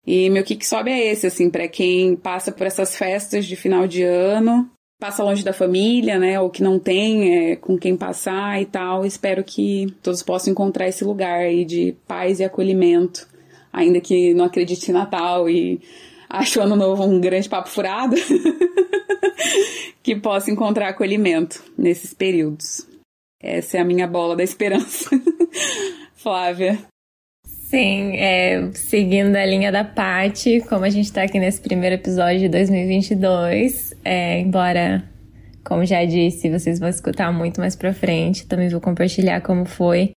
E 0.05 0.29
meu 0.29 0.43
que 0.43 0.63
sobe 0.63 0.91
é 0.91 1.11
esse, 1.11 1.25
assim, 1.25 1.49
para 1.49 1.67
quem 1.67 2.15
passa 2.15 2.51
por 2.51 2.67
essas 2.67 2.95
festas 2.95 3.47
de 3.47 3.55
final 3.55 3.87
de 3.87 4.03
ano, 4.03 4.69
passa 4.99 5.23
longe 5.23 5.43
da 5.43 5.51
família, 5.51 6.19
né, 6.19 6.39
ou 6.39 6.51
que 6.51 6.61
não 6.61 6.77
tem 6.77 7.53
é, 7.53 7.55
com 7.55 7.79
quem 7.79 7.97
passar 7.97 8.61
e 8.61 8.67
tal. 8.67 9.03
Espero 9.03 9.43
que 9.43 9.91
todos 10.03 10.21
possam 10.21 10.51
encontrar 10.51 10.87
esse 10.87 11.03
lugar 11.03 11.39
aí 11.39 11.65
de 11.65 11.95
paz 12.07 12.39
e 12.39 12.43
acolhimento, 12.43 13.27
ainda 13.73 13.99
que 13.99 14.31
não 14.35 14.45
acredite 14.45 14.91
em 14.91 14.93
Natal 14.93 15.49
e 15.49 15.81
acho 16.31 16.59
o 16.59 16.63
ano 16.63 16.75
novo 16.75 17.03
um 17.03 17.19
grande 17.19 17.49
papo 17.49 17.69
furado, 17.69 18.15
que 20.01 20.15
possa 20.15 20.49
encontrar 20.49 20.89
acolhimento 20.89 21.63
nesses 21.77 22.13
períodos. 22.13 22.87
Essa 23.41 23.77
é 23.77 23.81
a 23.81 23.85
minha 23.85 24.07
bola 24.07 24.35
da 24.35 24.43
esperança. 24.43 25.09
Flávia. 26.15 26.79
Sim, 27.45 28.17
é, 28.17 28.69
seguindo 28.73 29.35
a 29.35 29.45
linha 29.45 29.71
da 29.71 29.83
Paty, 29.83 30.61
como 30.67 30.85
a 30.85 30.89
gente 30.89 31.05
está 31.05 31.23
aqui 31.23 31.39
nesse 31.39 31.59
primeiro 31.61 31.95
episódio 31.95 32.39
de 32.39 32.49
2022, 32.49 33.95
é, 34.03 34.39
embora, 34.39 35.03
como 35.63 35.85
já 35.85 36.03
disse, 36.03 36.49
vocês 36.49 36.79
vão 36.79 36.89
escutar 36.89 37.31
muito 37.31 37.61
mais 37.61 37.75
pra 37.75 37.93
frente, 37.93 38.45
também 38.45 38.67
vou 38.67 38.81
compartilhar 38.81 39.41
como 39.41 39.65
foi. 39.65 40.11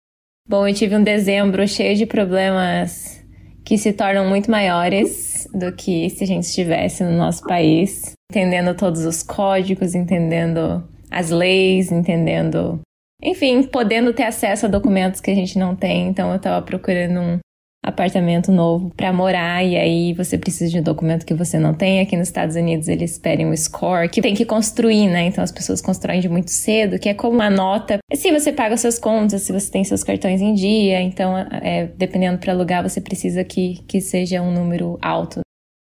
Bom, 0.49 0.67
eu 0.67 0.73
tive 0.73 0.95
um 0.95 1.03
dezembro 1.03 1.65
cheio 1.67 1.95
de 1.95 2.05
problemas 2.05 3.23
que 3.63 3.77
se 3.77 3.93
tornam 3.93 4.27
muito 4.27 4.51
maiores 4.51 5.32
do 5.53 5.71
que 5.71 6.09
se 6.09 6.23
a 6.23 6.27
gente 6.27 6.43
estivesse 6.43 7.03
no 7.03 7.11
nosso 7.11 7.43
país, 7.43 8.13
entendendo 8.31 8.75
todos 8.75 9.05
os 9.05 9.21
códigos, 9.21 9.93
entendendo 9.93 10.83
as 11.11 11.29
leis, 11.29 11.91
entendendo. 11.91 12.79
Enfim, 13.21 13.63
podendo 13.63 14.13
ter 14.13 14.23
acesso 14.23 14.65
a 14.65 14.69
documentos 14.69 15.21
que 15.21 15.31
a 15.31 15.35
gente 15.35 15.57
não 15.57 15.75
tem. 15.75 16.07
Então, 16.07 16.31
eu 16.31 16.37
estava 16.37 16.65
procurando 16.65 17.19
um 17.19 17.39
apartamento 17.83 18.49
novo 18.51 18.91
para 18.95 19.11
morar 19.11 19.63
e 19.63 19.75
aí 19.75 20.13
você 20.13 20.37
precisa 20.37 20.71
de 20.71 20.79
um 20.79 20.83
documento 20.83 21.25
que 21.25 21.33
você 21.33 21.59
não 21.59 21.73
tem. 21.73 21.99
Aqui 21.99 22.15
nos 22.15 22.29
Estados 22.29 22.55
Unidos 22.55 22.87
eles 22.87 23.17
pedem 23.17 23.45
um 23.45 23.55
score 23.55 24.07
que 24.07 24.21
tem 24.21 24.33
que 24.33 24.45
construir, 24.45 25.07
né? 25.09 25.25
Então 25.25 25.43
as 25.43 25.51
pessoas 25.51 25.81
constroem 25.81 26.21
de 26.21 26.29
muito 26.29 26.49
cedo, 26.49 26.97
que 26.97 27.09
é 27.09 27.13
como 27.13 27.33
uma 27.33 27.49
nota. 27.49 27.97
Se 28.13 28.31
você 28.31 28.53
paga 28.53 28.77
suas 28.77 28.97
contas, 28.97 29.41
se 29.41 29.51
você 29.51 29.69
tem 29.69 29.83
seus 29.83 30.03
cartões 30.03 30.39
em 30.39 30.53
dia, 30.53 31.01
então 31.01 31.37
é, 31.37 31.87
dependendo 31.97 32.37
para 32.37 32.53
alugar 32.53 32.81
você 32.81 33.01
precisa 33.01 33.43
que, 33.43 33.83
que 33.85 33.99
seja 33.99 34.41
um 34.41 34.53
número 34.53 34.97
alto. 35.01 35.41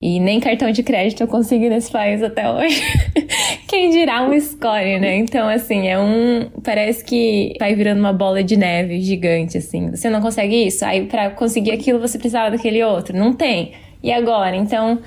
E 0.01 0.19
nem 0.19 0.39
cartão 0.39 0.71
de 0.71 0.81
crédito 0.81 1.21
eu 1.21 1.27
consigo 1.27 1.69
nesse 1.69 1.91
país 1.91 2.23
até 2.23 2.49
hoje. 2.49 2.81
Quem 3.69 3.91
dirá 3.91 4.23
um 4.27 4.39
score, 4.39 4.99
né? 4.99 5.15
Então, 5.17 5.47
assim, 5.47 5.87
é 5.87 5.99
um. 5.99 6.49
Parece 6.63 7.05
que 7.05 7.53
vai 7.59 7.75
virando 7.75 7.99
uma 7.99 8.11
bola 8.11 8.43
de 8.43 8.57
neve 8.57 8.99
gigante, 8.99 9.59
assim. 9.59 9.91
Você 9.91 10.09
não 10.09 10.19
consegue 10.19 10.55
isso? 10.65 10.83
Aí, 10.83 11.05
para 11.05 11.29
conseguir 11.29 11.71
aquilo, 11.71 11.99
você 11.99 12.17
precisava 12.17 12.49
daquele 12.49 12.83
outro. 12.83 13.15
Não 13.15 13.31
tem. 13.31 13.73
E 14.01 14.11
agora? 14.11 14.55
Então, 14.55 14.99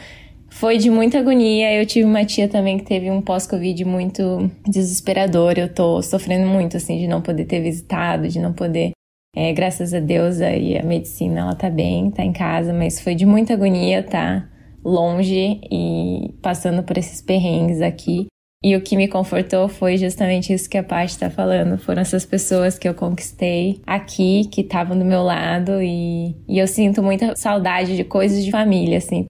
foi 0.49 0.79
de 0.79 0.89
muita 0.89 1.19
agonia. 1.19 1.73
Eu 1.73 1.85
tive 1.85 2.07
uma 2.07 2.25
tia 2.25 2.47
também 2.47 2.79
que 2.79 2.85
teve 2.85 3.11
um 3.11 3.21
pós-Covid 3.21 3.85
muito 3.85 4.49
desesperador. 4.65 5.55
Eu 5.57 5.69
tô 5.75 6.01
sofrendo 6.03 6.47
muito, 6.47 6.77
assim, 6.77 6.99
de 6.99 7.09
não 7.09 7.21
poder 7.21 7.47
ter 7.47 7.61
visitado, 7.61 8.29
de 8.29 8.39
não 8.39 8.53
poder. 8.53 8.93
É, 9.37 9.53
graças 9.53 9.93
a 9.93 9.99
Deus 9.99 10.41
aí 10.41 10.79
a 10.79 10.85
medicina 10.85 11.41
ela 11.41 11.57
tá 11.57 11.69
bem, 11.69 12.09
tá 12.13 12.23
em 12.23 12.33
casa, 12.33 12.73
mas 12.73 13.01
foi 13.01 13.17
de 13.17 13.27
muita 13.27 13.55
agonia, 13.55 14.01
tá? 14.01 14.49
Longe 14.85 15.61
e 15.71 16.35
passando 16.43 16.83
por 16.83 16.99
esses 16.99 17.23
perrengues 17.23 17.81
aqui. 17.81 18.27
E 18.63 18.75
o 18.75 18.81
que 18.81 18.97
me 18.97 19.07
confortou 19.07 19.69
foi 19.69 19.99
justamente 19.99 20.53
isso 20.53 20.71
que 20.71 20.79
a 20.79 20.83
Paty 20.83 21.13
está 21.13 21.29
falando. 21.29 21.77
Foram 21.77 22.01
essas 22.01 22.25
pessoas 22.25 22.79
que 22.79 22.89
eu 22.89 22.95
conquistei 22.95 23.83
aqui, 23.87 24.49
que 24.51 24.63
estavam 24.63 24.99
do 24.99 25.05
meu 25.05 25.23
lado, 25.23 25.83
e, 25.83 26.35
e 26.49 26.59
eu 26.59 26.67
sinto 26.67 27.03
muita 27.03 27.37
saudade 27.37 27.95
de 27.95 28.05
coisas 28.05 28.43
de 28.43 28.51
família, 28.51 28.97
assim. 28.97 29.27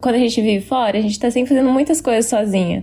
Quando 0.00 0.14
a 0.14 0.18
gente 0.18 0.40
vive 0.40 0.64
fora, 0.64 0.98
a 0.98 1.00
gente 1.00 1.18
tá 1.18 1.28
sempre 1.30 1.48
fazendo 1.48 1.70
muitas 1.70 2.00
coisas 2.00 2.26
sozinha. 2.26 2.80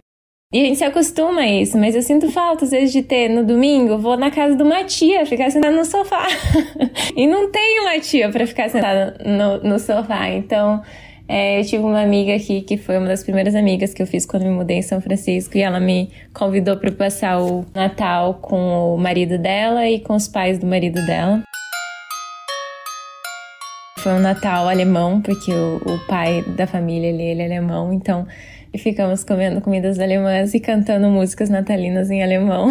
E 0.54 0.60
a 0.60 0.66
gente 0.66 0.78
se 0.78 0.84
acostuma 0.84 1.42
a 1.42 1.48
isso, 1.48 1.78
mas 1.80 1.96
eu 1.96 2.02
sinto 2.02 2.30
falta, 2.30 2.66
às 2.66 2.72
vezes, 2.72 2.92
de 2.92 3.02
ter 3.02 3.28
no 3.30 3.46
domingo, 3.46 3.98
vou 3.98 4.18
na 4.18 4.30
casa 4.30 4.56
de 4.56 4.62
uma 4.62 4.84
tia, 4.84 5.26
ficar 5.26 5.50
sentada 5.50 5.76
no 5.76 5.86
sofá. 5.86 6.28
e 7.18 7.26
não 7.26 7.50
tenho 7.50 7.84
uma 7.84 8.00
tia 8.00 8.30
para 8.30 8.46
ficar 8.46 8.70
sentada 8.70 9.18
no, 9.26 9.68
no 9.68 9.80
sofá. 9.80 10.30
Então, 10.30 10.84
é, 11.28 11.60
eu 11.60 11.66
tive 11.66 11.84
uma 11.84 12.02
amiga 12.02 12.36
aqui 12.36 12.62
que 12.62 12.78
foi 12.78 12.98
uma 12.98 13.08
das 13.08 13.24
primeiras 13.24 13.56
amigas 13.56 13.94
que 13.94 14.02
eu 14.02 14.08
fiz 14.08 14.26
quando 14.26 14.44
me 14.44 14.50
mudei 14.50 14.78
em 14.78 14.82
São 14.82 15.00
Francisco 15.00 15.58
e 15.58 15.62
ela 15.62 15.80
me 15.80 16.12
convidou 16.34 16.76
para 16.78 16.92
passar 16.92 17.42
o 17.42 17.66
Natal 17.74 18.36
com 18.36 18.94
o 18.94 18.98
marido 18.98 19.38
dela 19.38 19.88
e 19.88 20.00
com 20.00 20.16
os 20.16 20.28
pais 20.28 20.60
do 20.60 20.68
marido 20.68 21.04
dela. 21.06 21.42
Foi 24.00 24.12
um 24.12 24.20
Natal 24.20 24.68
alemão, 24.68 25.22
porque 25.22 25.50
o, 25.50 25.78
o 25.78 26.08
pai 26.08 26.44
da 26.58 26.68
família 26.68 27.08
ele, 27.08 27.42
é 27.42 27.46
alemão, 27.46 27.94
então 27.94 28.28
e 28.74 28.78
ficamos 28.80 29.24
comendo 29.24 29.62
comidas 29.62 30.00
alemãs 30.00 30.56
e 30.56 30.60
cantando 30.60 31.08
músicas 31.08 31.48
natalinas 31.48 32.10
em 32.10 32.24
alemão. 32.24 32.70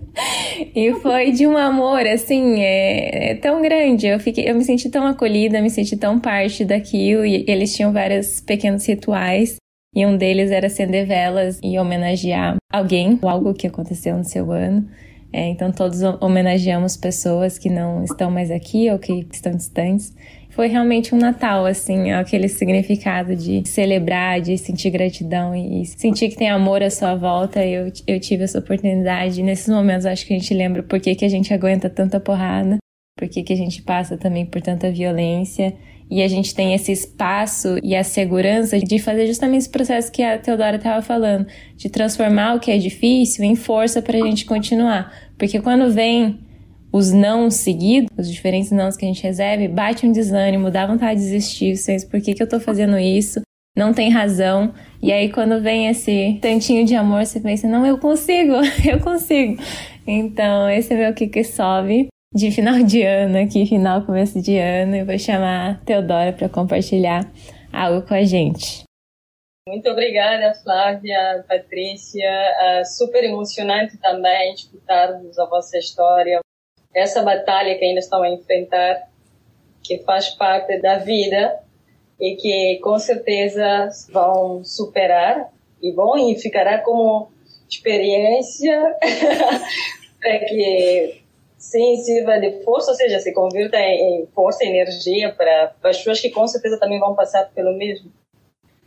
e 0.74 0.94
foi 0.94 1.30
de 1.30 1.46
um 1.46 1.58
amor, 1.58 2.06
assim, 2.06 2.62
é, 2.62 3.32
é, 3.32 3.34
tão 3.34 3.60
grande. 3.60 4.06
Eu, 4.06 4.18
fiquei, 4.18 4.48
eu 4.48 4.54
me 4.54 4.64
senti 4.64 4.88
tão 4.88 5.06
acolhida, 5.06 5.60
me 5.60 5.68
senti 5.68 5.94
tão 5.94 6.18
parte 6.18 6.64
daquilo. 6.64 7.26
E 7.26 7.44
eles 7.46 7.76
tinham 7.76 7.92
vários 7.92 8.40
pequenos 8.40 8.86
rituais. 8.86 9.56
E 9.94 10.06
um 10.06 10.16
deles 10.16 10.50
era 10.50 10.68
acender 10.68 11.06
velas 11.06 11.60
e 11.62 11.78
homenagear 11.78 12.56
alguém, 12.72 13.18
ou 13.20 13.28
algo 13.28 13.52
que 13.52 13.66
aconteceu 13.66 14.16
no 14.16 14.24
seu 14.24 14.50
ano. 14.50 14.88
É, 15.32 15.48
então 15.48 15.70
todos 15.70 16.00
homenageamos 16.20 16.96
pessoas 16.96 17.58
que 17.58 17.68
não 17.68 18.02
estão 18.04 18.30
mais 18.30 18.50
aqui 18.50 18.90
ou 18.90 18.98
que 18.98 19.26
estão 19.30 19.52
distantes 19.52 20.14
foi 20.56 20.68
realmente 20.68 21.14
um 21.14 21.18
Natal, 21.18 21.66
assim, 21.66 22.12
aquele 22.12 22.48
significado 22.48 23.36
de 23.36 23.62
celebrar, 23.68 24.40
de 24.40 24.56
sentir 24.56 24.88
gratidão 24.88 25.54
e 25.54 25.84
sentir 25.84 26.30
que 26.30 26.36
tem 26.36 26.48
amor 26.48 26.82
à 26.82 26.88
sua 26.88 27.14
volta. 27.14 27.62
Eu, 27.62 27.92
eu 28.06 28.18
tive 28.18 28.44
essa 28.44 28.58
oportunidade. 28.58 29.42
Nesses 29.42 29.68
momentos, 29.68 30.06
acho 30.06 30.24
que 30.24 30.32
a 30.32 30.38
gente 30.38 30.54
lembra 30.54 30.82
por 30.82 30.98
que, 30.98 31.14
que 31.14 31.26
a 31.26 31.28
gente 31.28 31.52
aguenta 31.52 31.90
tanta 31.90 32.18
porrada, 32.18 32.78
por 33.18 33.28
que, 33.28 33.42
que 33.42 33.52
a 33.52 33.56
gente 33.56 33.82
passa 33.82 34.16
também 34.16 34.46
por 34.46 34.62
tanta 34.62 34.90
violência. 34.90 35.76
E 36.10 36.22
a 36.22 36.28
gente 36.28 36.54
tem 36.54 36.72
esse 36.72 36.90
espaço 36.90 37.78
e 37.82 37.94
a 37.94 38.02
segurança 38.02 38.78
de 38.78 38.98
fazer 38.98 39.26
justamente 39.26 39.62
esse 39.62 39.70
processo 39.70 40.10
que 40.10 40.22
a 40.22 40.38
Teodora 40.38 40.76
estava 40.76 41.02
falando, 41.02 41.46
de 41.76 41.90
transformar 41.90 42.54
o 42.54 42.60
que 42.60 42.70
é 42.70 42.78
difícil 42.78 43.44
em 43.44 43.56
força 43.56 44.00
para 44.00 44.16
a 44.16 44.22
gente 44.22 44.46
continuar. 44.46 45.12
Porque 45.36 45.60
quando 45.60 45.92
vem 45.92 46.45
os 46.96 47.12
não 47.12 47.50
seguidos, 47.50 48.10
os 48.18 48.30
diferentes 48.30 48.70
nãos 48.70 48.96
que 48.96 49.04
a 49.04 49.08
gente 49.08 49.22
recebe, 49.22 49.68
bate 49.68 50.06
um 50.06 50.12
desânimo, 50.12 50.70
dá 50.70 50.86
vontade 50.86 51.20
de 51.20 51.26
desistir, 51.26 51.76
vocês, 51.76 52.04
por 52.04 52.20
que, 52.20 52.34
que 52.34 52.42
eu 52.42 52.48
tô 52.48 52.58
fazendo 52.58 52.98
isso? 52.98 53.40
não 53.76 53.92
tem 53.92 54.10
razão. 54.10 54.74
E 55.02 55.12
aí, 55.12 55.30
quando 55.30 55.60
vem 55.60 55.88
esse 55.88 56.38
tantinho 56.40 56.86
de 56.86 56.94
amor, 56.94 57.26
você 57.26 57.38
pensa: 57.38 57.68
não, 57.68 57.84
eu 57.84 57.98
consigo, 57.98 58.54
eu 58.90 58.98
consigo. 59.00 59.62
Então, 60.06 60.68
esse 60.70 60.94
é 60.94 60.96
meu 60.96 61.12
que 61.12 61.44
sobe 61.44 62.08
de 62.34 62.50
final 62.50 62.82
de 62.82 63.02
ano 63.02 63.38
aqui, 63.38 63.66
final, 63.66 64.02
começo 64.02 64.40
de 64.40 64.56
ano. 64.56 64.96
Eu 64.96 65.04
vou 65.04 65.18
chamar 65.18 65.70
a 65.70 65.74
Teodora 65.84 66.32
para 66.32 66.48
compartilhar 66.48 67.30
algo 67.72 68.06
com 68.06 68.14
a 68.14 68.22
gente. 68.24 68.84
Muito 69.68 69.90
obrigada, 69.90 70.54
Flávia, 70.62 71.44
Patrícia. 71.46 72.24
É 72.24 72.84
super 72.84 73.24
emocionante 73.24 73.98
também 73.98 74.54
escutarmos 74.54 75.36
a 75.38 75.46
vossa 75.46 75.76
história. 75.76 76.40
Essa 76.96 77.22
batalha 77.22 77.76
que 77.78 77.84
ainda 77.84 78.00
estão 78.00 78.22
a 78.22 78.30
enfrentar, 78.30 79.08
que 79.82 79.98
faz 79.98 80.30
parte 80.30 80.80
da 80.80 80.96
vida 80.98 81.60
e 82.18 82.34
que 82.36 82.80
com 82.82 82.98
certeza 82.98 83.90
vão 84.10 84.64
superar 84.64 85.52
e 85.82 85.92
vão 85.92 86.16
e 86.16 86.38
ficará 86.40 86.78
como 86.78 87.30
experiência 87.68 88.96
para 90.20 90.38
que 90.38 91.20
sim 91.58 91.96
sirva 91.96 92.38
de 92.38 92.62
força, 92.62 92.92
ou 92.92 92.96
seja, 92.96 93.18
se 93.18 93.32
convirta 93.32 93.76
em 93.78 94.26
força 94.34 94.64
e 94.64 94.68
energia 94.68 95.32
para, 95.32 95.74
para 95.80 95.90
as 95.90 95.98
pessoas 95.98 96.20
que 96.20 96.30
com 96.30 96.46
certeza 96.46 96.78
também 96.78 96.98
vão 96.98 97.14
passar 97.14 97.50
pelo 97.54 97.76
mesmo. 97.76 98.10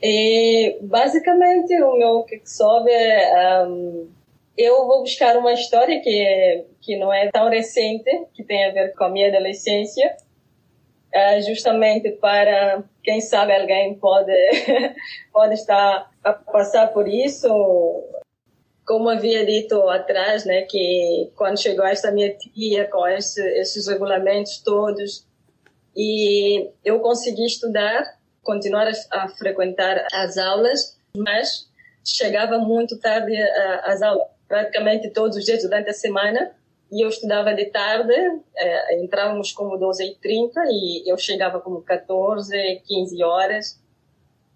E 0.02 0.78
basicamente 0.82 1.80
o 1.82 1.98
meu 1.98 2.24
que 2.24 2.42
sobe 2.46 2.90
é 2.90 3.64
um, 3.64 4.10
eu 4.58 4.86
vou 4.86 5.02
buscar 5.02 5.38
uma 5.38 5.54
história 5.54 6.02
que 6.02 6.66
que 6.82 6.98
não 6.98 7.14
é 7.14 7.30
tão 7.30 7.50
recente, 7.50 8.10
que 8.34 8.44
tem 8.44 8.66
a 8.66 8.72
ver 8.72 8.94
com 8.96 9.06
a 9.06 9.10
minha 9.10 9.30
adolescência, 9.30 10.16
uh, 11.14 11.42
justamente 11.42 12.12
para 12.12 12.84
quem 13.04 13.22
sabe 13.22 13.54
alguém 13.54 13.96
pode 13.96 14.32
pode 15.32 15.54
estar 15.54 16.10
a 16.24 16.34
passar 16.34 16.88
por 16.88 17.08
isso. 17.08 17.48
Como 18.86 19.08
havia 19.08 19.46
dito 19.46 19.88
atrás, 19.88 20.46
né, 20.46 20.64
que 20.64 21.32
quando 21.36 21.62
chegou 21.62 21.86
esta 21.86 22.12
minha 22.12 22.36
tia 22.36 22.88
com 22.88 23.08
esse, 23.08 23.40
esses 23.60 23.88
regulamentos 23.88 24.58
todos 24.64 25.28
e 25.96 26.72
eu 26.84 27.00
consegui 27.00 27.46
estudar 27.46 28.04
continuar 28.50 28.88
a, 28.88 29.24
a 29.24 29.30
frequentar 29.30 30.08
as 30.12 30.38
aulas, 30.38 30.98
mas 31.16 31.70
chegava 32.04 32.58
muito 32.58 33.00
tarde 33.00 33.38
às 33.84 34.02
aulas, 34.02 34.28
praticamente 34.50 35.12
todos 35.12 35.38
os 35.38 35.46
dias 35.46 35.62
durante 35.62 35.92
a 35.92 35.94
semana. 35.94 36.52
E 36.92 37.06
eu 37.06 37.08
estudava 37.08 37.54
de 37.54 37.66
tarde, 37.66 38.14
é, 38.58 39.02
entrávamos 39.02 39.52
como 39.52 39.78
12h30 39.78 40.52
e 40.72 41.10
eu 41.10 41.18
chegava 41.20 41.62
como 41.62 41.84
14, 41.84 42.82
15 42.86 43.24
horas 43.24 43.80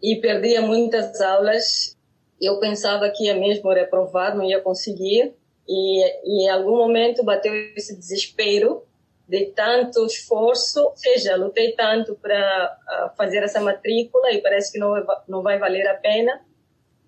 e 0.02 0.16
perdia 0.16 0.60
muitas 0.60 1.22
aulas. 1.22 1.96
Eu 2.42 2.60
pensava 2.60 3.08
que 3.12 3.26
ia 3.26 3.36
mesmo 3.36 3.72
reprovar, 3.72 4.36
não 4.36 4.44
ia 4.44 4.60
conseguir. 4.60 5.36
E, 5.70 6.04
e 6.26 6.46
em 6.46 6.50
algum 6.50 6.76
momento 6.76 7.24
bateu 7.24 7.54
esse 7.76 7.96
desespero 7.96 8.84
de 9.28 9.46
tanto 9.56 10.06
esforço, 10.06 10.84
ou 10.84 10.96
seja, 10.96 11.36
lutei 11.36 11.72
tanto 11.74 12.16
para 12.16 13.14
fazer 13.16 13.44
essa 13.44 13.62
matrícula 13.62 14.32
e 14.32 14.42
parece 14.42 14.72
que 14.72 14.80
não, 14.80 14.94
não 15.28 15.42
vai 15.42 15.58
valer 15.58 15.88
a 15.88 15.94
pena, 15.94 16.42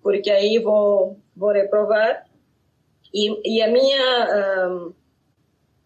porque 0.02 0.30
aí 0.30 0.58
vou, 0.58 1.18
vou 1.36 1.50
reprovar. 1.50 2.25
E, 3.12 3.56
e 3.58 3.62
a 3.62 3.68
minha 3.68 4.68
um, 4.68 4.94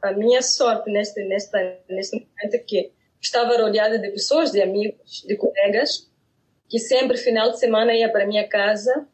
a 0.02 0.12
minha 0.12 0.42
sorte 0.42 0.90
neste 0.90 1.22
nesta 1.24 1.78
neste 1.88 2.16
momento 2.16 2.54
é 2.54 2.58
que 2.58 2.92
estava 3.20 3.56
rodeada 3.56 3.98
de 3.98 4.10
pessoas, 4.10 4.50
de 4.50 4.62
amigos, 4.62 5.22
de 5.26 5.36
colegas, 5.36 6.10
que 6.68 6.78
sempre 6.78 7.16
final 7.16 7.50
de 7.50 7.58
semana 7.58 7.92
ia 7.92 8.10
para 8.10 8.26
minha 8.26 8.48
casa 8.48 9.06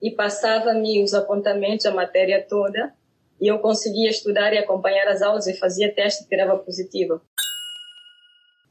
e 0.00 0.10
passava-me 0.10 1.02
os 1.02 1.14
apontamentos, 1.14 1.86
a 1.86 1.90
matéria 1.90 2.44
toda 2.46 2.94
e 3.40 3.48
eu 3.48 3.58
conseguia 3.58 4.08
estudar 4.08 4.52
e 4.52 4.58
acompanhar 4.58 5.06
as 5.08 5.22
aulas 5.22 5.46
e 5.46 5.54
fazia 5.54 5.94
teste 5.94 6.24
e 6.24 6.28
tirava 6.28 6.58
positiva. 6.58 7.20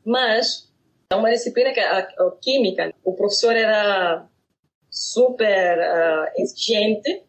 Mas, 0.03 0.71
é 1.09 1.15
uma 1.15 1.31
disciplina 1.31 1.71
que 1.71 1.79
a, 1.79 1.99
a 1.99 2.31
química, 2.41 2.93
o 3.03 3.13
professor 3.13 3.55
era 3.55 4.27
super 4.89 5.77
uh, 5.77 6.41
exigente 6.41 7.23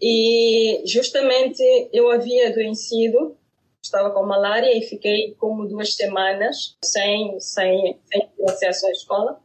e 0.00 0.82
justamente 0.86 1.62
eu 1.92 2.10
havia 2.10 2.48
adoecido, 2.48 3.36
estava 3.82 4.10
com 4.10 4.22
malária 4.24 4.76
e 4.76 4.82
fiquei 4.82 5.34
como 5.38 5.66
duas 5.66 5.94
semanas 5.94 6.76
sem, 6.84 7.38
sem, 7.40 7.98
sem 8.04 8.30
acesso 8.48 8.86
à 8.86 8.90
escola, 8.90 9.40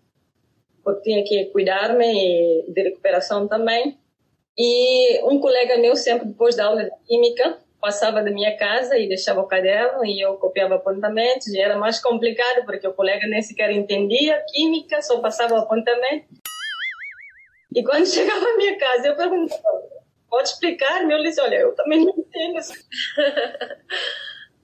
porque 0.84 1.02
tinha 1.04 1.24
que 1.24 1.46
cuidar-me 1.52 2.66
de 2.68 2.82
recuperação 2.82 3.48
também. 3.48 3.98
E 4.58 5.24
um 5.24 5.40
colega 5.40 5.78
meu, 5.78 5.96
sempre 5.96 6.28
depois 6.28 6.56
da 6.56 6.66
aula 6.66 6.84
de 6.84 6.92
química, 7.08 7.60
passava 7.80 8.22
da 8.22 8.30
minha 8.30 8.56
casa 8.58 8.98
e 8.98 9.08
deixava 9.08 9.42
o 9.42 9.48
caderno 9.48 10.06
e 10.06 10.22
eu 10.22 10.36
copiava 10.36 10.76
apontamentos. 10.76 11.48
E 11.48 11.60
era 11.60 11.78
mais 11.78 12.00
complicado 12.00 12.66
porque 12.66 12.88
o 12.88 12.94
colega 12.94 13.28
nem 13.28 13.42
sequer 13.42 13.72
entendia 13.72 14.44
química, 14.52 15.02
só 15.02 15.20
passava 15.20 15.60
apontamento. 15.60 16.28
E 17.74 17.84
quando 17.84 18.06
chegava 18.10 18.46
à 18.46 18.58
minha 18.58 18.78
casa, 18.78 19.08
eu 19.08 19.16
perguntava: 19.16 20.01
pode 20.32 20.50
explicar? 20.50 21.04
Ele 21.04 21.30
disse: 21.30 21.42
olha, 21.42 21.58
eu 21.58 21.76
também 21.76 22.04
não 22.04 22.14
entendo. 22.18 22.58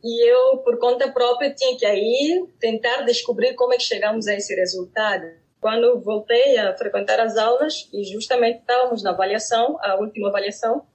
e 0.03 0.31
eu, 0.31 0.57
por 0.59 0.79
conta 0.79 1.11
própria, 1.11 1.53
tinha 1.53 1.77
que 1.77 1.85
aí 1.85 2.43
tentar 2.59 3.01
descobrir 3.01 3.53
como 3.53 3.73
é 3.73 3.77
que 3.77 3.83
chegamos 3.83 4.27
a 4.27 4.33
esse 4.33 4.55
resultado 4.55 5.27
quando 5.59 5.99
voltei 5.99 6.57
a 6.57 6.75
frequentar 6.77 7.19
as 7.19 7.35
aulas 7.35 7.89
e 7.91 8.03
justamente 8.03 8.59
estávamos 8.59 9.03
na 9.03 9.09
avaliação, 9.09 9.77
a 9.81 9.95
última 9.95 10.29
avaliação, 10.29 10.85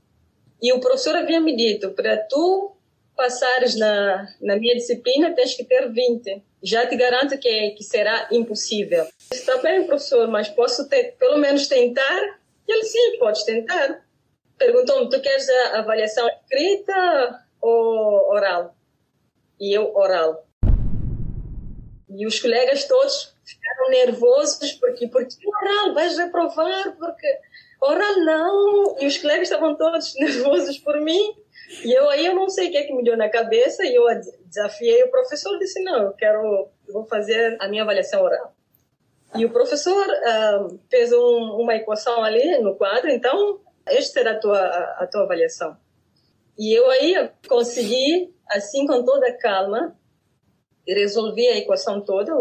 e 0.62 0.72
o 0.72 0.80
professor 0.80 1.16
havia 1.16 1.40
me 1.40 1.54
dito, 1.56 1.90
para 1.90 2.16
tu 2.16 2.74
passares 3.16 3.76
na, 3.76 4.28
na 4.40 4.56
minha 4.56 4.74
disciplina 4.74 5.34
tens 5.34 5.54
que 5.54 5.64
ter 5.64 5.90
20. 5.90 6.42
Já 6.62 6.86
te 6.86 6.96
garanto 6.96 7.36
que, 7.38 7.70
que 7.70 7.82
será 7.82 8.28
impossível. 8.30 9.06
Está 9.32 9.58
bem, 9.58 9.84
professor, 9.84 10.28
mas 10.28 10.48
posso 10.48 10.88
ter, 10.88 11.16
pelo 11.18 11.38
menos 11.38 11.66
tentar? 11.66 12.40
E 12.66 12.72
ele, 12.72 12.84
sim, 12.84 13.18
pode 13.18 13.44
tentar. 13.44 14.00
Perguntou-me, 14.62 15.08
tu 15.08 15.20
queres 15.20 15.48
a 15.48 15.80
avaliação 15.80 16.24
escrita 16.28 17.44
ou 17.60 18.30
oral? 18.30 18.76
E 19.58 19.76
eu, 19.76 19.92
oral. 19.92 20.46
E 22.08 22.24
os 22.24 22.38
colegas 22.38 22.84
todos 22.84 23.34
ficaram 23.44 23.90
nervosos 23.90 24.72
porque 24.74 25.08
porque 25.08 25.34
oral? 25.48 25.94
Vais 25.94 26.16
reprovar? 26.16 26.96
Porque 26.96 27.26
oral 27.80 28.20
não. 28.20 28.96
E 29.00 29.06
os 29.06 29.18
colegas 29.18 29.48
estavam 29.48 29.74
todos 29.76 30.14
nervosos 30.20 30.78
por 30.78 31.00
mim. 31.00 31.34
E 31.84 31.92
eu 31.92 32.08
aí 32.08 32.26
eu 32.26 32.34
não 32.36 32.48
sei 32.48 32.68
o 32.68 32.70
que 32.70 32.76
é 32.76 32.84
que 32.84 32.94
me 32.94 33.02
deu 33.02 33.16
na 33.16 33.28
cabeça 33.28 33.84
e 33.84 33.92
eu 33.92 34.04
desafiei 34.44 35.02
o 35.02 35.10
professor 35.10 35.58
disse 35.58 35.82
não 35.82 36.02
eu 36.02 36.12
quero 36.12 36.68
eu 36.86 36.92
vou 36.92 37.04
fazer 37.06 37.56
a 37.60 37.66
minha 37.66 37.82
avaliação 37.82 38.22
oral. 38.22 38.54
E 39.34 39.44
o 39.44 39.50
professor 39.50 40.06
uh, 40.06 40.78
fez 40.88 41.12
um, 41.12 41.56
uma 41.58 41.74
equação 41.74 42.22
ali 42.22 42.58
no 42.58 42.76
quadro 42.76 43.10
então 43.10 43.61
esta 43.86 44.20
era 44.20 44.32
a 44.32 44.38
tua 44.38 44.58
a 44.58 45.06
tua 45.06 45.22
avaliação 45.22 45.76
e 46.58 46.72
eu 46.72 46.90
aí 46.90 47.30
consegui 47.48 48.34
assim 48.48 48.86
com 48.86 49.04
toda 49.04 49.32
calma 49.38 49.96
resolvi 50.86 51.46
a 51.48 51.58
equação 51.58 52.00
toda, 52.00 52.32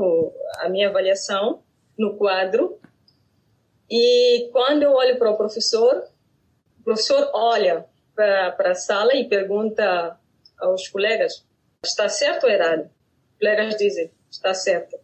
a 0.59 0.69
minha 0.69 0.89
avaliação 0.89 1.63
no 1.97 2.17
quadro. 2.17 2.79
E 3.89 4.49
quando 4.51 4.83
eu 4.83 4.93
olho 4.93 5.17
para 5.17 5.29
o 5.29 5.37
professor, 5.37 6.07
o 6.79 6.83
professor 6.83 7.29
olha 7.33 7.85
para 8.15 8.71
a 8.71 8.75
sala 8.75 9.13
e 9.15 9.27
pergunta 9.27 10.17
aos 10.57 10.87
colegas: 10.87 11.45
está 11.83 12.07
certo 12.09 12.45
ou 12.45 12.49
errado? 12.49 12.89
Os 13.33 13.39
colegas 13.39 13.75
dizem: 13.75 14.11
está 14.29 14.53
certo. 14.53 14.97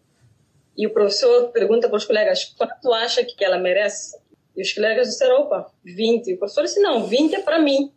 E 0.76 0.88
o 0.88 0.94
professor 0.94 1.52
pergunta 1.52 1.88
para 1.88 1.98
os 1.98 2.06
colegas: 2.06 2.46
quanto 2.58 2.94
acha 2.94 3.24
que 3.24 3.44
ela 3.44 3.60
merece? 3.60 4.18
E 4.58 4.62
os 4.62 4.74
colegas 4.74 5.08
disseram: 5.08 5.41
opa, 5.41 5.72
20. 5.86 6.28
E 6.28 6.34
o 6.34 6.38
professor 6.38 6.64
disse: 6.64 6.82
não, 6.82 7.05
20 7.05 7.36
é 7.36 7.41
para 7.41 7.60
mim. 7.60 7.93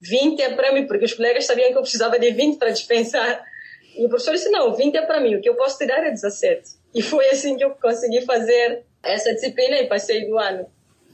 20 0.00 0.40
é 0.40 0.54
para 0.54 0.72
mim, 0.72 0.86
porque 0.86 1.06
os 1.06 1.14
colegas 1.14 1.46
sabiam 1.46 1.72
que 1.72 1.78
eu 1.78 1.82
precisava 1.82 2.18
de 2.18 2.30
20 2.30 2.58
para 2.58 2.70
dispensar 2.70 3.42
e 3.96 4.04
o 4.04 4.08
professor 4.08 4.32
disse: 4.32 4.50
não, 4.50 4.74
20 4.74 4.96
é 4.96 5.02
para 5.02 5.20
mim, 5.20 5.36
o 5.36 5.40
que 5.40 5.48
eu 5.48 5.54
posso 5.54 5.78
te 5.78 5.86
dar 5.86 6.04
é 6.04 6.10
17. 6.10 6.62
E 6.94 7.02
foi 7.02 7.28
assim 7.30 7.56
que 7.56 7.64
eu 7.64 7.70
consegui 7.70 8.22
fazer 8.22 8.82
essa 9.02 9.32
disciplina 9.32 9.76
e 9.78 9.86
passei 9.86 10.26
do 10.26 10.38
ano. 10.38 10.66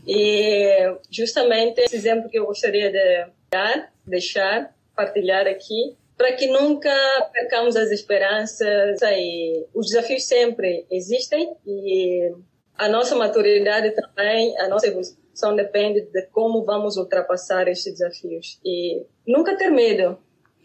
E 0.06 0.66
justamente 1.10 1.80
esse 1.80 1.94
exemplo 1.94 2.30
que 2.30 2.38
eu 2.38 2.46
gostaria 2.46 2.90
de 2.90 3.30
dar, 3.50 3.92
deixar, 4.06 4.74
partilhar 4.96 5.46
aqui, 5.46 5.94
para 6.16 6.32
que 6.32 6.46
nunca 6.46 6.90
percamos 7.32 7.76
as 7.76 7.90
esperanças 7.90 9.00
e 9.02 9.66
os 9.74 9.86
desafios 9.86 10.24
sempre 10.24 10.86
existem 10.90 11.54
e 11.66 12.32
a 12.80 12.88
nossa 12.88 13.14
maturidade 13.14 13.90
também, 13.94 14.58
a 14.58 14.66
nossa 14.66 14.86
evolução 14.86 15.54
depende 15.54 16.00
de 16.00 16.22
como 16.28 16.64
vamos 16.64 16.96
ultrapassar 16.96 17.68
estes 17.68 17.92
desafios 17.92 18.58
e 18.64 19.04
nunca 19.26 19.54
ter 19.54 19.68
medo 19.68 20.18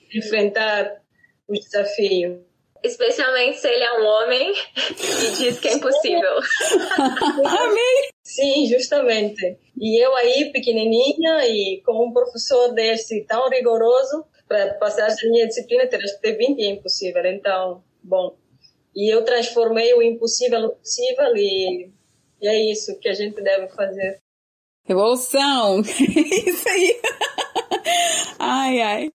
de 0.10 0.20
enfrentar 0.20 1.02
os 1.46 1.60
desafios. 1.60 2.40
Especialmente 2.82 3.58
se 3.58 3.68
ele 3.68 3.84
é 3.84 4.00
um 4.00 4.06
homem 4.06 4.54
e 4.54 5.36
diz 5.36 5.60
que 5.60 5.68
é 5.68 5.74
impossível. 5.74 6.36
Amei! 7.46 8.10
Sim, 8.24 8.66
justamente. 8.68 9.58
E 9.78 10.02
eu 10.02 10.16
aí, 10.16 10.52
pequenininha, 10.54 11.46
e 11.48 11.82
com 11.86 12.08
um 12.08 12.14
professor 12.14 12.74
desse 12.74 13.26
tão 13.26 13.50
rigoroso, 13.50 14.26
para 14.48 14.76
passar 14.76 15.10
a 15.10 15.30
minha 15.30 15.48
disciplina, 15.48 15.88
teria 15.88 16.06
que 16.06 16.22
ter 16.22 16.38
20 16.38 16.62
é 16.62 16.70
impossível. 16.70 17.26
Então, 17.26 17.84
bom. 18.02 18.38
E 18.96 19.14
eu 19.14 19.26
transformei 19.26 19.94
o 19.94 20.02
impossível 20.02 20.62
no 20.62 20.70
possível 20.70 21.36
e, 21.36 21.90
e 22.46 22.48
é 22.48 22.72
isso 22.72 23.00
que 23.00 23.10
a 23.10 23.14
gente 23.14 23.42
deve 23.42 23.68
fazer. 23.70 24.20
Revolução! 24.86 25.82
isso 25.82 26.70
aí! 26.70 27.02
ai, 28.38 28.82
ai. 28.82 29.10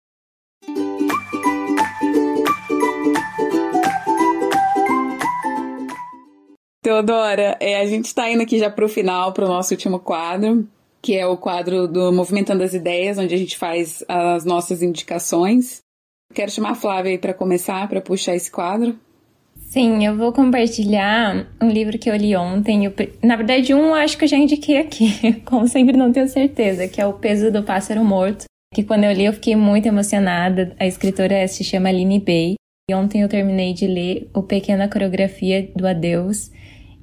Teodora, 6.82 7.56
é, 7.60 7.78
a 7.78 7.86
gente 7.86 8.06
está 8.06 8.28
indo 8.28 8.42
aqui 8.42 8.58
já 8.58 8.68
para 8.68 8.84
o 8.84 8.88
final, 8.88 9.32
para 9.32 9.44
o 9.44 9.48
nosso 9.48 9.72
último 9.74 10.00
quadro, 10.00 10.68
que 11.00 11.16
é 11.16 11.24
o 11.24 11.36
quadro 11.36 11.86
do 11.86 12.12
Movimentando 12.12 12.64
as 12.64 12.74
Ideias, 12.74 13.16
onde 13.16 13.32
a 13.32 13.38
gente 13.38 13.56
faz 13.56 14.02
as 14.08 14.44
nossas 14.44 14.82
indicações. 14.82 15.82
Quero 16.34 16.50
chamar 16.50 16.70
a 16.70 16.74
Flávia 16.74 17.12
aí 17.12 17.18
para 17.18 17.34
começar, 17.34 17.88
para 17.88 18.00
puxar 18.00 18.34
esse 18.34 18.50
quadro. 18.50 18.98
Sim, 19.70 20.04
eu 20.04 20.16
vou 20.16 20.32
compartilhar 20.32 21.46
um 21.62 21.68
livro 21.68 21.96
que 21.96 22.10
eu 22.10 22.16
li 22.16 22.34
ontem. 22.34 22.86
Eu, 22.86 22.92
na 23.22 23.36
verdade, 23.36 23.72
um 23.72 23.94
acho 23.94 24.18
que 24.18 24.24
eu 24.24 24.28
já 24.28 24.36
indiquei 24.36 24.78
aqui, 24.78 25.32
como 25.46 25.68
sempre 25.68 25.96
não 25.96 26.10
tenho 26.10 26.26
certeza, 26.26 26.88
que 26.88 27.00
é 27.00 27.06
O 27.06 27.12
Peso 27.12 27.52
do 27.52 27.62
Pássaro 27.62 28.04
Morto. 28.04 28.46
Que 28.74 28.82
quando 28.82 29.04
eu 29.04 29.12
li 29.12 29.26
eu 29.26 29.32
fiquei 29.32 29.54
muito 29.54 29.86
emocionada. 29.86 30.74
A 30.76 30.88
escritora 30.88 31.46
se 31.46 31.62
chama 31.62 31.88
Aline 31.88 32.18
Bay. 32.18 32.54
E 32.90 32.94
ontem 32.96 33.22
eu 33.22 33.28
terminei 33.28 33.72
de 33.72 33.86
ler 33.86 34.28
O 34.34 34.42
Pequena 34.42 34.88
Coreografia 34.88 35.70
do 35.76 35.86
Adeus 35.86 36.50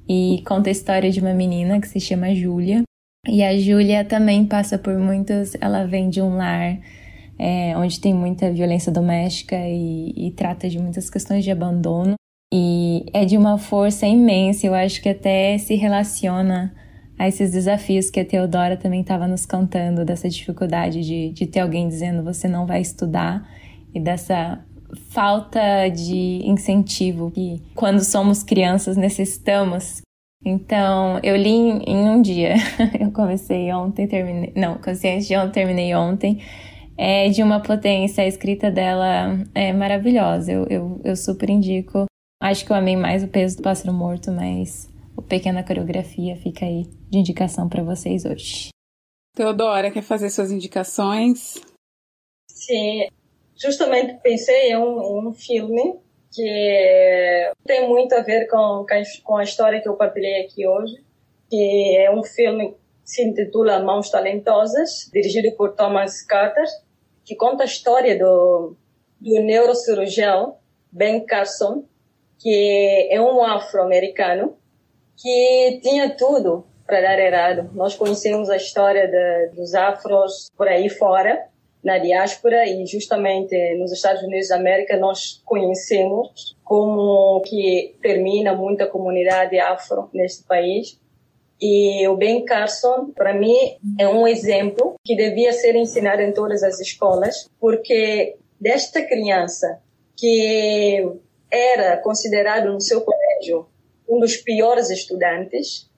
e 0.06 0.42
conta 0.46 0.68
a 0.68 0.72
história 0.72 1.10
de 1.10 1.20
uma 1.20 1.32
menina 1.32 1.80
que 1.80 1.88
se 1.88 1.98
chama 1.98 2.34
Júlia. 2.34 2.82
E 3.26 3.42
a 3.42 3.58
Júlia 3.58 4.04
também 4.04 4.44
passa 4.44 4.76
por 4.76 4.98
muitos. 4.98 5.54
Ela 5.58 5.86
vem 5.86 6.10
de 6.10 6.20
um 6.20 6.36
lar 6.36 6.78
é, 7.38 7.74
onde 7.78 7.98
tem 7.98 8.12
muita 8.12 8.52
violência 8.52 8.92
doméstica 8.92 9.56
e, 9.56 10.12
e 10.14 10.30
trata 10.32 10.68
de 10.68 10.78
muitas 10.78 11.08
questões 11.08 11.42
de 11.42 11.50
abandono. 11.50 12.18
E 12.52 13.04
é 13.12 13.24
de 13.24 13.36
uma 13.36 13.58
força 13.58 14.06
imensa, 14.06 14.66
eu 14.66 14.74
acho 14.74 15.02
que 15.02 15.08
até 15.08 15.58
se 15.58 15.74
relaciona 15.74 16.74
a 17.18 17.28
esses 17.28 17.50
desafios 17.50 18.10
que 18.10 18.20
a 18.20 18.24
Teodora 18.24 18.76
também 18.76 19.00
estava 19.00 19.26
nos 19.26 19.44
cantando, 19.44 20.04
dessa 20.04 20.28
dificuldade 20.28 21.02
de, 21.02 21.30
de 21.30 21.46
ter 21.46 21.60
alguém 21.60 21.88
dizendo 21.88 22.22
você 22.22 22.48
não 22.48 22.64
vai 22.64 22.80
estudar 22.80 23.46
e 23.94 24.00
dessa 24.00 24.64
falta 25.10 25.88
de 25.88 26.40
incentivo 26.44 27.30
que 27.30 27.60
quando 27.74 28.02
somos 28.02 28.42
crianças 28.42 28.96
necessitamos. 28.96 30.00
Então, 30.44 31.18
eu 31.22 31.36
li 31.36 31.50
em, 31.50 31.82
em 31.82 32.08
um 32.08 32.22
dia. 32.22 32.54
eu 32.98 33.10
comecei 33.10 33.72
ontem, 33.72 34.06
terminei. 34.06 34.52
Não, 34.56 34.78
consciente 34.78 35.26
de 35.26 35.36
ontem, 35.36 35.52
terminei 35.52 35.94
ontem. 35.94 36.40
É 36.96 37.28
de 37.28 37.42
uma 37.42 37.60
potência, 37.60 38.24
a 38.24 38.26
escrita 38.26 38.70
dela 38.70 39.38
é 39.54 39.72
maravilhosa. 39.72 40.52
Eu, 40.52 40.66
eu, 40.68 41.00
eu 41.04 41.16
super 41.16 41.50
indico. 41.50 42.07
Acho 42.40 42.64
que 42.64 42.70
eu 42.70 42.76
amei 42.76 42.96
mais 42.96 43.24
o 43.24 43.28
peso 43.28 43.56
do 43.56 43.62
pássaro 43.62 43.92
morto, 43.92 44.30
mas 44.30 44.88
o 45.16 45.22
pequena 45.22 45.64
coreografia 45.64 46.36
fica 46.36 46.64
aí 46.64 46.84
de 47.10 47.18
indicação 47.18 47.68
para 47.68 47.82
vocês 47.82 48.24
hoje. 48.24 48.68
Teodora, 49.34 49.90
quer 49.90 50.02
fazer 50.02 50.30
suas 50.30 50.52
indicações? 50.52 51.60
Sim, 52.48 53.08
justamente 53.56 54.20
pensei 54.22 54.70
em 54.70 54.76
um, 54.76 55.28
um 55.28 55.32
filme 55.32 55.98
que 56.32 57.52
tem 57.66 57.88
muito 57.88 58.14
a 58.14 58.22
ver 58.22 58.46
com, 58.46 58.86
com 59.24 59.36
a 59.36 59.42
história 59.42 59.80
que 59.80 59.88
eu 59.88 59.96
partilhei 59.96 60.44
aqui 60.44 60.66
hoje, 60.66 61.02
que 61.50 61.96
é 61.98 62.10
um 62.10 62.22
filme 62.22 62.70
que 62.70 62.78
se 63.04 63.24
intitula 63.24 63.82
Mãos 63.82 64.10
Talentosas, 64.10 65.10
dirigido 65.12 65.50
por 65.56 65.74
Thomas 65.74 66.22
Carter, 66.22 66.66
que 67.24 67.34
conta 67.34 67.64
a 67.64 67.66
história 67.66 68.16
do, 68.16 68.76
do 69.20 69.42
neurocirurgião 69.42 70.56
Ben 70.92 71.24
Carson, 71.24 71.84
que 72.38 73.08
é 73.10 73.20
um 73.20 73.42
afro-americano 73.42 74.56
que 75.16 75.80
tinha 75.82 76.10
tudo 76.10 76.64
para 76.86 77.00
dar 77.00 77.18
errado. 77.18 77.70
Nós 77.74 77.94
conhecemos 77.94 78.48
a 78.48 78.56
história 78.56 79.06
de, 79.08 79.56
dos 79.56 79.74
afros 79.74 80.50
por 80.56 80.68
aí 80.68 80.88
fora, 80.88 81.48
na 81.82 81.98
diáspora 81.98 82.66
e 82.66 82.84
justamente 82.86 83.54
nos 83.76 83.92
Estados 83.92 84.22
Unidos 84.22 84.48
da 84.48 84.56
América 84.56 84.96
nós 84.96 85.40
conhecemos 85.44 86.56
como 86.64 87.40
que 87.42 87.96
termina 88.02 88.54
muita 88.54 88.86
comunidade 88.86 89.58
afro 89.58 90.10
neste 90.12 90.44
país. 90.44 91.00
E 91.60 92.06
o 92.06 92.16
Ben 92.16 92.44
Carson, 92.44 93.10
para 93.14 93.34
mim, 93.34 93.56
é 93.98 94.06
um 94.08 94.28
exemplo 94.28 94.94
que 95.04 95.16
devia 95.16 95.52
ser 95.52 95.74
ensinado 95.74 96.22
em 96.22 96.32
todas 96.32 96.62
as 96.62 96.78
escolas, 96.78 97.48
porque 97.58 98.36
desta 98.60 99.02
criança 99.02 99.80
que 100.16 101.04
era 101.50 101.96
considerado 101.98 102.72
no 102.72 102.80
seu 102.80 103.00
colégio 103.02 103.68
um 104.08 104.18
dos 104.18 104.36
piores 104.36 104.90
estudantes, 104.90 105.90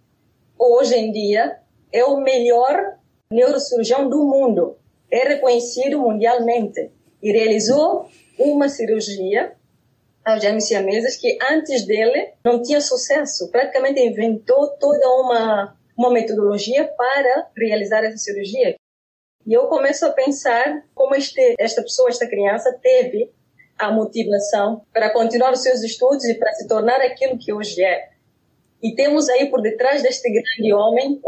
hoje 0.59 0.95
em 0.97 1.13
dia 1.13 1.59
é 1.93 2.05
o 2.05 2.21
melhor 2.21 2.99
neurocirurgião 3.31 4.09
do 4.09 4.25
mundo 4.25 4.81
é 5.11 5.27
reconhecido 5.27 5.99
mundialmente 5.99 6.91
e 7.23 7.33
realizou 7.33 8.09
uma 8.39 8.69
cirurgia 8.69 9.53
aos 10.25 10.41
gêmeos 10.41 10.65
siameses 10.65 11.17
que 11.17 11.37
antes 11.51 11.85
dele 11.85 12.33
não 12.45 12.63
tinha 12.63 12.81
sucesso. 12.81 13.51
Praticamente 13.51 14.01
inventou 14.01 14.69
toda 14.79 15.07
uma, 15.21 15.77
uma 15.97 16.11
metodologia 16.11 16.85
para 16.85 17.51
realizar 17.57 18.05
essa 18.05 18.19
cirurgia. 18.19 18.77
E 19.47 19.53
eu 19.53 19.67
começo 19.67 20.07
a 20.07 20.13
pensar 20.13 20.85
como 20.95 21.15
este, 21.15 21.57
esta 21.59 21.83
pessoa, 21.83 22.09
esta 22.09 22.29
criança, 22.29 22.79
teve 22.81 23.33
a 23.81 23.91
motivação 23.91 24.83
para 24.93 25.11
continuar 25.11 25.53
os 25.53 25.63
seus 25.63 25.83
estudos 25.83 26.25
e 26.27 26.35
para 26.35 26.53
se 26.53 26.69
tornar 26.69 27.01
aquilo 27.01 27.39
que 27.39 27.53
hoje 27.53 27.83
é. 27.83 28.11
E 28.83 28.95
temos 28.95 29.29
aí 29.29 29.47
por 29.47 29.63
detrás 29.63 30.03
deste 30.03 30.31
grande 30.31 30.73
homem 30.73 31.21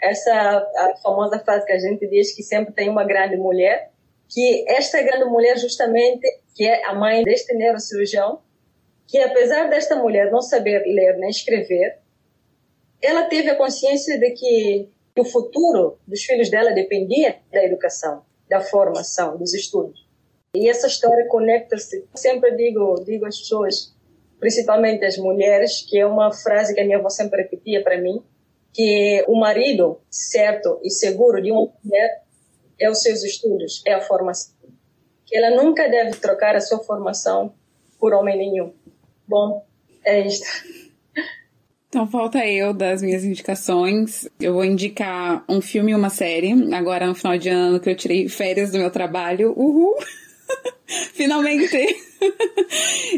essa 0.00 0.66
famosa 1.00 1.38
frase 1.38 1.64
que 1.64 1.72
a 1.72 1.78
gente 1.78 2.06
diz 2.08 2.34
que 2.34 2.42
sempre 2.42 2.74
tem 2.74 2.88
uma 2.88 3.04
grande 3.04 3.36
mulher, 3.36 3.92
que 4.28 4.64
esta 4.68 5.00
grande 5.00 5.26
mulher 5.26 5.56
justamente, 5.56 6.26
que 6.56 6.66
é 6.66 6.84
a 6.86 6.94
mãe 6.94 7.22
deste 7.22 7.54
neurocirurgião, 7.54 8.40
que 9.06 9.18
apesar 9.18 9.68
desta 9.68 9.94
mulher 9.94 10.30
não 10.30 10.40
saber 10.40 10.82
ler 10.84 11.18
nem 11.18 11.30
escrever, 11.30 11.98
ela 13.00 13.26
teve 13.26 13.50
a 13.50 13.56
consciência 13.56 14.18
de 14.18 14.30
que 14.30 14.88
o 15.16 15.24
futuro 15.24 15.98
dos 16.06 16.22
filhos 16.22 16.50
dela 16.50 16.72
dependia 16.72 17.36
da 17.52 17.62
educação, 17.64 18.24
da 18.48 18.60
formação, 18.60 19.36
dos 19.36 19.54
estudos. 19.54 20.01
E 20.54 20.68
essa 20.68 20.86
história 20.86 21.26
conecta-se. 21.28 22.04
Sempre 22.14 22.54
digo, 22.54 23.02
digo 23.06 23.24
às 23.24 23.38
pessoas, 23.38 23.94
principalmente 24.38 25.04
às 25.04 25.16
mulheres, 25.16 25.82
que 25.88 25.98
é 25.98 26.06
uma 26.06 26.30
frase 26.30 26.74
que 26.74 26.80
a 26.80 26.84
minha 26.84 26.98
avó 26.98 27.08
sempre 27.08 27.42
repetia 27.42 27.82
para 27.82 27.98
mim, 27.98 28.22
que 28.70 29.24
o 29.28 29.38
marido 29.38 29.98
certo 30.10 30.78
e 30.82 30.90
seguro 30.90 31.40
de 31.40 31.50
uma 31.50 31.72
mulher 31.82 32.22
é 32.78 32.90
os 32.90 33.00
seus 33.00 33.22
estudos, 33.24 33.82
é 33.86 33.94
a 33.94 34.00
formação. 34.02 34.52
Que 35.24 35.36
ela 35.36 35.62
nunca 35.62 35.88
deve 35.88 36.18
trocar 36.18 36.54
a 36.54 36.60
sua 36.60 36.80
formação 36.80 37.54
por 37.98 38.12
homem 38.12 38.36
nenhum. 38.36 38.74
Bom, 39.26 39.64
é 40.04 40.20
isto. 40.26 40.46
Então 41.88 42.06
falta 42.06 42.46
eu 42.46 42.74
das 42.74 43.00
minhas 43.02 43.24
indicações. 43.24 44.28
Eu 44.40 44.54
vou 44.54 44.64
indicar 44.64 45.44
um 45.48 45.60
filme 45.60 45.92
e 45.92 45.94
uma 45.94 46.10
série. 46.10 46.52
Agora 46.74 47.06
no 47.06 47.14
final 47.14 47.38
de 47.38 47.48
ano 47.48 47.80
que 47.80 47.88
eu 47.88 47.96
tirei 47.96 48.28
férias 48.28 48.70
do 48.70 48.78
meu 48.78 48.90
trabalho. 48.90 49.52
Uhul! 49.56 49.96
Finalmente! 51.14 51.76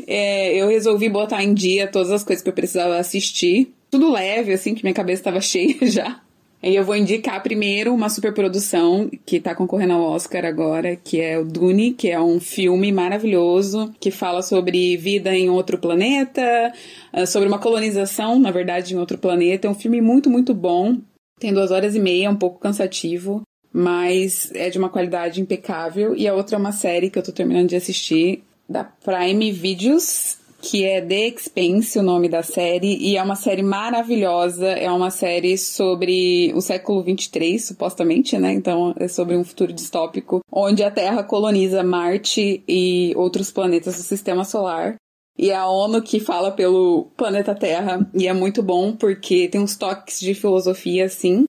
é, 0.07 0.55
eu 0.57 0.68
resolvi 0.68 1.09
botar 1.09 1.43
em 1.43 1.55
dia 1.55 1.87
todas 1.87 2.11
as 2.11 2.24
coisas 2.24 2.43
que 2.43 2.49
eu 2.49 2.55
precisava 2.55 2.97
assistir 2.97 3.72
tudo 3.95 4.11
leve, 4.11 4.53
assim, 4.53 4.74
que 4.74 4.82
minha 4.82 4.95
cabeça 4.95 5.20
estava 5.20 5.41
cheia 5.43 5.76
já. 5.82 6.20
E 6.61 6.74
eu 6.74 6.82
vou 6.82 6.97
indicar 6.97 7.43
primeiro 7.43 7.95
uma 7.95 8.09
superprodução 8.09 9.11
que 9.26 9.37
está 9.37 9.55
concorrendo 9.55 9.93
ao 9.93 10.03
Oscar 10.03 10.47
agora, 10.47 10.97
que 10.97 11.20
é 11.20 11.39
o 11.39 11.45
Dune, 11.45 11.93
que 11.93 12.11
é 12.11 12.18
um 12.18 12.41
filme 12.41 12.91
maravilhoso 12.91 13.95
que 14.01 14.11
fala 14.11 14.41
sobre 14.41 14.97
vida 14.97 15.35
em 15.37 15.51
outro 15.51 15.76
planeta, 15.76 16.72
ah, 17.12 17.26
sobre 17.26 17.47
uma 17.49 17.59
colonização, 17.59 18.39
na 18.41 18.51
verdade, 18.51 18.95
em 18.95 18.99
outro 18.99 19.18
planeta. 19.18 19.68
É 19.68 19.70
um 19.70 19.74
filme 19.74 20.01
muito, 20.01 20.30
muito 20.30 20.55
bom. 20.55 20.97
Tem 21.39 21.53
duas 21.53 21.70
horas 21.70 21.95
e 21.95 22.01
meia, 22.01 22.30
um 22.30 22.37
pouco 22.37 22.59
cansativo, 22.59 23.43
mas 23.75 24.53
é 24.55 24.70
de 24.70 24.79
uma 24.79 24.89
qualidade 24.89 25.41
impecável. 25.41 26.14
E 26.14 26.29
a 26.29 26.35
outra 26.35 26.55
é 26.55 26.59
uma 26.59 26.70
série 26.70 27.11
que 27.11 27.18
eu 27.18 27.25
tô 27.25 27.33
terminando 27.33 27.70
de 27.70 27.77
assistir, 27.77 28.45
da 28.68 28.85
Prime 28.85 29.51
Videos, 29.51 30.39
que 30.62 30.85
é 30.85 31.01
The 31.01 31.29
Expense, 31.29 31.99
o 31.99 32.03
nome 32.03 32.29
da 32.29 32.43
série, 32.43 32.97
e 32.97 33.16
é 33.16 33.22
uma 33.22 33.37
série 33.37 33.62
maravilhosa. 33.62 34.68
É 34.68 34.91
uma 34.91 35.11
série 35.11 35.59
sobre 35.59 36.53
o 36.55 36.61
século 36.61 37.03
23, 37.03 37.62
supostamente, 37.62 38.39
né? 38.39 38.53
Então 38.53 38.95
é 38.97 39.09
sobre 39.09 39.37
um 39.37 39.45
futuro 39.45 39.72
distópico, 39.72 40.41
onde 40.51 40.83
a 40.85 40.91
Terra 40.91 41.25
coloniza 41.25 41.83
Marte 41.83 42.62
e 42.66 43.12
outros 43.16 43.51
planetas 43.51 43.97
do 43.97 44.03
sistema 44.03 44.45
solar. 44.45 44.95
e 45.37 45.51
a 45.51 45.66
ONU 45.66 46.01
que 46.01 46.20
fala 46.20 46.53
pelo 46.53 47.11
planeta 47.16 47.57
Terra. 47.57 48.09
E 48.14 48.29
é 48.29 48.33
muito 48.33 48.62
bom 48.62 48.93
porque 48.93 49.49
tem 49.49 49.61
uns 49.61 49.77
toques 49.77 50.20
de 50.20 50.33
filosofia, 50.33 51.07
assim. 51.07 51.45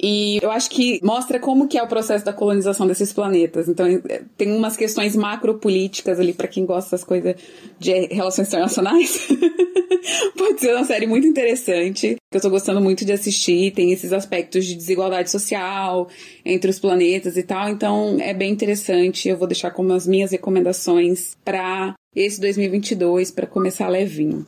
E 0.00 0.38
eu 0.40 0.50
acho 0.50 0.70
que 0.70 1.00
mostra 1.02 1.40
como 1.40 1.66
que 1.66 1.76
é 1.76 1.82
o 1.82 1.88
processo 1.88 2.24
da 2.24 2.32
colonização 2.32 2.86
desses 2.86 3.12
planetas. 3.12 3.68
Então, 3.68 3.86
é, 4.08 4.22
tem 4.36 4.52
umas 4.52 4.76
questões 4.76 5.16
macropolíticas 5.16 6.20
ali 6.20 6.32
para 6.32 6.46
quem 6.46 6.64
gosta 6.64 6.92
das 6.92 7.02
coisas 7.02 7.34
de 7.78 8.06
relações 8.06 8.46
internacionais. 8.46 9.26
Pode 10.38 10.60
ser 10.60 10.74
uma 10.74 10.84
série 10.84 11.06
muito 11.06 11.26
interessante, 11.26 12.16
que 12.30 12.36
eu 12.36 12.40
tô 12.40 12.48
gostando 12.48 12.80
muito 12.80 13.04
de 13.04 13.12
assistir. 13.12 13.72
Tem 13.72 13.92
esses 13.92 14.12
aspectos 14.12 14.64
de 14.64 14.76
desigualdade 14.76 15.30
social 15.30 16.08
entre 16.44 16.70
os 16.70 16.78
planetas 16.78 17.36
e 17.36 17.42
tal. 17.42 17.68
Então, 17.68 18.18
é 18.20 18.32
bem 18.32 18.52
interessante. 18.52 19.28
Eu 19.28 19.36
vou 19.36 19.48
deixar 19.48 19.72
como 19.72 19.92
as 19.92 20.06
minhas 20.06 20.30
recomendações 20.30 21.36
para 21.44 21.94
esse 22.14 22.40
2022 22.40 23.32
para 23.32 23.46
começar 23.46 23.88
levinho. 23.88 24.46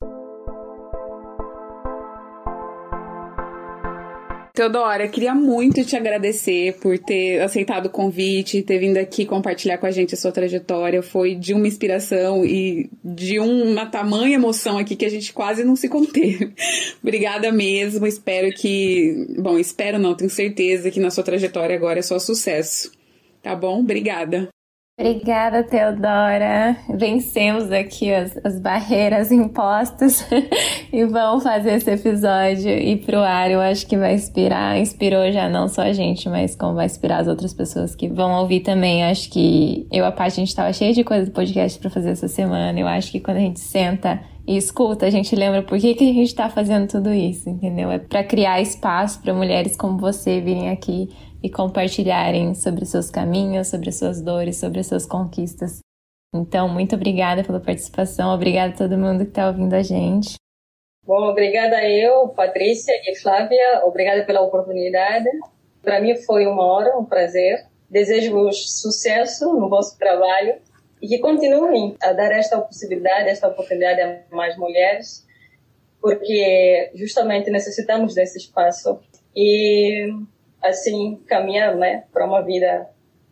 Teodora, 4.60 5.08
queria 5.08 5.34
muito 5.34 5.82
te 5.86 5.96
agradecer 5.96 6.76
por 6.82 6.98
ter 6.98 7.40
aceitado 7.40 7.86
o 7.86 7.88
convite, 7.88 8.60
ter 8.60 8.78
vindo 8.78 8.98
aqui 8.98 9.24
compartilhar 9.24 9.78
com 9.78 9.86
a 9.86 9.90
gente 9.90 10.12
a 10.12 10.18
sua 10.18 10.30
trajetória. 10.30 11.02
Foi 11.02 11.34
de 11.34 11.54
uma 11.54 11.66
inspiração 11.66 12.44
e 12.44 12.90
de 13.02 13.38
uma 13.38 13.86
tamanha 13.86 14.34
emoção 14.34 14.76
aqui 14.76 14.96
que 14.96 15.06
a 15.06 15.08
gente 15.08 15.32
quase 15.32 15.64
não 15.64 15.74
se 15.74 15.88
conteve. 15.88 16.52
Obrigada 17.02 17.50
mesmo. 17.50 18.06
Espero 18.06 18.52
que. 18.52 19.34
Bom, 19.38 19.58
espero 19.58 19.98
não, 19.98 20.14
tenho 20.14 20.28
certeza 20.28 20.90
que 20.90 21.00
na 21.00 21.10
sua 21.10 21.24
trajetória 21.24 21.74
agora 21.74 22.00
é 22.00 22.02
só 22.02 22.18
sucesso. 22.18 22.92
Tá 23.42 23.56
bom? 23.56 23.80
Obrigada. 23.80 24.50
Obrigada, 25.00 25.62
Teodora. 25.62 26.76
Vencemos 26.86 27.72
aqui 27.72 28.12
as, 28.12 28.38
as 28.44 28.60
barreiras 28.60 29.32
impostas 29.32 30.26
e 30.92 31.06
vamos 31.06 31.42
fazer 31.42 31.72
esse 31.76 31.90
episódio 31.90 32.68
ir 32.68 32.98
pro 33.06 33.16
ar. 33.20 33.50
Eu 33.50 33.62
acho 33.62 33.86
que 33.86 33.96
vai 33.96 34.12
inspirar, 34.12 34.78
inspirou 34.78 35.32
já 35.32 35.48
não 35.48 35.68
só 35.68 35.80
a 35.84 35.92
gente, 35.94 36.28
mas 36.28 36.54
como 36.54 36.74
vai 36.74 36.84
inspirar 36.84 37.20
as 37.20 37.28
outras 37.28 37.54
pessoas 37.54 37.94
que 37.94 38.08
vão 38.08 38.40
ouvir 38.42 38.60
também. 38.60 39.00
Eu 39.00 39.08
acho 39.08 39.30
que 39.30 39.86
eu, 39.90 40.04
a 40.04 40.12
parte, 40.12 40.34
a 40.34 40.44
gente 40.44 40.54
tava 40.54 40.70
cheio 40.70 40.92
de 40.92 41.02
coisa 41.02 41.24
do 41.24 41.32
podcast 41.32 41.78
para 41.78 41.88
fazer 41.88 42.10
essa 42.10 42.28
semana. 42.28 42.78
Eu 42.78 42.86
acho 42.86 43.10
que 43.10 43.20
quando 43.20 43.38
a 43.38 43.40
gente 43.40 43.58
senta 43.58 44.20
e 44.46 44.54
escuta, 44.54 45.06
a 45.06 45.10
gente 45.10 45.34
lembra 45.34 45.62
por 45.62 45.78
que, 45.78 45.94
que 45.94 46.10
a 46.10 46.12
gente 46.12 46.34
tá 46.34 46.50
fazendo 46.50 46.86
tudo 46.86 47.10
isso, 47.10 47.48
entendeu? 47.48 47.90
É 47.90 47.98
para 47.98 48.22
criar 48.22 48.60
espaço 48.60 49.22
para 49.22 49.32
mulheres 49.32 49.78
como 49.78 49.96
você 49.96 50.42
virem 50.42 50.68
aqui 50.68 51.08
e 51.42 51.50
compartilharem 51.50 52.54
sobre 52.54 52.84
seus 52.84 53.10
caminhos, 53.10 53.68
sobre 53.68 53.90
suas 53.92 54.20
dores, 54.20 54.56
sobre 54.56 54.82
suas 54.82 55.06
conquistas. 55.06 55.80
Então, 56.34 56.68
muito 56.68 56.94
obrigada 56.94 57.42
pela 57.42 57.60
participação, 57.60 58.32
obrigada 58.32 58.72
a 58.72 58.76
todo 58.76 58.98
mundo 58.98 59.24
que 59.24 59.30
está 59.30 59.48
ouvindo 59.48 59.74
a 59.74 59.82
gente. 59.82 60.34
Bom, 61.04 61.24
obrigada 61.24 61.88
eu, 61.88 62.28
Patrícia 62.28 62.92
e 63.04 63.16
Flávia, 63.16 63.82
obrigada 63.84 64.24
pela 64.24 64.42
oportunidade. 64.42 65.28
Para 65.82 66.00
mim 66.00 66.14
foi 66.16 66.46
uma 66.46 66.64
hora, 66.64 66.96
um 66.96 67.04
prazer. 67.04 67.66
Desejo-vos 67.88 68.80
sucesso 68.80 69.52
no 69.54 69.68
vosso 69.68 69.98
trabalho 69.98 70.54
e 71.02 71.08
que 71.08 71.18
continuem 71.18 71.96
a 72.00 72.12
dar 72.12 72.30
esta 72.30 72.60
possibilidade, 72.60 73.28
esta 73.28 73.48
oportunidade 73.48 74.00
a 74.00 74.22
mais 74.30 74.56
mulheres, 74.56 75.26
porque 76.00 76.92
justamente 76.94 77.50
necessitamos 77.50 78.14
desse 78.14 78.38
espaço. 78.38 79.00
E 79.34 80.12
assim 80.62 81.16
caminhar 81.26 81.76
né, 81.76 82.04
para 82.12 82.26
uma 82.26 82.42
vida 82.42 82.88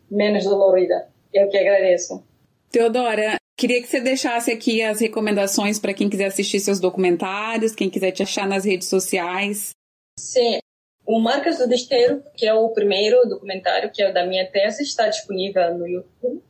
menos 0.09 0.43
dolorida. 0.43 1.07
Eu 1.33 1.49
que 1.49 1.57
agradeço. 1.57 2.23
Teodora, 2.71 3.35
queria 3.57 3.81
que 3.81 3.87
você 3.87 3.99
deixasse 3.99 4.51
aqui 4.51 4.81
as 4.81 4.99
recomendações 4.99 5.79
para 5.79 5.93
quem 5.93 6.09
quiser 6.09 6.25
assistir 6.25 6.59
seus 6.59 6.79
documentários, 6.79 7.75
quem 7.75 7.89
quiser 7.89 8.11
te 8.11 8.23
achar 8.23 8.47
nas 8.47 8.65
redes 8.65 8.87
sociais. 8.87 9.71
Sim, 10.19 10.59
o 11.05 11.19
Marcas 11.19 11.57
do 11.57 11.67
Desteiro, 11.67 12.23
que 12.35 12.45
é 12.45 12.53
o 12.53 12.69
primeiro 12.69 13.27
documentário 13.27 13.91
que 13.91 14.01
é 14.01 14.11
da 14.11 14.25
minha 14.25 14.45
tese, 14.49 14.83
está 14.83 15.07
disponível 15.07 15.75
no 15.77 15.87
YouTube. 15.87 16.43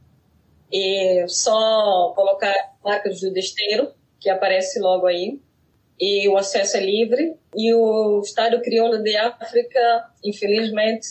E 0.72 1.26
só 1.28 2.14
colocar 2.16 2.54
Marcas 2.84 3.22
do 3.22 3.32
Desteiro, 3.32 3.94
que 4.20 4.30
aparece 4.30 4.80
logo 4.80 5.08
aí 5.08 5.40
e 6.00 6.28
o 6.30 6.38
acesso 6.38 6.78
é 6.78 6.80
livre. 6.80 7.36
E 7.56 7.74
o 7.74 8.22
Estado 8.22 8.62
crioulo 8.62 9.02
de 9.04 9.16
África, 9.18 10.10
infelizmente, 10.24 11.08